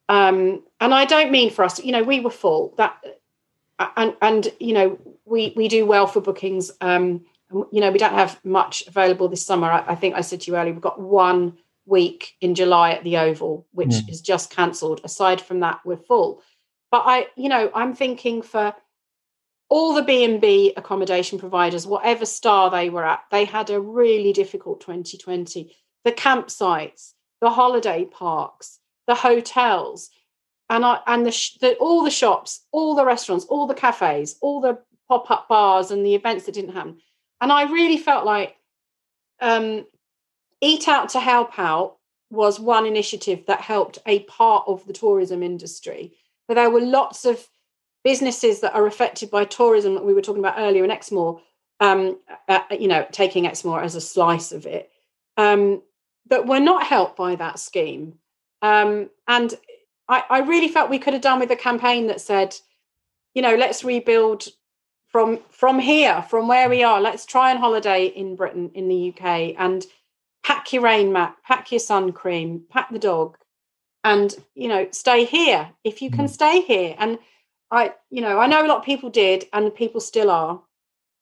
Um, 0.08 0.64
and 0.80 0.94
I 0.94 1.06
don't 1.06 1.32
mean 1.32 1.50
for 1.52 1.66
us, 1.66 1.84
you 1.84 1.92
know, 1.92 2.04
we 2.04 2.20
were 2.20 2.30
full 2.30 2.74
that, 2.78 3.04
and 3.98 4.16
and 4.22 4.54
you 4.60 4.74
know, 4.74 5.00
we 5.26 5.54
we 5.56 5.68
do 5.68 5.86
well 5.86 6.08
for 6.08 6.22
bookings. 6.22 6.72
Um, 6.80 7.26
you 7.52 7.80
know, 7.82 7.92
we 7.92 8.00
don't 8.00 8.14
have 8.14 8.40
much 8.44 8.86
available 8.88 9.28
this 9.28 9.46
summer. 9.46 9.68
I, 9.72 9.84
I 9.90 9.96
think 9.96 10.16
I 10.16 10.22
said 10.22 10.42
to 10.42 10.52
you 10.52 10.58
earlier, 10.58 10.74
we've 10.74 10.82
got 10.82 11.00
one 11.00 11.58
week 11.86 12.36
in 12.42 12.56
July 12.56 12.92
at 12.94 13.04
the 13.04 13.18
Oval, 13.18 13.68
which 13.72 13.90
Mm. 13.90 14.10
is 14.10 14.22
just 14.22 14.50
cancelled. 14.50 15.02
Aside 15.04 15.40
from 15.42 15.60
that, 15.60 15.80
we're 15.86 15.98
full. 15.98 16.42
But 16.92 17.04
I, 17.06 17.28
you 17.36 17.50
know, 17.50 17.70
I'm 17.76 17.94
thinking 17.94 18.42
for 18.42 18.74
all 19.70 19.94
the 19.94 20.02
B&B 20.02 20.74
accommodation 20.78 21.38
providers, 21.40 21.86
whatever 21.88 22.26
star 22.26 22.70
they 22.70 22.90
were 22.90 23.06
at, 23.06 23.24
they 23.32 23.46
had 23.46 23.70
a 23.70 23.80
really 23.80 24.34
difficult 24.34 24.82
2020. 24.82 25.76
The 26.04 26.12
campsites, 26.12 27.14
the 27.42 27.50
holiday 27.50 28.06
parks, 28.06 28.80
the 29.08 29.16
hotels, 29.16 30.10
and 30.70 30.84
I, 30.86 31.00
and 31.06 31.26
the, 31.26 31.50
the 31.62 31.76
all 31.76 32.04
the 32.04 32.10
shops, 32.12 32.66
all 32.72 32.96
the 32.96 33.06
restaurants, 33.06 33.46
all 33.46 33.68
the 33.68 33.74
cafes, 33.76 34.38
all 34.42 34.62
the 34.62 34.80
pop-up 35.08 35.48
bars 35.48 35.92
and 35.92 36.04
the 36.04 36.16
events 36.16 36.46
that 36.46 36.54
didn't 36.56 36.74
happen. 36.74 36.98
And 37.42 37.52
I 37.52 37.64
really 37.72 37.98
felt 37.98 38.26
like 38.26 38.58
um, 39.40 39.86
Eat 40.62 40.88
Out 40.88 41.10
to 41.10 41.20
Help 41.20 41.60
Out 41.60 41.98
was 42.32 42.60
one 42.60 42.86
initiative 42.86 43.46
that 43.48 43.62
helped 43.62 44.00
a 44.06 44.20
part 44.24 44.66
of 44.68 44.86
the 44.88 44.94
tourism 44.94 45.44
industry. 45.44 46.14
But 46.48 46.56
there 46.56 46.70
were 46.70 46.82
lots 46.82 47.26
of 47.26 47.48
businesses 48.04 48.62
that 48.62 48.76
are 48.76 48.86
affected 48.86 49.32
by 49.32 49.46
tourism 49.46 49.96
that 49.96 50.06
we 50.06 50.14
were 50.14 50.22
talking 50.22 50.42
about 50.42 50.60
earlier 50.60 50.84
in 50.84 50.92
Exmoor, 50.92 51.42
um, 51.80 52.20
uh, 52.48 52.60
you 52.72 52.88
know, 52.88 53.06
taking 53.12 53.46
Exmoor 53.46 53.82
as 53.82 53.96
a 53.96 54.02
slice 54.02 54.52
of 54.52 54.66
it, 54.66 54.92
um, 55.38 55.82
that 56.30 56.46
were 56.46 56.60
not 56.60 56.84
helped 56.84 57.18
by 57.18 57.36
that 57.36 57.60
scheme. 57.60 58.20
Um, 58.62 59.10
and 59.28 59.54
I, 60.08 60.24
I 60.30 60.40
really 60.40 60.68
felt 60.68 60.90
we 60.90 61.00
could 61.00 61.14
have 61.14 61.22
done 61.22 61.40
with 61.40 61.52
a 61.52 61.56
campaign 61.56 62.08
that 62.08 62.22
said, 62.22 62.56
you 63.34 63.42
know, 63.42 63.56
let's 63.56 63.84
rebuild 63.84 64.48
from 65.16 65.40
from 65.50 65.80
here, 65.80 66.22
from 66.24 66.50
where 66.50 66.68
we 66.68 66.84
are. 66.84 67.00
Let's 67.00 67.26
try 67.26 67.50
and 67.50 67.58
holiday 67.58 68.08
in 68.08 68.36
Britain, 68.36 68.70
in 68.74 68.90
the 68.90 69.14
UK, 69.14 69.56
and 69.58 69.86
pack 70.44 70.74
your 70.74 70.84
rain 70.84 71.14
mat, 71.14 71.38
pack 71.42 71.72
your 71.72 71.80
sun 71.80 72.12
cream, 72.12 72.64
pack 72.70 72.92
the 72.92 73.00
dog, 73.00 73.38
and 74.04 74.36
you 74.56 74.68
know, 74.68 74.90
stay 74.92 75.24
here 75.24 75.70
if 75.86 76.02
you 76.02 76.12
can 76.12 76.26
Mm. 76.26 76.30
stay 76.30 76.60
here. 76.64 76.98
And 77.00 77.18
I, 77.72 77.94
you 78.10 78.20
know, 78.20 78.40
I 78.40 78.48
know 78.48 78.66
a 78.66 78.68
lot 78.68 78.80
of 78.80 78.84
people 78.84 79.10
did, 79.10 79.48
and 79.54 79.74
people 79.74 80.02
still 80.02 80.30
are, 80.30 80.62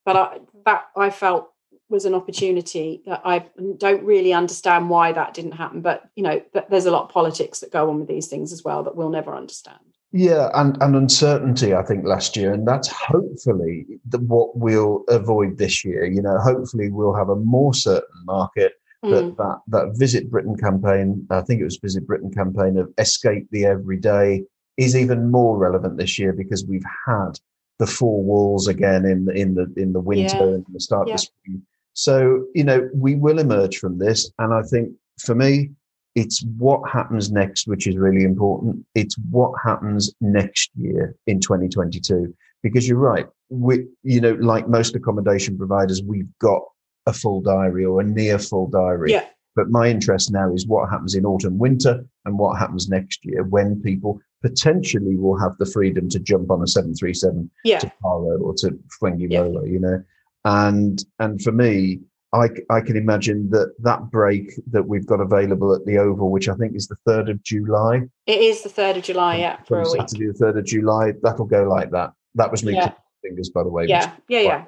but 0.06 0.15
I, 0.15 0.39
that 0.65 0.86
I 0.97 1.12
felt 1.12 1.51
was 1.88 2.06
an 2.06 2.15
opportunity 2.15 3.03
that 3.06 3.21
I 3.23 3.45
don't 3.77 4.03
really 4.03 4.34
understand 4.34 4.89
why 4.89 5.12
that 5.12 5.36
didn't 5.36 5.51
happen. 5.51 5.82
But 5.82 6.10
you 6.15 6.23
know, 6.23 6.39
th- 6.39 6.65
there's 6.67 6.88
a 6.88 6.91
lot 6.91 7.03
of 7.03 7.10
politics 7.10 7.60
that 7.60 7.71
go 7.71 7.91
on 7.91 7.99
with 7.99 8.08
these 8.08 8.25
things 8.25 8.51
as 8.53 8.63
well 8.63 8.82
that 8.86 8.95
we'll 8.95 9.12
never 9.12 9.36
understand. 9.36 9.92
Yeah, 10.13 10.49
and, 10.54 10.78
and 10.82 10.95
uncertainty, 10.95 11.73
I 11.73 11.82
think, 11.82 12.06
last 12.06 12.38
year. 12.38 12.54
And 12.54 12.67
that's 12.67 12.88
hopefully 12.88 13.86
the, 14.08 14.19
what 14.19 14.56
we'll 14.56 15.04
avoid 15.10 15.58
this 15.58 15.84
year. 15.84 16.06
You 16.06 16.21
know, 16.21 16.38
hopefully 16.38 16.89
we'll 16.91 17.15
have 17.15 17.30
a 17.30 17.36
more 17.36 17.73
certain 17.73 18.23
market 18.26 18.73
Mm. 19.04 19.10
that, 19.12 19.38
that, 19.38 19.58
that 19.67 19.97
Visit 19.97 20.32
Britain 20.32 20.56
campaign, 20.56 21.28
I 21.30 21.41
think 21.41 21.60
it 21.60 21.65
was 21.65 21.76
Visit 21.76 22.08
Britain 22.08 22.32
campaign 22.32 22.78
of 22.78 22.89
Escape 22.97 23.45
the 23.52 23.65
Everyday, 23.65 24.43
is 24.78 24.95
even 24.95 25.30
more 25.30 25.58
relevant 25.58 25.97
this 25.97 26.17
year 26.17 26.32
because 26.32 26.65
we've 26.65 26.86
had 27.06 27.38
the 27.80 27.86
four 27.86 28.23
walls 28.23 28.69
again 28.69 29.04
in 29.04 29.26
the, 29.26 29.34
in 29.34 29.56
the, 29.56 29.73
in 29.76 29.91
the 29.91 29.99
winter 29.99 30.38
Yeah. 30.38 30.43
and 30.54 30.65
the 30.71 30.80
start 30.80 31.10
Yeah. 31.10 31.15
of 31.15 31.19
the 31.19 31.23
spring. 31.26 31.62
So, 31.95 32.45
you 32.56 32.63
know, 32.63 32.89
we 32.93 33.15
will 33.15 33.39
emerge 33.39 33.78
from 33.78 33.97
this. 33.97 34.32
And 34.39 34.54
I 34.54 34.62
think 34.62 34.93
for 35.19 35.36
me, 35.36 35.71
it's 36.15 36.43
what 36.58 36.88
happens 36.89 37.32
next, 37.32 37.67
which 37.67 37.88
is 37.88 37.97
really 37.97 38.23
important. 38.23 38.86
It's 38.95 39.15
what 39.32 39.54
happens 39.63 40.13
next 40.21 40.71
year 40.76 41.15
in 41.28 41.39
2022. 41.39 42.34
Because 42.62 42.88
you're 42.88 42.97
right. 42.97 43.28
We, 43.49 43.88
you 44.04 44.21
know, 44.21 44.34
like 44.34 44.69
most 44.69 44.95
accommodation 44.95 45.58
providers, 45.58 46.02
we've 46.04 46.30
got 46.39 46.62
a 47.06 47.13
full 47.13 47.41
diary 47.41 47.84
or 47.84 47.99
a 47.99 48.04
near 48.04 48.39
full 48.39 48.67
diary. 48.67 49.12
Yeah, 49.12 49.26
But 49.56 49.69
my 49.69 49.89
interest 49.89 50.32
now 50.32 50.54
is 50.54 50.67
what 50.67 50.89
happens 50.89 51.15
in 51.15 51.26
autumn, 51.26 51.58
winter, 51.58 52.06
and 52.26 52.38
what 52.38 52.58
happens 52.58 52.88
next 52.88 53.26
year 53.26 53.43
when 53.43 53.82
people 53.82 54.21
potentially 54.41 55.15
will 55.15 55.38
have 55.38 55.58
the 55.58 55.65
freedom 55.65 56.10
to 56.10 56.19
jump 56.19 56.52
on 56.52 56.62
a 56.62 56.67
737 56.67 57.50
yeah, 57.65 57.79
to 57.79 57.92
Faro 58.02 58.37
or 58.37 58.54
to 58.56 58.77
Fuengirola, 59.02 59.69
you 59.69 59.79
know. 59.79 60.04
And 60.46 61.04
and 61.19 61.42
for 61.42 61.52
me, 61.52 62.02
I, 62.34 62.50
I 62.71 62.81
can 62.81 62.98
imagine 62.98 63.50
that 63.52 63.73
that 63.79 64.10
break 64.10 64.52
that 64.71 64.88
we've 64.88 65.06
got 65.06 65.21
available 65.21 65.73
at 65.73 65.86
the 65.86 66.00
Oval, 66.00 66.31
which 66.31 66.50
I 66.50 66.56
think 66.56 66.75
is 66.75 66.88
the 66.88 66.98
3rd 67.08 67.29
of 67.29 67.44
July, 67.44 68.02
it 68.25 68.42
is 68.42 68.63
the 68.63 68.69
third 68.69 68.98
of 68.98 69.04
July. 69.04 69.38
Yeah, 69.38 69.58
for 69.67 69.81
a 69.81 69.84
from 69.84 69.92
week. 69.94 70.10
Saturday 70.10 70.31
the 70.31 70.46
3rd 70.46 70.60
of 70.60 70.65
July, 70.65 71.13
that'll 71.21 71.46
go 71.46 71.63
like 71.63 71.92
that. 71.92 72.12
That 72.36 72.50
was 72.50 72.63
me 72.63 72.73
Yeah. 72.73 72.92
fingers, 73.21 73.50
by 73.50 73.63
the 73.63 73.69
way. 73.69 73.86
Yeah, 73.86 74.12
yeah, 74.27 74.40
yeah. 74.42 74.65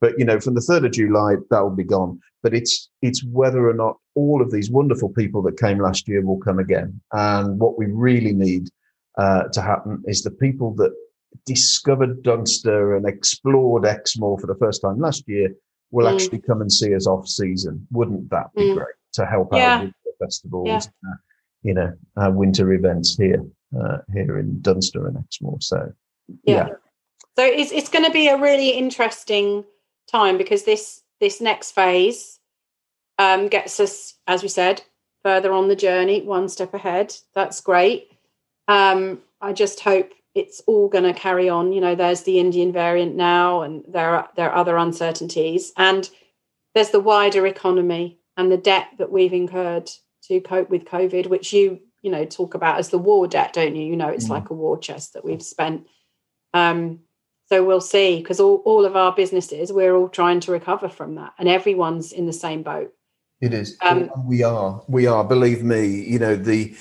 But 0.00 0.18
you 0.18 0.24
know, 0.24 0.40
from 0.40 0.54
the 0.54 0.62
3rd 0.62 0.86
of 0.86 0.92
July, 0.92 1.36
that 1.50 1.60
will 1.60 1.76
be 1.76 1.84
gone. 1.84 2.18
But 2.42 2.54
it's 2.54 2.90
it's 3.02 3.22
whether 3.24 3.68
or 3.68 3.74
not 3.74 3.98
all 4.14 4.40
of 4.40 4.50
these 4.50 4.70
wonderful 4.70 5.10
people 5.10 5.42
that 5.42 5.60
came 5.60 5.78
last 5.78 6.08
year 6.08 6.24
will 6.24 6.38
come 6.38 6.58
again. 6.58 6.98
And 7.12 7.60
what 7.60 7.78
we 7.78 7.86
really 7.86 8.32
need 8.32 8.70
uh, 9.18 9.44
to 9.52 9.60
happen 9.60 10.02
is 10.06 10.22
the 10.22 10.30
people 10.30 10.74
that 10.76 10.92
discovered 11.46 12.22
Dunster 12.22 12.96
and 12.96 13.06
explored 13.06 13.84
Exmoor 13.84 14.38
for 14.38 14.46
the 14.46 14.56
first 14.56 14.80
time 14.80 14.98
last 14.98 15.24
year 15.28 15.50
will 15.92 16.06
Mm. 16.06 16.12
actually 16.14 16.40
come 16.40 16.60
and 16.60 16.72
see 16.72 16.94
us 16.94 17.06
off 17.06 17.28
season. 17.28 17.86
Wouldn't 17.92 18.30
that 18.30 18.52
be 18.54 18.64
Mm. 18.64 18.74
great 18.74 18.96
to 19.12 19.26
help 19.26 19.52
Yeah. 19.52 19.76
out 19.76 19.82
with 19.84 19.94
the 20.04 20.12
festivals, 20.18 20.66
Yeah. 20.66 21.10
uh, 21.10 21.16
you 21.62 21.74
know, 21.74 21.92
uh, 22.16 22.30
winter 22.34 22.72
events 22.72 23.16
here 23.16 23.44
uh, 23.74 23.98
here 24.12 24.38
in 24.38 24.60
Dunster 24.60 25.06
and 25.06 25.16
Exmoor? 25.16 25.58
So 25.60 25.92
yeah. 26.44 26.68
So 27.36 27.44
it's 27.44 27.72
it's 27.72 27.88
going 27.88 28.04
to 28.04 28.10
be 28.10 28.28
a 28.28 28.36
really 28.36 28.70
interesting 28.70 29.64
time 30.08 30.36
because 30.36 30.64
this 30.64 31.02
this 31.20 31.40
next 31.40 31.70
phase, 31.72 32.40
um, 33.18 33.46
gets 33.48 33.78
us, 33.78 34.14
as 34.26 34.42
we 34.42 34.48
said, 34.48 34.82
further 35.22 35.52
on 35.52 35.68
the 35.68 35.76
journey, 35.76 36.20
one 36.22 36.48
step 36.48 36.74
ahead. 36.74 37.14
That's 37.34 37.60
great. 37.60 38.10
Um, 38.66 39.22
I 39.40 39.52
just 39.52 39.80
hope 39.80 40.10
it's 40.34 40.60
all 40.66 40.88
going 40.88 41.04
to 41.04 41.18
carry 41.18 41.48
on. 41.48 41.72
You 41.72 41.80
know, 41.80 41.94
there's 41.94 42.22
the 42.22 42.38
Indian 42.38 42.72
variant 42.72 43.14
now, 43.14 43.62
and 43.62 43.84
there 43.88 44.10
are 44.10 44.28
there 44.36 44.50
are 44.50 44.56
other 44.56 44.76
uncertainties, 44.76 45.72
and 45.76 46.08
there's 46.74 46.90
the 46.90 47.00
wider 47.00 47.46
economy 47.46 48.18
and 48.36 48.50
the 48.50 48.56
debt 48.56 48.88
that 48.98 49.12
we've 49.12 49.32
incurred 49.32 49.90
to 50.24 50.40
cope 50.40 50.70
with 50.70 50.84
COVID, 50.84 51.26
which 51.26 51.52
you 51.52 51.80
you 52.00 52.10
know 52.10 52.24
talk 52.24 52.54
about 52.54 52.78
as 52.78 52.88
the 52.88 52.98
war 52.98 53.26
debt, 53.26 53.52
don't 53.52 53.76
you? 53.76 53.84
You 53.84 53.96
know, 53.96 54.08
it's 54.08 54.26
mm. 54.26 54.30
like 54.30 54.50
a 54.50 54.54
war 54.54 54.78
chest 54.78 55.14
that 55.14 55.24
we've 55.24 55.42
spent. 55.42 55.86
Um, 56.54 57.00
so 57.48 57.62
we'll 57.62 57.82
see, 57.82 58.18
because 58.18 58.40
all, 58.40 58.62
all 58.64 58.86
of 58.86 58.96
our 58.96 59.14
businesses, 59.14 59.70
we're 59.70 59.94
all 59.94 60.08
trying 60.08 60.40
to 60.40 60.52
recover 60.52 60.88
from 60.88 61.16
that, 61.16 61.34
and 61.38 61.48
everyone's 61.48 62.12
in 62.12 62.26
the 62.26 62.32
same 62.32 62.62
boat. 62.62 62.92
It 63.42 63.52
is. 63.52 63.76
Um, 63.82 64.08
we 64.24 64.42
are. 64.42 64.82
We 64.88 65.06
are. 65.06 65.24
Believe 65.24 65.62
me. 65.62 65.86
You 65.86 66.18
know 66.18 66.36
the 66.36 66.74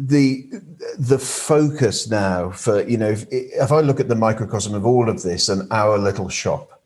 the 0.00 0.48
the 0.96 1.18
focus 1.18 2.08
now 2.08 2.50
for 2.50 2.88
you 2.88 2.96
know 2.96 3.10
if, 3.10 3.26
if 3.30 3.72
I 3.72 3.80
look 3.80 3.98
at 3.98 4.08
the 4.08 4.14
microcosm 4.14 4.72
of 4.72 4.86
all 4.86 5.08
of 5.08 5.24
this 5.24 5.48
and 5.48 5.70
our 5.72 5.98
little 5.98 6.28
shop 6.28 6.80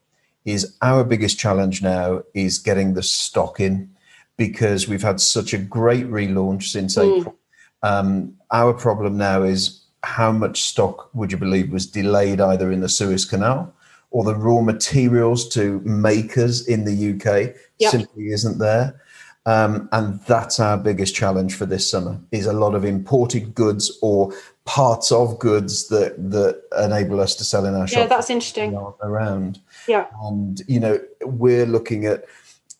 is 0.46 0.76
our 0.80 1.04
biggest 1.04 1.38
challenge 1.38 1.82
now 1.82 2.22
is 2.32 2.58
getting 2.58 2.94
the 2.94 3.02
stock 3.02 3.60
in 3.60 3.90
because 4.38 4.88
we've 4.88 5.02
had 5.02 5.20
such 5.20 5.52
a 5.52 5.58
great 5.58 6.06
relaunch 6.06 6.64
since 6.64 6.96
mm. 6.96 7.18
April. 7.18 7.36
Um, 7.82 8.34
our 8.50 8.72
problem 8.72 9.18
now 9.18 9.42
is 9.42 9.82
how 10.02 10.32
much 10.32 10.62
stock 10.62 11.14
would 11.14 11.30
you 11.30 11.38
believe 11.38 11.70
was 11.70 11.86
delayed 11.86 12.40
either 12.40 12.72
in 12.72 12.80
the 12.80 12.88
Suez 12.88 13.26
Canal 13.26 13.72
or 14.10 14.24
the 14.24 14.34
raw 14.34 14.62
materials 14.62 15.48
to 15.50 15.80
makers 15.80 16.66
in 16.66 16.84
the 16.84 17.12
UK 17.12 17.54
yep. 17.78 17.90
simply 17.90 18.28
isn't 18.28 18.58
there. 18.58 19.00
Um, 19.44 19.88
and 19.90 20.20
that's 20.20 20.60
our 20.60 20.78
biggest 20.78 21.16
challenge 21.16 21.56
for 21.56 21.66
this 21.66 21.90
summer 21.90 22.20
is 22.30 22.46
a 22.46 22.52
lot 22.52 22.76
of 22.76 22.84
imported 22.84 23.54
goods 23.54 23.98
or 24.00 24.32
parts 24.64 25.10
of 25.10 25.38
goods 25.40 25.88
that 25.88 26.14
that 26.30 26.62
enable 26.78 27.20
us 27.20 27.34
to 27.36 27.44
sell 27.44 27.66
in 27.66 27.74
our 27.74 27.88
shop. 27.88 27.98
Yeah, 27.98 28.06
that's 28.06 28.30
interesting. 28.30 28.76
Around. 29.02 29.58
Yeah. 29.88 30.06
And 30.22 30.62
you 30.68 30.78
know, 30.78 31.00
we're 31.22 31.66
looking 31.66 32.06
at 32.06 32.24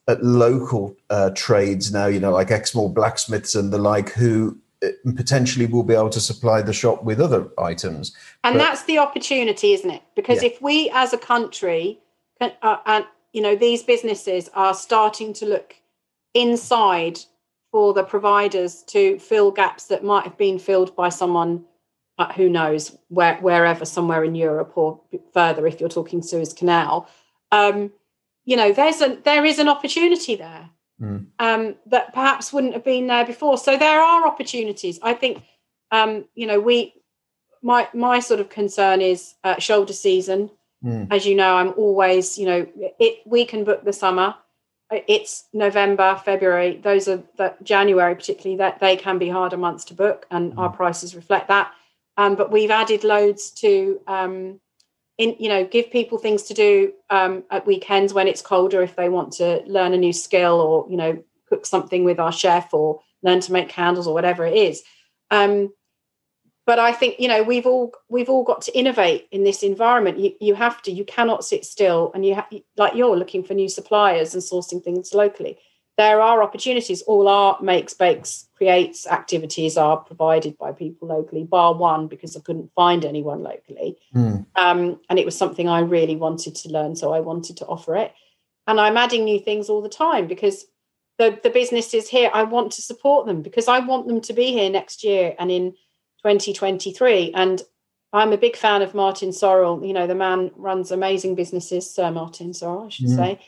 at 0.08 0.22
local 0.22 0.96
uh, 1.10 1.30
trades 1.34 1.92
now, 1.92 2.06
you 2.06 2.20
know, 2.20 2.32
like 2.32 2.48
Exmoor 2.48 2.92
blacksmiths 2.92 3.54
and 3.54 3.72
the 3.72 3.78
like, 3.78 4.10
who 4.10 4.56
uh, 4.82 4.88
potentially 5.16 5.66
will 5.66 5.84
be 5.84 5.94
able 5.94 6.10
to 6.10 6.20
supply 6.20 6.60
the 6.62 6.72
shop 6.72 7.04
with 7.04 7.20
other 7.20 7.48
items. 7.58 8.14
And 8.42 8.54
but, 8.54 8.58
that's 8.58 8.84
the 8.84 8.98
opportunity, 8.98 9.72
isn't 9.72 9.90
it? 9.90 10.02
Because 10.16 10.42
yeah. 10.42 10.50
if 10.50 10.62
we 10.62 10.90
as 10.94 11.12
a 11.12 11.18
country, 11.18 12.00
can, 12.40 12.52
uh, 12.62 12.78
and 12.86 13.04
you 13.32 13.40
know, 13.40 13.56
these 13.56 13.82
businesses 13.82 14.50
are 14.54 14.74
starting 14.74 15.32
to 15.34 15.46
look 15.46 15.76
inside 16.34 17.18
for 17.70 17.94
the 17.94 18.04
providers 18.04 18.82
to 18.82 19.18
fill 19.18 19.50
gaps 19.50 19.86
that 19.86 20.04
might 20.04 20.24
have 20.24 20.36
been 20.36 20.58
filled 20.58 20.94
by 20.94 21.08
someone 21.08 21.64
uh, 22.18 22.32
who 22.34 22.48
knows 22.48 22.96
where, 23.08 23.36
wherever 23.36 23.84
somewhere 23.84 24.22
in 24.24 24.34
Europe 24.34 24.72
or 24.76 25.00
further 25.32 25.66
if 25.66 25.80
you're 25.80 25.88
talking 25.88 26.22
Suez 26.22 26.52
Canal. 26.52 27.08
Um, 27.50 27.90
you 28.44 28.56
know, 28.56 28.72
there's 28.72 29.00
a 29.00 29.16
there 29.24 29.44
is 29.44 29.58
an 29.58 29.68
opportunity 29.68 30.34
there 30.34 30.68
mm. 31.00 31.26
um, 31.38 31.76
that 31.86 32.12
perhaps 32.12 32.52
wouldn't 32.52 32.74
have 32.74 32.84
been 32.84 33.06
there 33.06 33.24
before. 33.24 33.56
So 33.56 33.76
there 33.76 34.00
are 34.00 34.26
opportunities. 34.26 34.98
I 35.02 35.14
think, 35.14 35.42
um, 35.90 36.26
you 36.34 36.46
know, 36.46 36.60
we 36.60 36.94
my 37.62 37.88
my 37.94 38.20
sort 38.20 38.40
of 38.40 38.48
concern 38.48 39.00
is 39.00 39.34
uh, 39.44 39.58
shoulder 39.58 39.92
season. 39.92 40.50
Mm. 40.84 41.06
As 41.10 41.24
you 41.24 41.36
know, 41.36 41.54
I'm 41.56 41.72
always, 41.76 42.36
you 42.36 42.46
know, 42.46 42.66
it 42.98 43.20
we 43.24 43.44
can 43.44 43.64
book 43.64 43.84
the 43.84 43.92
summer. 43.92 44.34
It's 45.08 45.44
November, 45.52 46.20
February. 46.24 46.78
Those 46.82 47.08
are 47.08 47.22
that 47.38 47.62
January, 47.62 48.14
particularly 48.14 48.56
that 48.58 48.80
they 48.80 48.96
can 48.96 49.18
be 49.18 49.28
harder 49.28 49.56
months 49.56 49.84
to 49.86 49.94
book, 49.94 50.26
and 50.30 50.52
mm. 50.52 50.58
our 50.58 50.70
prices 50.70 51.14
reflect 51.14 51.48
that. 51.48 51.72
Um, 52.16 52.34
but 52.34 52.52
we've 52.52 52.70
added 52.70 53.04
loads 53.04 53.50
to 53.52 54.00
um, 54.06 54.60
in 55.18 55.36
you 55.38 55.48
know 55.48 55.64
give 55.64 55.90
people 55.90 56.18
things 56.18 56.42
to 56.44 56.54
do 56.54 56.92
um, 57.10 57.44
at 57.50 57.66
weekends 57.66 58.12
when 58.12 58.28
it's 58.28 58.42
colder 58.42 58.82
if 58.82 58.96
they 58.96 59.08
want 59.08 59.32
to 59.34 59.62
learn 59.66 59.92
a 59.92 59.96
new 59.96 60.12
skill 60.12 60.60
or 60.60 60.86
you 60.90 60.96
know 60.96 61.22
cook 61.48 61.66
something 61.66 62.04
with 62.04 62.18
our 62.18 62.32
chef 62.32 62.72
or 62.72 63.00
learn 63.22 63.40
to 63.40 63.52
make 63.52 63.68
candles 63.68 64.06
or 64.06 64.14
whatever 64.14 64.44
it 64.44 64.54
is 64.54 64.82
um, 65.30 65.72
but 66.66 66.78
i 66.78 66.92
think 66.92 67.18
you 67.18 67.28
know 67.28 67.42
we've 67.42 67.66
all 67.66 67.92
we've 68.08 68.28
all 68.28 68.44
got 68.44 68.62
to 68.62 68.76
innovate 68.76 69.28
in 69.30 69.44
this 69.44 69.62
environment 69.62 70.18
you, 70.18 70.32
you 70.40 70.54
have 70.54 70.80
to 70.82 70.90
you 70.90 71.04
cannot 71.04 71.44
sit 71.44 71.64
still 71.64 72.10
and 72.14 72.24
you 72.24 72.34
have 72.34 72.46
like 72.76 72.94
you're 72.94 73.16
looking 73.16 73.42
for 73.42 73.54
new 73.54 73.68
suppliers 73.68 74.34
and 74.34 74.42
sourcing 74.42 74.82
things 74.82 75.14
locally 75.14 75.58
there 75.98 76.20
are 76.20 76.42
opportunities. 76.42 77.02
All 77.02 77.28
our 77.28 77.60
makes, 77.60 77.92
bakes, 77.92 78.48
creates 78.56 79.06
activities 79.06 79.76
are 79.76 79.98
provided 79.98 80.56
by 80.56 80.72
people 80.72 81.08
locally, 81.08 81.44
bar 81.44 81.74
one 81.74 82.08
because 82.08 82.36
I 82.36 82.40
couldn't 82.40 82.72
find 82.74 83.04
anyone 83.04 83.42
locally. 83.42 83.98
Mm. 84.14 84.46
Um, 84.56 85.00
and 85.10 85.18
it 85.18 85.26
was 85.26 85.36
something 85.36 85.68
I 85.68 85.80
really 85.80 86.16
wanted 86.16 86.54
to 86.56 86.70
learn, 86.70 86.96
so 86.96 87.12
I 87.12 87.20
wanted 87.20 87.58
to 87.58 87.66
offer 87.66 87.96
it. 87.96 88.14
And 88.66 88.80
I'm 88.80 88.96
adding 88.96 89.24
new 89.24 89.38
things 89.38 89.68
all 89.68 89.82
the 89.82 89.88
time 89.88 90.26
because 90.26 90.64
the, 91.18 91.38
the 91.42 91.50
businesses 91.50 92.08
here, 92.08 92.30
I 92.32 92.44
want 92.44 92.72
to 92.72 92.82
support 92.82 93.26
them 93.26 93.42
because 93.42 93.68
I 93.68 93.80
want 93.80 94.06
them 94.06 94.20
to 94.22 94.32
be 94.32 94.52
here 94.52 94.70
next 94.70 95.04
year 95.04 95.34
and 95.38 95.50
in 95.50 95.74
2023. 96.24 97.32
And 97.34 97.62
I'm 98.12 98.32
a 98.32 98.38
big 98.38 98.56
fan 98.56 98.82
of 98.82 98.94
Martin 98.94 99.30
Sorrell. 99.30 99.86
You 99.86 99.92
know, 99.92 100.06
the 100.06 100.14
man 100.14 100.50
runs 100.56 100.90
amazing 100.90 101.34
businesses, 101.34 101.90
Sir 101.90 102.10
Martin 102.10 102.52
Sorrell, 102.52 102.86
I 102.86 102.88
should 102.90 103.06
mm. 103.06 103.16
say. 103.16 103.40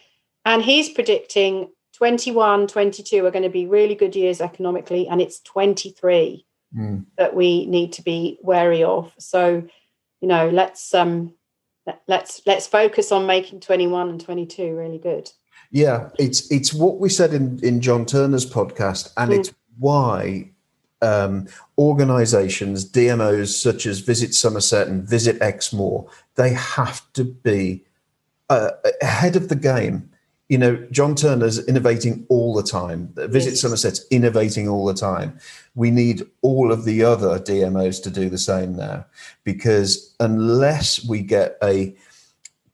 And 0.45 0.63
he's 0.63 0.89
predicting 0.89 1.71
21, 1.95 2.67
22 2.67 3.25
are 3.25 3.31
going 3.31 3.45
to 3.45 3.49
be 3.49 3.67
really 3.67 3.95
good 3.95 4.17
years 4.17 4.41
economically, 4.41 5.07
and 5.09 5.21
it's 5.21 5.41
23 5.41 6.45
mm. 6.77 7.05
that 7.17 7.35
we 7.35 7.67
need 7.67 7.93
to 7.95 8.03
be 8.03 8.39
wary 8.43 8.83
of. 8.83 9.13
So, 9.19 9.65
you 10.21 10.29
know, 10.29 10.49
let's 10.49 10.93
um 10.93 11.35
let's 12.09 12.43
let's 12.47 12.67
focus 12.67 13.13
on 13.13 13.27
making 13.27 13.61
21 13.61 14.09
and 14.09 14.21
22 14.21 14.75
really 14.75 14.99
good. 14.99 15.31
Yeah, 15.71 16.11
it's 16.19 16.51
it's 16.51 16.75
what 16.75 16.99
we 16.99 17.09
said 17.09 17.33
in 17.33 17.61
in 17.63 17.81
John 17.81 18.07
Turner's 18.07 18.49
podcast, 18.49 19.13
and 19.17 19.31
mm. 19.31 19.39
it's 19.39 19.55
why 19.79 20.51
um, 21.05 21.47
organizations, 21.79 22.91
DMOs 22.91 23.49
such 23.49 23.87
as 23.87 24.01
Visit 24.01 24.35
Somerset 24.35 24.89
and 24.89 25.07
Visit 25.07 25.41
Exmoor, 25.41 26.09
they 26.37 26.55
have 26.55 27.01
to 27.13 27.25
be 27.25 27.85
uh, 28.51 28.71
ahead 29.03 29.37
of 29.37 29.49
the 29.49 29.57
game 29.57 30.11
you 30.49 30.59
know, 30.59 30.77
John 30.91 31.15
Turner's 31.15 31.67
innovating 31.67 32.27
all 32.29 32.55
the 32.55 32.63
time. 32.63 33.11
Visit 33.17 33.51
yes. 33.51 33.61
Somerset's 33.61 34.05
innovating 34.11 34.69
all 34.69 34.85
the 34.85 34.95
time. 34.95 35.39
We 35.75 35.91
need 35.91 36.23
all 36.43 36.71
of 36.71 36.85
the 36.85 37.03
other 37.03 37.39
DMOs 37.39 38.03
to 38.03 38.11
do 38.11 38.29
the 38.29 38.39
same 38.39 38.77
now, 38.77 39.07
because 39.43 40.15
unless 40.21 41.05
we 41.05 41.23
get 41.23 41.57
a 41.63 41.97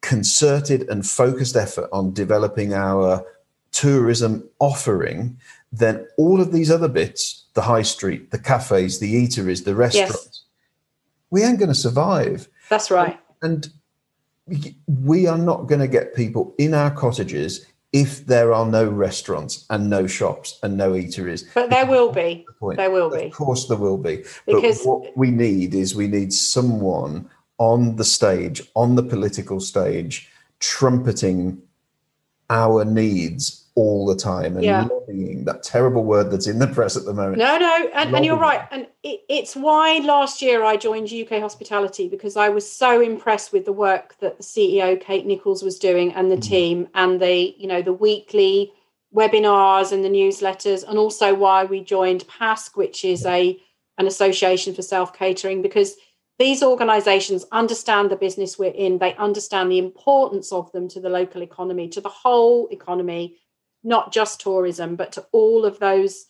concerted 0.03 0.89
and 0.89 1.07
focused 1.07 1.57
effort 1.57 1.89
on 1.93 2.13
developing 2.13 2.75
our 2.75 3.25
tourism 3.71 4.49
offering, 4.59 5.39
then 5.71 6.07
all 6.19 6.41
of 6.41 6.51
these 6.51 6.71
other 6.71 6.89
bits, 6.89 7.40
the 7.55 7.63
high 7.63 7.83
street, 7.83 8.31
the 8.31 8.39
cafes, 8.39 8.99
the 8.99 9.13
eateries, 9.13 9.65
the 9.65 9.75
restaurants, 9.75 10.25
yes. 10.25 10.43
we 11.31 11.43
ain't 11.43 11.59
going 11.59 11.69
to 11.69 11.75
survive. 11.75 12.49
That's 12.69 12.91
right. 12.91 13.19
And, 13.43 13.69
we 14.87 15.27
are 15.27 15.39
not 15.39 15.67
going 15.67 15.81
to 15.81 15.89
get 15.89 16.15
people 16.15 16.55
in 16.59 16.75
our 16.75 16.91
cottages 16.91 17.67
if 17.93 18.27
there 18.27 18.53
are 18.53 18.67
no 18.67 18.89
restaurants 18.89 19.67
and 19.71 19.91
no 19.91 20.07
shops 20.07 20.59
and 20.63 20.77
no 20.77 20.93
eateries. 20.93 21.45
But 21.55 21.71
there 21.71 21.87
will 21.87 22.13
be. 22.13 22.47
The 22.61 22.75
there 22.77 22.91
will 22.91 23.11
be. 23.11 23.27
Of 23.27 23.33
course, 23.33 23.67
there 23.67 23.77
will 23.77 23.99
be. 23.99 24.25
Because 24.47 24.79
but 24.79 24.89
what 24.89 25.17
we 25.17 25.31
need 25.31 25.75
is 25.75 25.95
we 25.95 26.07
need 26.07 26.33
someone 26.33 27.29
on 27.59 27.97
the 27.97 28.05
stage, 28.05 28.63
on 28.75 28.95
the 28.95 29.03
political 29.03 29.61
stage, 29.61 30.31
trumpeting 30.61 31.61
our 32.49 32.85
needs 32.85 33.60
all 33.77 34.05
the 34.05 34.17
time 34.17 34.57
and 34.57 34.65
yeah. 34.65 34.83
lobbying 34.83 35.45
that 35.45 35.63
terrible 35.63 36.05
word 36.05 36.31
that's 36.31 36.47
in 36.47 36.59
the 36.59 36.67
press 36.67 36.97
at 36.97 37.05
the 37.05 37.15
moment 37.15 37.39
no 37.39 37.57
no 37.57 37.89
and, 37.95 38.15
and 38.15 38.25
you're 38.25 38.37
right 38.37 38.67
and 38.73 38.87
it, 39.05 39.21
it's 39.29 39.55
why 39.55 39.99
last 39.99 40.43
year 40.43 40.65
i 40.65 40.77
joined 40.77 41.13
uk 41.13 41.41
hospitality 41.41 42.09
because 42.09 42.37
i 42.37 42.49
was 42.49 42.71
so 42.71 43.01
impressed 43.01 43.53
with 43.53 43.65
the 43.65 43.73
work 43.73 44.17
that 44.19 44.37
the 44.39 44.43
ceo 44.43 45.01
kate 45.01 45.25
nicholls 45.25 45.63
was 45.63 45.79
doing 45.79 46.13
and 46.15 46.31
the 46.31 46.37
mm. 46.37 46.43
team 46.43 46.89
and 46.95 47.21
the 47.21 47.55
you 47.57 47.69
know 47.69 47.81
the 47.81 47.93
weekly 47.93 48.73
webinars 49.15 49.93
and 49.93 50.05
the 50.05 50.09
newsletters 50.09 50.87
and 50.89 50.99
also 50.99 51.35
why 51.35 51.65
we 51.65 51.81
joined 51.81 52.25
PASC 52.29 52.77
which 52.77 53.05
is 53.05 53.25
a 53.27 53.59
an 53.99 54.07
association 54.07 54.75
for 54.75 54.83
self 54.83 55.13
catering 55.13 55.63
because 55.63 55.95
these 56.39 56.63
organizations 56.63 57.45
understand 57.53 58.11
the 58.11 58.17
business 58.17 58.59
we're 58.59 58.73
in 58.73 58.99
they 58.99 59.15
understand 59.17 59.71
the 59.71 59.79
importance 59.79 60.53
of 60.53 60.71
them 60.73 60.89
to 60.89 61.01
the 61.01 61.09
local 61.09 61.43
economy 61.43 61.89
to 61.89 62.01
the 62.01 62.09
whole 62.09 62.69
economy 62.71 63.37
not 63.83 64.13
just 64.13 64.41
tourism, 64.41 64.97
but 64.97 65.13
to 65.13 65.27
all 65.33 65.65
of 65.65 65.79
those 65.79 66.27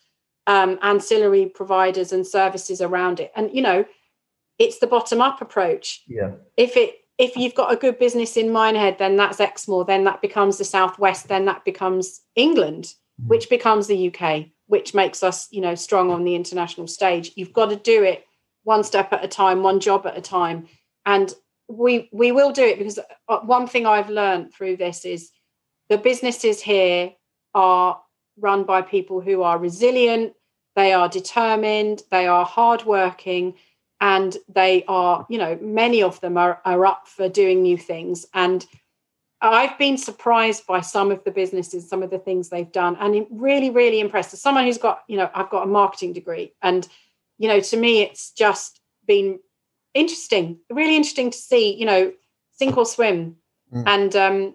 um, 0.46 0.78
ancillary 0.82 1.46
providers 1.46 2.12
and 2.12 2.26
services 2.26 2.80
around 2.80 3.20
it. 3.20 3.32
And 3.36 3.54
you 3.54 3.62
know, 3.62 3.84
it's 4.58 4.78
the 4.78 4.86
bottom 4.86 5.20
up 5.20 5.40
approach. 5.40 6.02
Yeah. 6.06 6.32
If 6.56 6.76
it 6.76 6.96
if 7.18 7.36
you've 7.36 7.54
got 7.54 7.72
a 7.72 7.76
good 7.76 7.98
business 7.98 8.36
in 8.36 8.50
Minehead, 8.50 8.98
then 8.98 9.16
that's 9.16 9.40
Exmoor, 9.40 9.84
then 9.84 10.04
that 10.04 10.22
becomes 10.22 10.56
the 10.56 10.64
Southwest, 10.64 11.28
then 11.28 11.44
that 11.44 11.64
becomes 11.66 12.22
England. 12.34 12.94
which 13.28 13.50
becomes 13.50 13.86
the 13.86 14.08
UK, 14.08 14.46
which 14.66 14.94
makes 14.94 15.22
us, 15.22 15.46
you 15.50 15.60
know, 15.60 15.74
strong 15.74 16.10
on 16.10 16.24
the 16.24 16.34
international 16.34 16.86
stage. 16.86 17.32
You've 17.36 17.52
got 17.52 17.70
to 17.70 17.76
do 17.76 18.02
it 18.02 18.24
one 18.62 18.84
step 18.84 19.12
at 19.12 19.24
a 19.24 19.28
time, 19.28 19.62
one 19.62 19.80
job 19.80 20.06
at 20.06 20.16
a 20.16 20.22
time, 20.22 20.68
and 21.06 21.32
we 21.68 22.08
we 22.12 22.32
will 22.32 22.52
do 22.52 22.64
it 22.64 22.78
because 22.78 22.98
uh, 23.28 23.38
one 23.40 23.66
thing 23.66 23.86
I've 23.86 24.10
learned 24.10 24.52
through 24.52 24.76
this 24.76 25.04
is 25.04 25.30
the 25.88 25.98
businesses 25.98 26.60
here 26.60 27.12
are 27.54 28.00
run 28.38 28.64
by 28.64 28.82
people 28.82 29.20
who 29.20 29.42
are 29.42 29.58
resilient, 29.58 30.34
they 30.76 30.92
are 30.92 31.08
determined, 31.08 32.02
they 32.10 32.26
are 32.26 32.44
hardworking, 32.44 33.54
and 34.00 34.36
they 34.48 34.84
are, 34.88 35.26
you 35.28 35.38
know, 35.38 35.58
many 35.60 36.02
of 36.02 36.20
them 36.20 36.38
are, 36.38 36.60
are 36.64 36.86
up 36.86 37.06
for 37.06 37.28
doing 37.28 37.62
new 37.62 37.76
things. 37.76 38.24
And 38.32 38.66
I've 39.42 39.76
been 39.78 39.96
surprised 39.96 40.66
by 40.66 40.80
some 40.80 41.10
of 41.10 41.24
the 41.24 41.30
businesses, 41.30 41.88
some 41.88 42.02
of 42.02 42.10
the 42.10 42.18
things 42.18 42.48
they've 42.48 42.70
done, 42.70 42.96
and 43.00 43.26
really, 43.30 43.70
really 43.70 44.00
impressed. 44.00 44.32
As 44.32 44.40
someone 44.40 44.64
who's 44.64 44.78
got, 44.78 45.02
you 45.08 45.16
know, 45.16 45.30
I've 45.34 45.50
got 45.50 45.64
a 45.64 45.66
marketing 45.66 46.12
degree, 46.12 46.52
and 46.62 46.86
you 47.38 47.48
know, 47.48 47.60
to 47.60 47.76
me, 47.76 48.02
it's 48.02 48.32
just 48.32 48.80
been 49.06 49.38
interesting, 49.94 50.58
really 50.70 50.94
interesting 50.94 51.30
to 51.30 51.38
see, 51.38 51.74
you 51.74 51.86
know, 51.86 52.12
sink 52.52 52.76
or 52.76 52.84
swim. 52.84 53.36
Mm. 53.72 53.84
And 53.86 54.16
um, 54.16 54.54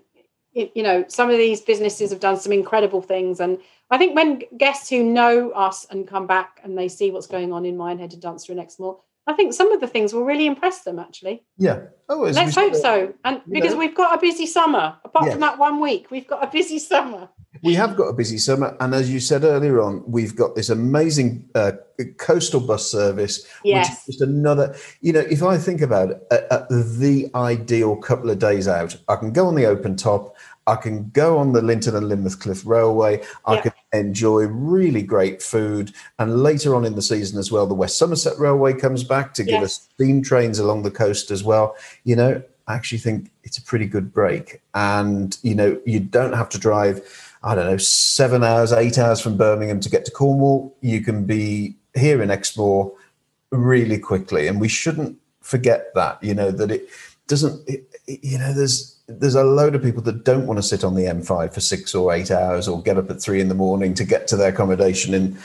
you 0.56 0.84
know, 0.84 1.06
some 1.08 1.30
of 1.30 1.38
these 1.38 1.62
businesses 1.62 2.10
have 2.12 2.20
done 2.20 2.38
some 2.38 2.52
incredible 2.52 3.02
things, 3.02 3.40
and 3.40 3.60
I 3.92 3.98
think 3.98 4.16
when 4.16 4.42
guests 4.58 4.90
who 4.90 5.04
know 5.04 5.52
us 5.52 5.86
and 5.92 6.08
come 6.08 6.26
back 6.26 6.60
and 6.64 6.78
they 6.78 6.88
see 6.88 7.12
what's 7.12 7.28
going 7.28 7.54
on 7.54 7.66
in 7.66 7.78
Minehead 7.78 8.14
and 8.14 8.22
Dunster 8.22 8.54
and 8.54 8.62
Exmoor, 8.62 9.00
I 9.28 9.34
think 9.34 9.54
some 9.54 9.72
of 9.72 9.82
the 9.82 9.88
things 9.88 10.14
will 10.14 10.24
really 10.24 10.46
impress 10.46 10.84
them 10.84 11.00
actually. 11.00 11.44
Yeah. 11.58 11.82
Oh, 12.10 12.20
let's 12.20 12.56
hope 12.56 12.76
so. 12.76 13.14
And 13.24 13.42
because 13.50 13.74
know. 13.74 13.80
we've 13.80 13.96
got 13.96 14.16
a 14.16 14.22
busy 14.22 14.46
summer, 14.46 14.96
apart 15.04 15.26
yes. 15.26 15.34
from 15.34 15.42
that 15.42 15.58
one 15.58 15.80
week, 15.80 16.12
we've 16.12 16.28
got 16.28 16.44
a 16.44 16.48
busy 16.48 16.78
summer. 16.78 17.28
We 17.64 17.74
have 17.74 17.96
got 17.96 18.04
a 18.04 18.14
busy 18.14 18.38
summer, 18.38 18.76
and 18.80 18.94
as 18.94 19.12
you 19.12 19.20
said 19.20 19.44
earlier 19.44 19.82
on, 19.82 20.04
we've 20.06 20.36
got 20.36 20.56
this 20.56 20.70
amazing 20.70 21.50
uh, 21.56 21.72
coastal 22.18 22.60
bus 22.60 22.92
service. 22.92 23.48
Yes. 23.64 23.90
Which 23.90 23.98
is 23.98 24.06
just 24.06 24.22
another. 24.22 24.76
You 25.02 25.14
know, 25.14 25.22
if 25.22 25.42
I 25.42 25.58
think 25.58 25.82
about 25.82 26.12
it, 26.12 26.28
uh, 26.30 26.42
uh, 26.52 26.66
the 26.70 27.32
ideal 27.34 27.96
couple 27.96 28.30
of 28.30 28.38
days 28.38 28.68
out, 28.68 28.96
I 29.08 29.16
can 29.16 29.32
go 29.32 29.48
on 29.48 29.56
the 29.56 29.66
open 29.66 29.96
top. 29.96 30.36
I 30.68 30.76
can 30.76 31.10
go 31.12 31.38
on 31.38 31.54
the 31.54 31.62
Lynton 31.62 31.96
and 31.96 32.08
Lynmouth 32.08 32.40
Cliff 32.40 32.66
Railway. 32.66 33.24
I 33.46 33.56
yeah. 33.56 33.62
can 33.62 33.72
enjoy 33.96 34.44
really 34.44 35.02
great 35.02 35.42
food. 35.42 35.94
And 36.20 36.44
later 36.44 36.76
on 36.76 36.86
in 36.86 36.96
the 36.96 37.02
season 37.02 37.40
as 37.40 37.52
well, 37.52 37.66
the 37.68 37.74
West 37.74 37.98
Somerset 37.98 38.38
Railway 38.40 38.74
comes 38.74 39.04
back 39.04 39.34
to 39.36 39.44
give 39.44 39.62
yes. 39.62 39.64
us 39.64 39.90
steam 39.94 40.22
trains 40.22 40.60
along 40.60 40.84
the 40.84 40.92
coast 40.92 41.32
as 41.32 41.44
well. 41.44 41.76
You 42.04 42.16
know, 42.16 42.44
I 42.68 42.76
actually 42.76 42.98
think 43.00 43.32
it's 43.44 43.58
a 43.58 43.62
pretty 43.62 43.86
good 43.86 44.14
break. 44.14 44.62
And, 44.74 45.38
you 45.44 45.56
know, 45.56 45.80
you 45.86 46.00
don't 46.00 46.34
have 46.34 46.50
to 46.50 46.58
drive, 46.58 47.02
I 47.44 47.56
don't 47.56 47.66
know, 47.66 47.78
seven 47.78 48.44
hours, 48.44 48.72
eight 48.74 48.98
hours 48.98 49.22
from 49.22 49.38
Birmingham 49.38 49.80
to 49.82 49.90
get 49.90 50.06
to 50.06 50.12
Cornwall. 50.12 50.76
You 50.82 51.02
can 51.02 51.26
be 51.26 51.76
here 51.94 52.22
in 52.22 52.32
Exmoor 52.32 52.92
really 53.52 54.00
quickly. 54.00 54.48
And 54.48 54.60
we 54.60 54.68
shouldn't 54.68 55.18
forget 55.42 55.94
that, 55.94 56.24
you 56.24 56.34
know, 56.34 56.52
that 56.52 56.72
it 56.72 56.90
doesn't, 57.28 57.68
it, 57.70 57.88
you 58.08 58.38
know, 58.38 58.54
there's, 58.54 58.95
there's 59.08 59.36
a 59.36 59.44
load 59.44 59.76
of 59.76 59.84
people 59.84 60.02
that 60.04 60.24
don't 60.24 60.48
want 60.48 60.58
to 60.58 60.64
sit 60.64 60.84
on 60.84 60.96
the 60.96 61.04
M5 61.04 61.54
for 61.54 61.60
six 61.60 61.94
or 61.94 62.14
eight 62.14 62.32
hours 62.32 62.68
or 62.68 62.82
get 62.82 62.98
up 62.98 63.10
at 63.10 63.22
three 63.22 63.40
in 63.40 63.50
the 63.50 63.56
morning 63.56 63.94
to 63.96 64.04
get 64.04 64.28
to 64.30 64.36
their 64.36 64.50
accommodation 64.50 65.14
in 65.14 65.38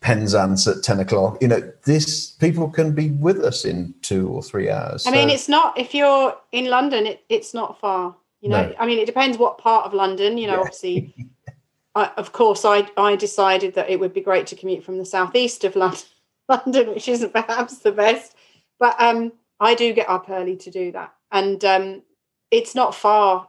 Penzance 0.00 0.66
at 0.66 0.82
10 0.82 1.00
o'clock. 1.00 1.38
You 1.40 1.48
know, 1.48 1.72
this 1.84 2.30
people 2.30 2.70
can 2.70 2.94
be 2.94 3.10
with 3.10 3.38
us 3.38 3.64
in 3.64 3.94
two 4.02 4.28
or 4.28 4.42
three 4.42 4.70
hours. 4.70 5.06
I 5.06 5.10
so. 5.10 5.16
mean, 5.16 5.28
it's 5.28 5.48
not, 5.48 5.76
if 5.76 5.94
you're 5.94 6.36
in 6.52 6.66
London, 6.66 7.06
it, 7.06 7.24
it's 7.28 7.52
not 7.52 7.80
far. 7.80 8.14
You 8.40 8.48
know, 8.48 8.68
no. 8.68 8.74
I 8.78 8.86
mean, 8.86 8.98
it 8.98 9.06
depends 9.06 9.36
what 9.36 9.58
part 9.58 9.84
of 9.84 9.92
London, 9.92 10.38
you 10.38 10.46
know, 10.46 10.54
yeah. 10.54 10.60
obviously. 10.60 11.14
I, 11.96 12.10
of 12.16 12.32
course, 12.32 12.64
I, 12.64 12.88
I 12.96 13.16
decided 13.16 13.74
that 13.74 13.90
it 13.90 13.98
would 13.98 14.14
be 14.14 14.20
great 14.20 14.46
to 14.48 14.56
commute 14.56 14.84
from 14.84 14.98
the 14.98 15.04
southeast 15.04 15.64
of 15.64 15.74
London, 15.74 16.00
London, 16.48 16.88
which 16.90 17.08
isn't 17.08 17.32
perhaps 17.32 17.78
the 17.78 17.90
best, 17.90 18.36
but 18.78 18.94
um, 19.00 19.32
I 19.58 19.74
do 19.74 19.92
get 19.92 20.08
up 20.08 20.30
early 20.30 20.56
to 20.56 20.70
do 20.70 20.92
that. 20.92 21.12
And 21.32 21.64
um, 21.64 22.02
it's 22.50 22.74
not 22.74 22.94
far. 22.94 23.48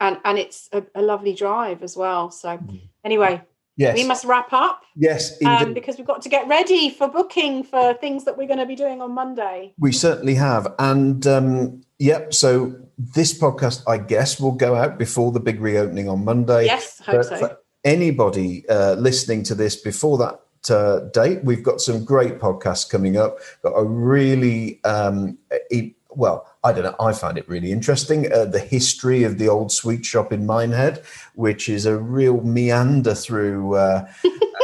And 0.00 0.18
and 0.24 0.38
it's 0.38 0.68
a, 0.72 0.84
a 0.94 1.02
lovely 1.02 1.34
drive 1.34 1.82
as 1.82 1.96
well. 1.96 2.30
So 2.30 2.58
mm. 2.58 2.80
anyway 3.04 3.42
yes. 3.78 3.96
we 3.96 4.04
must 4.04 4.24
wrap 4.24 4.52
up 4.52 4.82
yes 4.96 5.42
um, 5.44 5.72
because 5.72 5.96
we've 5.96 6.06
got 6.06 6.20
to 6.20 6.28
get 6.28 6.46
ready 6.46 6.90
for 6.90 7.08
booking 7.08 7.62
for 7.62 7.94
things 7.94 8.24
that 8.24 8.36
we're 8.36 8.46
going 8.46 8.58
to 8.58 8.66
be 8.66 8.76
doing 8.76 9.00
on 9.00 9.12
monday. 9.12 9.72
We 9.78 9.92
certainly 9.92 10.34
have. 10.34 10.74
And 10.78 11.26
um 11.26 11.82
yep 11.98 12.34
so 12.34 12.76
this 12.96 13.36
podcast 13.36 13.82
i 13.86 13.96
guess 13.96 14.40
will 14.40 14.52
go 14.52 14.74
out 14.76 14.98
before 14.98 15.32
the 15.32 15.40
big 15.40 15.60
reopening 15.60 16.08
on 16.08 16.24
monday. 16.24 16.66
Yes 16.66 17.00
hope 17.00 17.24
so. 17.24 17.36
for 17.38 17.58
anybody 17.84 18.68
uh, 18.68 18.94
listening 18.94 19.42
to 19.44 19.54
this 19.54 19.76
before 19.76 20.18
that 20.18 20.40
uh, 20.68 21.08
date. 21.14 21.44
We've 21.44 21.62
got 21.62 21.80
some 21.80 22.04
great 22.04 22.40
podcasts 22.40 22.90
coming 22.90 23.16
up. 23.16 23.38
Got 23.62 23.74
a 23.74 23.84
really 23.84 24.82
um, 24.84 25.38
e- 25.70 25.94
well, 26.18 26.48
I 26.64 26.72
don't 26.72 26.82
know. 26.82 26.96
I 26.98 27.12
find 27.12 27.38
it 27.38 27.48
really 27.48 27.70
interesting. 27.70 28.30
Uh, 28.30 28.44
the 28.44 28.58
history 28.58 29.22
of 29.22 29.38
the 29.38 29.48
old 29.48 29.70
sweet 29.70 30.04
shop 30.04 30.32
in 30.32 30.46
Minehead, 30.46 31.00
which 31.36 31.68
is 31.68 31.86
a 31.86 31.96
real 31.96 32.40
meander 32.40 33.14
through 33.14 33.76
uh, 33.76 34.10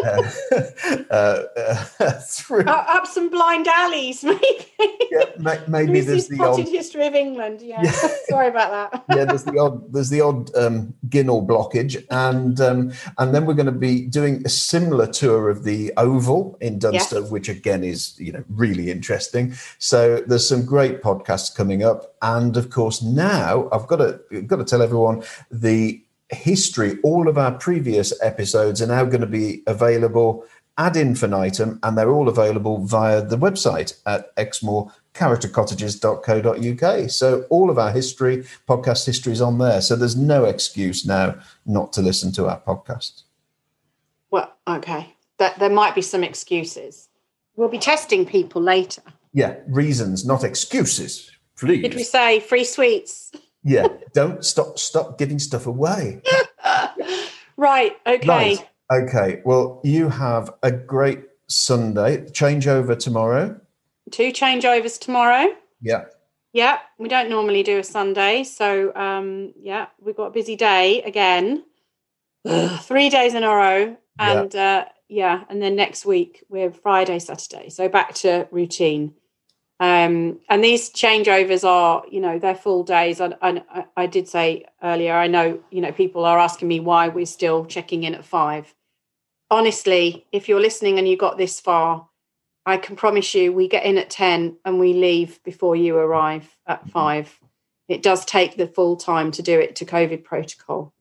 through 2.45 2.65
up 2.65 3.07
some 3.07 3.31
blind 3.31 3.67
alleys, 3.69 4.23
maybe. 4.25 4.67
Yeah, 5.11 5.61
maybe 5.69 6.01
there's 6.01 6.29
the 6.29 6.43
odd 6.43 6.61
history 6.61 7.07
of 7.07 7.15
England. 7.15 7.63
Yeah, 7.63 7.81
yeah. 7.83 8.09
sorry 8.29 8.49
about 8.49 8.93
that. 8.93 9.05
yeah, 9.17 9.25
there's 9.25 9.45
the 9.45 9.59
odd 9.59 9.93
there's 9.93 10.11
the 10.11 10.21
odd 10.21 10.55
um, 10.55 10.95
Ginnell 11.09 11.47
blockage, 11.47 12.05
and 12.11 12.61
um, 12.61 12.93
and 13.19 13.35
then 13.35 13.47
we're 13.47 13.55
going 13.55 13.67
to 13.67 13.73
be 13.73 14.07
doing 14.07 14.43
a 14.45 14.49
similar 14.49 15.07
tour 15.07 15.49
of 15.49 15.65
the 15.65 15.93
Oval 15.97 16.57
in 16.61 16.79
Dunster, 16.79 17.21
yes. 17.21 17.31
which 17.31 17.49
again 17.49 17.85
is 17.85 18.19
you 18.19 18.33
know 18.33 18.45
really 18.49 18.91
interesting. 18.91 19.55
So 19.79 20.23
there's 20.27 20.49
some 20.49 20.65
great 20.65 21.03
podcasts 21.03 21.55
coming 21.55 21.83
up, 21.83 22.15
and 22.23 22.57
of 22.57 22.71
course 22.71 23.03
now 23.03 23.69
I've 23.73 23.87
got 23.87 23.97
to 23.97 24.21
I've 24.33 24.47
got 24.47 24.57
to 24.57 24.65
tell 24.65 24.83
everyone 24.83 25.23
the 25.51 26.04
history, 26.35 26.99
all 27.03 27.29
of 27.29 27.39
our 27.39 27.53
previous 27.53 28.13
episodes 28.23 28.83
are 28.83 28.87
now 28.87 29.05
going 29.05 29.23
to 29.23 29.27
be 29.27 29.63
available 29.67 30.45
ad 30.77 30.97
infinitum, 30.97 31.79
and 31.83 31.97
they're 31.97 32.11
all 32.11 32.29
available 32.29 32.85
via 32.85 33.23
the 33.23 33.39
website 33.39 33.95
at 34.07 34.35
exmoorcharactercottages.co.uk. 34.37 37.11
So 37.11 37.47
all 37.49 37.71
of 37.71 37.79
our 37.79 37.93
history, 37.93 38.45
podcast 38.69 39.07
history 39.07 39.33
is 39.33 39.41
on 39.41 39.59
there. 39.59 39.81
So 39.81 39.95
there's 39.95 40.17
no 40.17 40.45
excuse 40.45 41.07
now 41.07 41.37
not 41.65 41.93
to 41.93 42.03
listen 42.03 42.33
to 42.33 42.49
our 42.49 42.61
podcast. 42.61 43.23
Well, 44.31 44.53
okay. 44.67 45.15
That 45.39 45.57
there 45.59 45.71
might 45.71 45.95
be 45.95 46.03
some 46.03 46.25
excuses. 46.25 47.09
We'll 47.57 47.69
be 47.69 47.79
testing 47.79 48.27
people 48.27 48.61
later. 48.61 49.03
Yeah, 49.33 49.55
reasons, 49.69 50.25
not 50.25 50.43
excuses. 50.43 51.31
Please. 51.57 51.83
Did 51.83 51.95
we 51.95 52.03
say 52.03 52.41
free 52.41 52.65
sweets? 52.65 53.31
Yeah, 53.65 53.89
don't 54.13 54.45
stop 54.45 54.79
stop 54.79 55.19
giving 55.19 55.39
stuff 55.39 55.67
away. 55.67 56.23
right. 57.57 57.97
Okay. 58.07 58.29
Right. 58.29 58.69
Okay. 58.93 59.43
Well, 59.45 59.81
you 59.83 60.11
have 60.11 60.55
a 60.63 60.71
great 60.71 61.25
Sunday. 61.49 62.19
Changeover 62.31 62.99
tomorrow. 62.99 63.59
Two 64.11 64.33
changeovers 64.33 65.01
tomorrow. 65.01 65.55
Yeah. 65.81 66.05
Yeah. 66.53 66.79
We 66.99 67.09
don't 67.09 67.31
normally 67.31 67.63
do 67.63 67.79
a 67.79 67.85
Sunday, 67.85 68.45
so 68.45 68.95
um, 68.95 69.55
yeah, 69.61 69.87
we've 70.01 70.17
got 70.17 70.27
a 70.27 70.31
busy 70.31 70.57
day 70.57 71.03
again. 71.03 71.65
Three 72.83 73.09
days 73.09 73.33
in 73.33 73.43
a 73.43 73.49
row, 73.49 73.97
and 74.19 74.53
yeah. 74.53 74.85
Uh, 74.85 74.85
yeah, 75.09 75.45
and 75.49 75.63
then 75.63 75.77
next 75.77 76.05
week 76.05 76.45
we're 76.51 76.71
Friday, 76.71 77.19
Saturday, 77.19 77.71
so 77.71 77.89
back 77.89 78.15
to 78.17 78.47
routine. 78.51 79.15
Um, 79.81 80.41
and 80.49 80.63
these 80.63 80.91
changeovers 80.91 81.65
are, 81.65 82.05
you 82.11 82.21
know, 82.21 82.39
they're 82.39 82.55
full 82.55 82.85
days. 82.85 83.21
And 83.21 83.35
I, 83.43 83.87
I, 83.97 84.07
did 84.07 84.29
say 84.29 84.67
earlier, 84.83 85.15
I 85.15 85.27
know, 85.27 85.61
you 85.71 85.81
know, 85.81 85.91
people 85.91 86.25
are 86.25 86.39
asking 86.39 86.69
me 86.69 86.79
why 86.79 87.09
we're 87.09 87.27
still 87.27 87.65
checking 87.67 88.05
in 88.05 88.15
at 88.15 88.25
five. 88.25 88.73
Honestly, 89.51 90.27
if 90.31 90.49
you're 90.49 90.61
listening 90.61 90.99
and 90.99 91.09
you 91.09 91.17
got 91.17 91.39
this 91.39 91.59
far, 91.59 92.09
I 92.65 92.77
can 92.77 92.97
promise 92.97 93.35
you 93.35 93.53
we 93.53 93.69
get 93.69 93.85
in 93.85 93.99
at 93.99 94.11
10 94.11 94.57
and 94.65 94.79
we 94.79 94.95
leave 94.95 95.43
before 95.43 95.77
you 95.77 95.97
arrive 95.97 96.57
at 96.67 96.89
five. 96.89 97.41
It 97.89 98.03
does 98.03 98.25
take 98.25 98.57
the 98.57 98.67
full 98.67 98.97
time 98.97 99.33
to 99.33 99.43
do 99.43 99.59
it 99.59 99.77
to 99.77 99.85
COVID 99.85 100.25
protocol. 100.25 100.95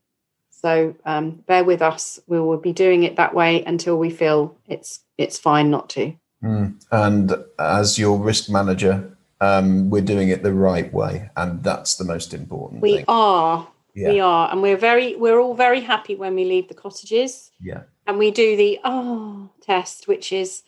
So 0.50 0.96
um, 1.06 1.44
bear 1.46 1.64
with 1.64 1.82
us. 1.82 2.20
We 2.28 2.40
will 2.40 2.58
be 2.58 2.74
doing 2.74 3.04
it 3.04 3.18
that 3.18 3.36
way 3.36 3.64
until 3.64 3.98
we 3.98 4.10
feel 4.10 4.58
it's 4.66 5.02
it's 5.18 5.38
fine 5.38 5.70
not 5.70 5.90
to. 5.92 6.16
Mm. 6.44 6.84
And 6.92 7.34
as 7.58 7.98
your 7.98 8.20
risk 8.20 8.50
manager, 8.50 9.18
um, 9.40 9.90
we're 9.90 10.02
doing 10.02 10.30
it 10.30 10.44
the 10.44 10.54
right 10.54 10.92
way, 10.94 11.30
and 11.36 11.64
that's 11.64 11.96
the 11.96 12.04
most 12.04 12.34
important. 12.34 12.82
We 12.82 12.98
thing. 12.98 13.06
are. 13.08 13.68
Yeah. 13.96 14.10
We 14.10 14.20
are, 14.22 14.52
and 14.52 14.62
we're 14.64 14.78
very, 14.78 15.16
we're 15.16 15.40
all 15.40 15.54
very 15.54 15.82
happy 15.82 16.16
when 16.16 16.34
we 16.34 16.46
leave 16.46 16.68
the 16.68 16.74
cottages. 16.74 17.52
Yeah. 17.60 17.84
And 18.08 18.18
we 18.18 18.32
do 18.32 18.58
the 18.58 18.80
oh 18.84 19.52
test, 19.62 20.08
which 20.08 20.34
is, 20.34 20.64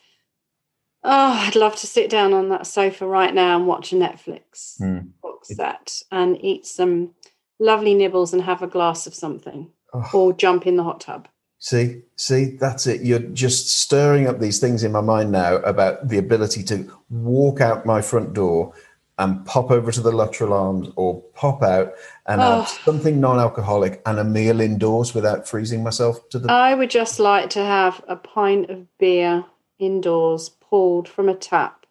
oh, 1.03 1.31
I'd 1.33 1.55
love 1.55 1.75
to 1.77 1.87
sit 1.87 2.09
down 2.09 2.33
on 2.33 2.49
that 2.49 2.67
sofa 2.67 3.07
right 3.07 3.33
now 3.33 3.57
and 3.57 3.65
watch 3.65 3.91
a 3.91 3.95
Netflix 3.95 4.79
mm. 4.79 5.09
box 5.23 5.55
set 5.55 6.03
and 6.11 6.37
eat 6.43 6.67
some 6.67 7.15
lovely 7.59 7.95
nibbles 7.95 8.31
and 8.31 8.43
have 8.43 8.61
a 8.61 8.67
glass 8.67 9.07
of 9.07 9.15
something, 9.15 9.71
oh. 9.93 10.09
or 10.13 10.33
jump 10.33 10.67
in 10.67 10.75
the 10.75 10.83
hot 10.83 11.01
tub 11.01 11.27
See, 11.65 12.03
see, 12.15 12.57
that's 12.57 12.85
it. 12.85 13.01
You're 13.01 13.17
just 13.17 13.71
stirring 13.71 14.27
up 14.27 14.39
these 14.39 14.59
things 14.59 14.83
in 14.83 14.91
my 14.91 15.01
mind 15.01 15.31
now 15.31 15.55
about 15.55 16.09
the 16.09 16.19
ability 16.19 16.61
to 16.65 16.87
walk 17.09 17.59
out 17.59 17.87
my 17.87 18.03
front 18.03 18.35
door 18.35 18.71
and 19.17 19.43
pop 19.47 19.71
over 19.71 19.91
to 19.91 19.99
the 19.99 20.11
Luttrell 20.11 20.53
Arms 20.53 20.89
or 20.95 21.23
pop 21.33 21.63
out 21.63 21.93
and 22.27 22.39
Oh. 22.39 22.61
have 22.61 22.67
something 22.67 23.19
non-alcoholic 23.19 23.99
and 24.05 24.19
a 24.19 24.23
meal 24.23 24.61
indoors 24.61 25.15
without 25.15 25.47
freezing 25.47 25.81
myself 25.81 26.29
to 26.29 26.37
the. 26.37 26.51
I 26.51 26.75
would 26.75 26.91
just 26.91 27.19
like 27.19 27.49
to 27.51 27.63
have 27.65 27.99
a 28.07 28.15
pint 28.15 28.69
of 28.69 28.85
beer 28.99 29.45
indoors, 29.79 30.49
pulled 30.49 31.09
from 31.09 31.29
a 31.29 31.33
tap, 31.33 31.87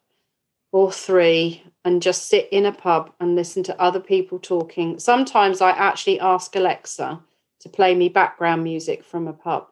or 0.71 0.89
three, 0.89 1.63
and 1.83 2.01
just 2.01 2.29
sit 2.29 2.47
in 2.49 2.65
a 2.65 2.71
pub 2.71 3.11
and 3.19 3.35
listen 3.35 3.61
to 3.63 3.77
other 3.81 3.99
people 3.99 4.39
talking. 4.39 4.99
Sometimes 4.99 5.59
I 5.59 5.71
actually 5.71 6.21
ask 6.21 6.55
Alexa 6.55 7.19
to 7.65 7.69
play 7.69 7.95
me 7.95 8.09
background 8.09 8.63
music 8.63 9.03
from 9.03 9.27
a 9.27 9.33
pub 9.33 9.67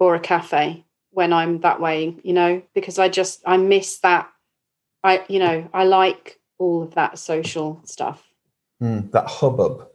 or 0.00 0.16
a 0.16 0.20
cafe 0.20 0.84
when 1.12 1.32
I'm 1.32 1.60
that 1.60 1.80
way, 1.80 2.16
you 2.24 2.32
know, 2.32 2.62
because 2.74 2.98
I 2.98 3.08
just 3.08 3.42
I 3.46 3.56
miss 3.56 3.98
that. 4.00 4.28
I 5.04 5.24
you 5.28 5.38
know 5.38 5.68
I 5.72 5.84
like 5.84 6.40
all 6.58 6.82
of 6.82 6.94
that 6.96 7.18
social 7.18 7.80
stuff. 7.84 8.22
Mm, 8.82 9.12
that 9.12 9.26
hubbub. 9.26 9.86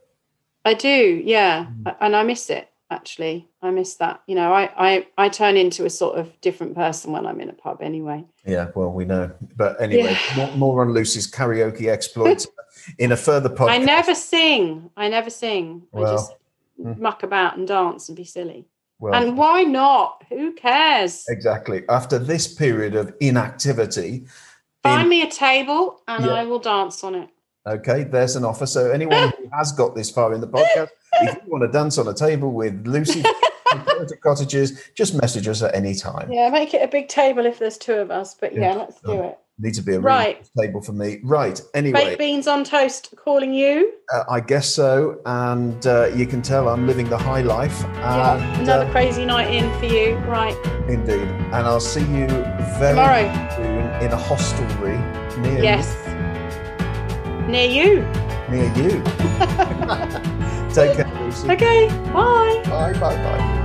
I 0.64 0.74
do, 0.74 1.22
yeah, 1.24 1.68
and 2.00 2.16
I 2.16 2.24
miss 2.24 2.50
it. 2.50 2.70
Actually, 2.90 3.48
I 3.62 3.72
miss 3.72 3.96
that. 3.96 4.22
You 4.26 4.36
know, 4.36 4.54
I, 4.54 4.70
I 4.78 5.08
I 5.18 5.28
turn 5.30 5.58
into 5.58 5.86
a 5.86 5.90
sort 5.90 6.18
of 6.18 6.40
different 6.40 6.76
person 6.76 7.12
when 7.12 7.26
I'm 7.26 7.42
in 7.42 7.50
a 7.50 7.54
pub. 7.54 7.82
Anyway, 7.82 8.24
Yeah, 8.46 8.70
well, 8.74 8.92
we 8.92 9.04
know. 9.06 9.32
But 9.58 9.82
anyway, 9.82 10.18
Yeah. 10.38 10.38
more, 10.38 10.56
more 10.56 10.82
on 10.82 10.94
Lucy's 10.94 11.30
karaoke 11.30 11.90
exploits 11.90 12.48
in 13.00 13.12
a 13.12 13.18
further 13.18 13.50
podcast. 13.50 13.70
I 13.70 13.78
never 13.80 14.16
sing. 14.16 14.90
I 14.96 15.10
never 15.10 15.30
sing. 15.30 15.84
I 15.94 16.00
Well, 16.00 16.14
just 16.14 16.34
mm. 16.80 16.98
muck 16.98 17.24
about 17.24 17.58
and 17.58 17.68
dance 17.68 18.10
and 18.10 18.16
be 18.16 18.24
silly. 18.24 18.68
Well, 19.00 19.14
and 19.14 19.38
why 19.38 19.64
not? 19.64 20.24
Who 20.30 20.54
cares? 20.54 21.26
exactly. 21.28 21.84
After 21.90 22.18
this 22.18 22.48
period 22.54 22.96
of 22.96 23.14
inactivity, 23.20 24.26
Find 24.84 25.04
in- 25.04 25.10
me 25.10 25.22
a 25.24 25.30
table 25.30 26.02
and 26.08 26.26
Yeah. 26.26 26.32
I 26.34 26.46
will 26.46 26.60
dance 26.60 27.04
on 27.04 27.16
it. 27.16 27.30
Okay, 27.68 28.04
there's 28.04 28.36
an 28.36 28.46
offer. 28.46 28.66
So 28.66 28.92
anyone 28.92 29.34
who 29.38 29.50
has 29.52 29.72
got 29.72 29.96
this 29.96 30.10
far 30.12 30.34
in 30.34 30.40
the 30.42 30.48
podcast, 30.48 30.90
if 31.22 31.36
you 31.44 31.52
want 31.52 31.64
to 31.64 31.68
dance 31.68 31.98
on 31.98 32.08
a 32.08 32.14
table 32.14 32.52
with 32.52 32.86
Lucy 32.88 33.24
Cottages, 34.24 34.82
just 34.94 35.20
message 35.20 35.48
us 35.48 35.62
at 35.62 35.76
any 35.76 35.96
time. 35.96 36.32
Yeah, 36.32 36.50
make 36.50 36.74
it 36.74 36.82
a 36.84 36.88
big 36.88 37.08
table 37.08 37.46
if 37.46 37.60
there's 37.60 37.78
two 37.78 37.94
of 37.96 38.12
us. 38.12 38.36
But 38.36 38.54
yeah, 38.54 38.72
Yeah. 38.74 38.76
let's 38.76 39.02
do 39.02 39.22
it. 39.24 39.40
Needs 39.58 39.78
to 39.78 39.84
be 39.86 39.94
a 39.96 40.00
Right. 40.02 40.46
table 40.60 40.82
for 40.82 40.92
me. 40.92 41.20
Right. 41.24 41.62
Anyway, 41.74 42.04
Baked 42.04 42.20
beans 42.20 42.46
on 42.48 42.66
toast 42.66 43.14
calling 43.16 43.54
you. 43.54 43.94
uh, 44.14 44.24
I 44.30 44.42
guess 44.42 44.68
so. 44.68 45.22
And 45.26 45.86
uh, 45.88 46.08
you 46.14 46.26
can 46.28 46.42
tell 46.42 46.68
I'm 46.68 46.86
living 46.86 47.08
the 47.10 47.18
high 47.18 47.42
life. 47.42 47.80
Yeah, 47.84 48.36
And, 48.36 48.64
another 48.64 48.86
uh, 48.86 48.92
crazy 48.92 49.24
night 49.26 49.54
in 49.54 49.72
for 49.80 49.86
you. 49.86 50.16
Right, 50.28 50.58
indeed. 50.90 51.22
And 51.54 51.66
I'll 51.66 51.80
see 51.80 52.02
you 52.02 52.28
very 52.80 52.96
tomorrow. 52.96 53.50
soon 53.56 53.86
in 54.04 54.12
a 54.12 54.18
hostelry 54.18 54.98
near 55.40 55.64
Yes. 55.64 55.88
Near 57.48 57.70
you. 57.70 58.02
near 58.50 58.70
you. 58.76 59.02
Take 60.74 60.98
care, 60.98 61.10
Lucy. 61.24 61.50
Okay, 61.50 61.88
bye. 62.12 62.62
Bye, 62.66 62.92
bye, 63.00 63.16
bye. 63.16 63.65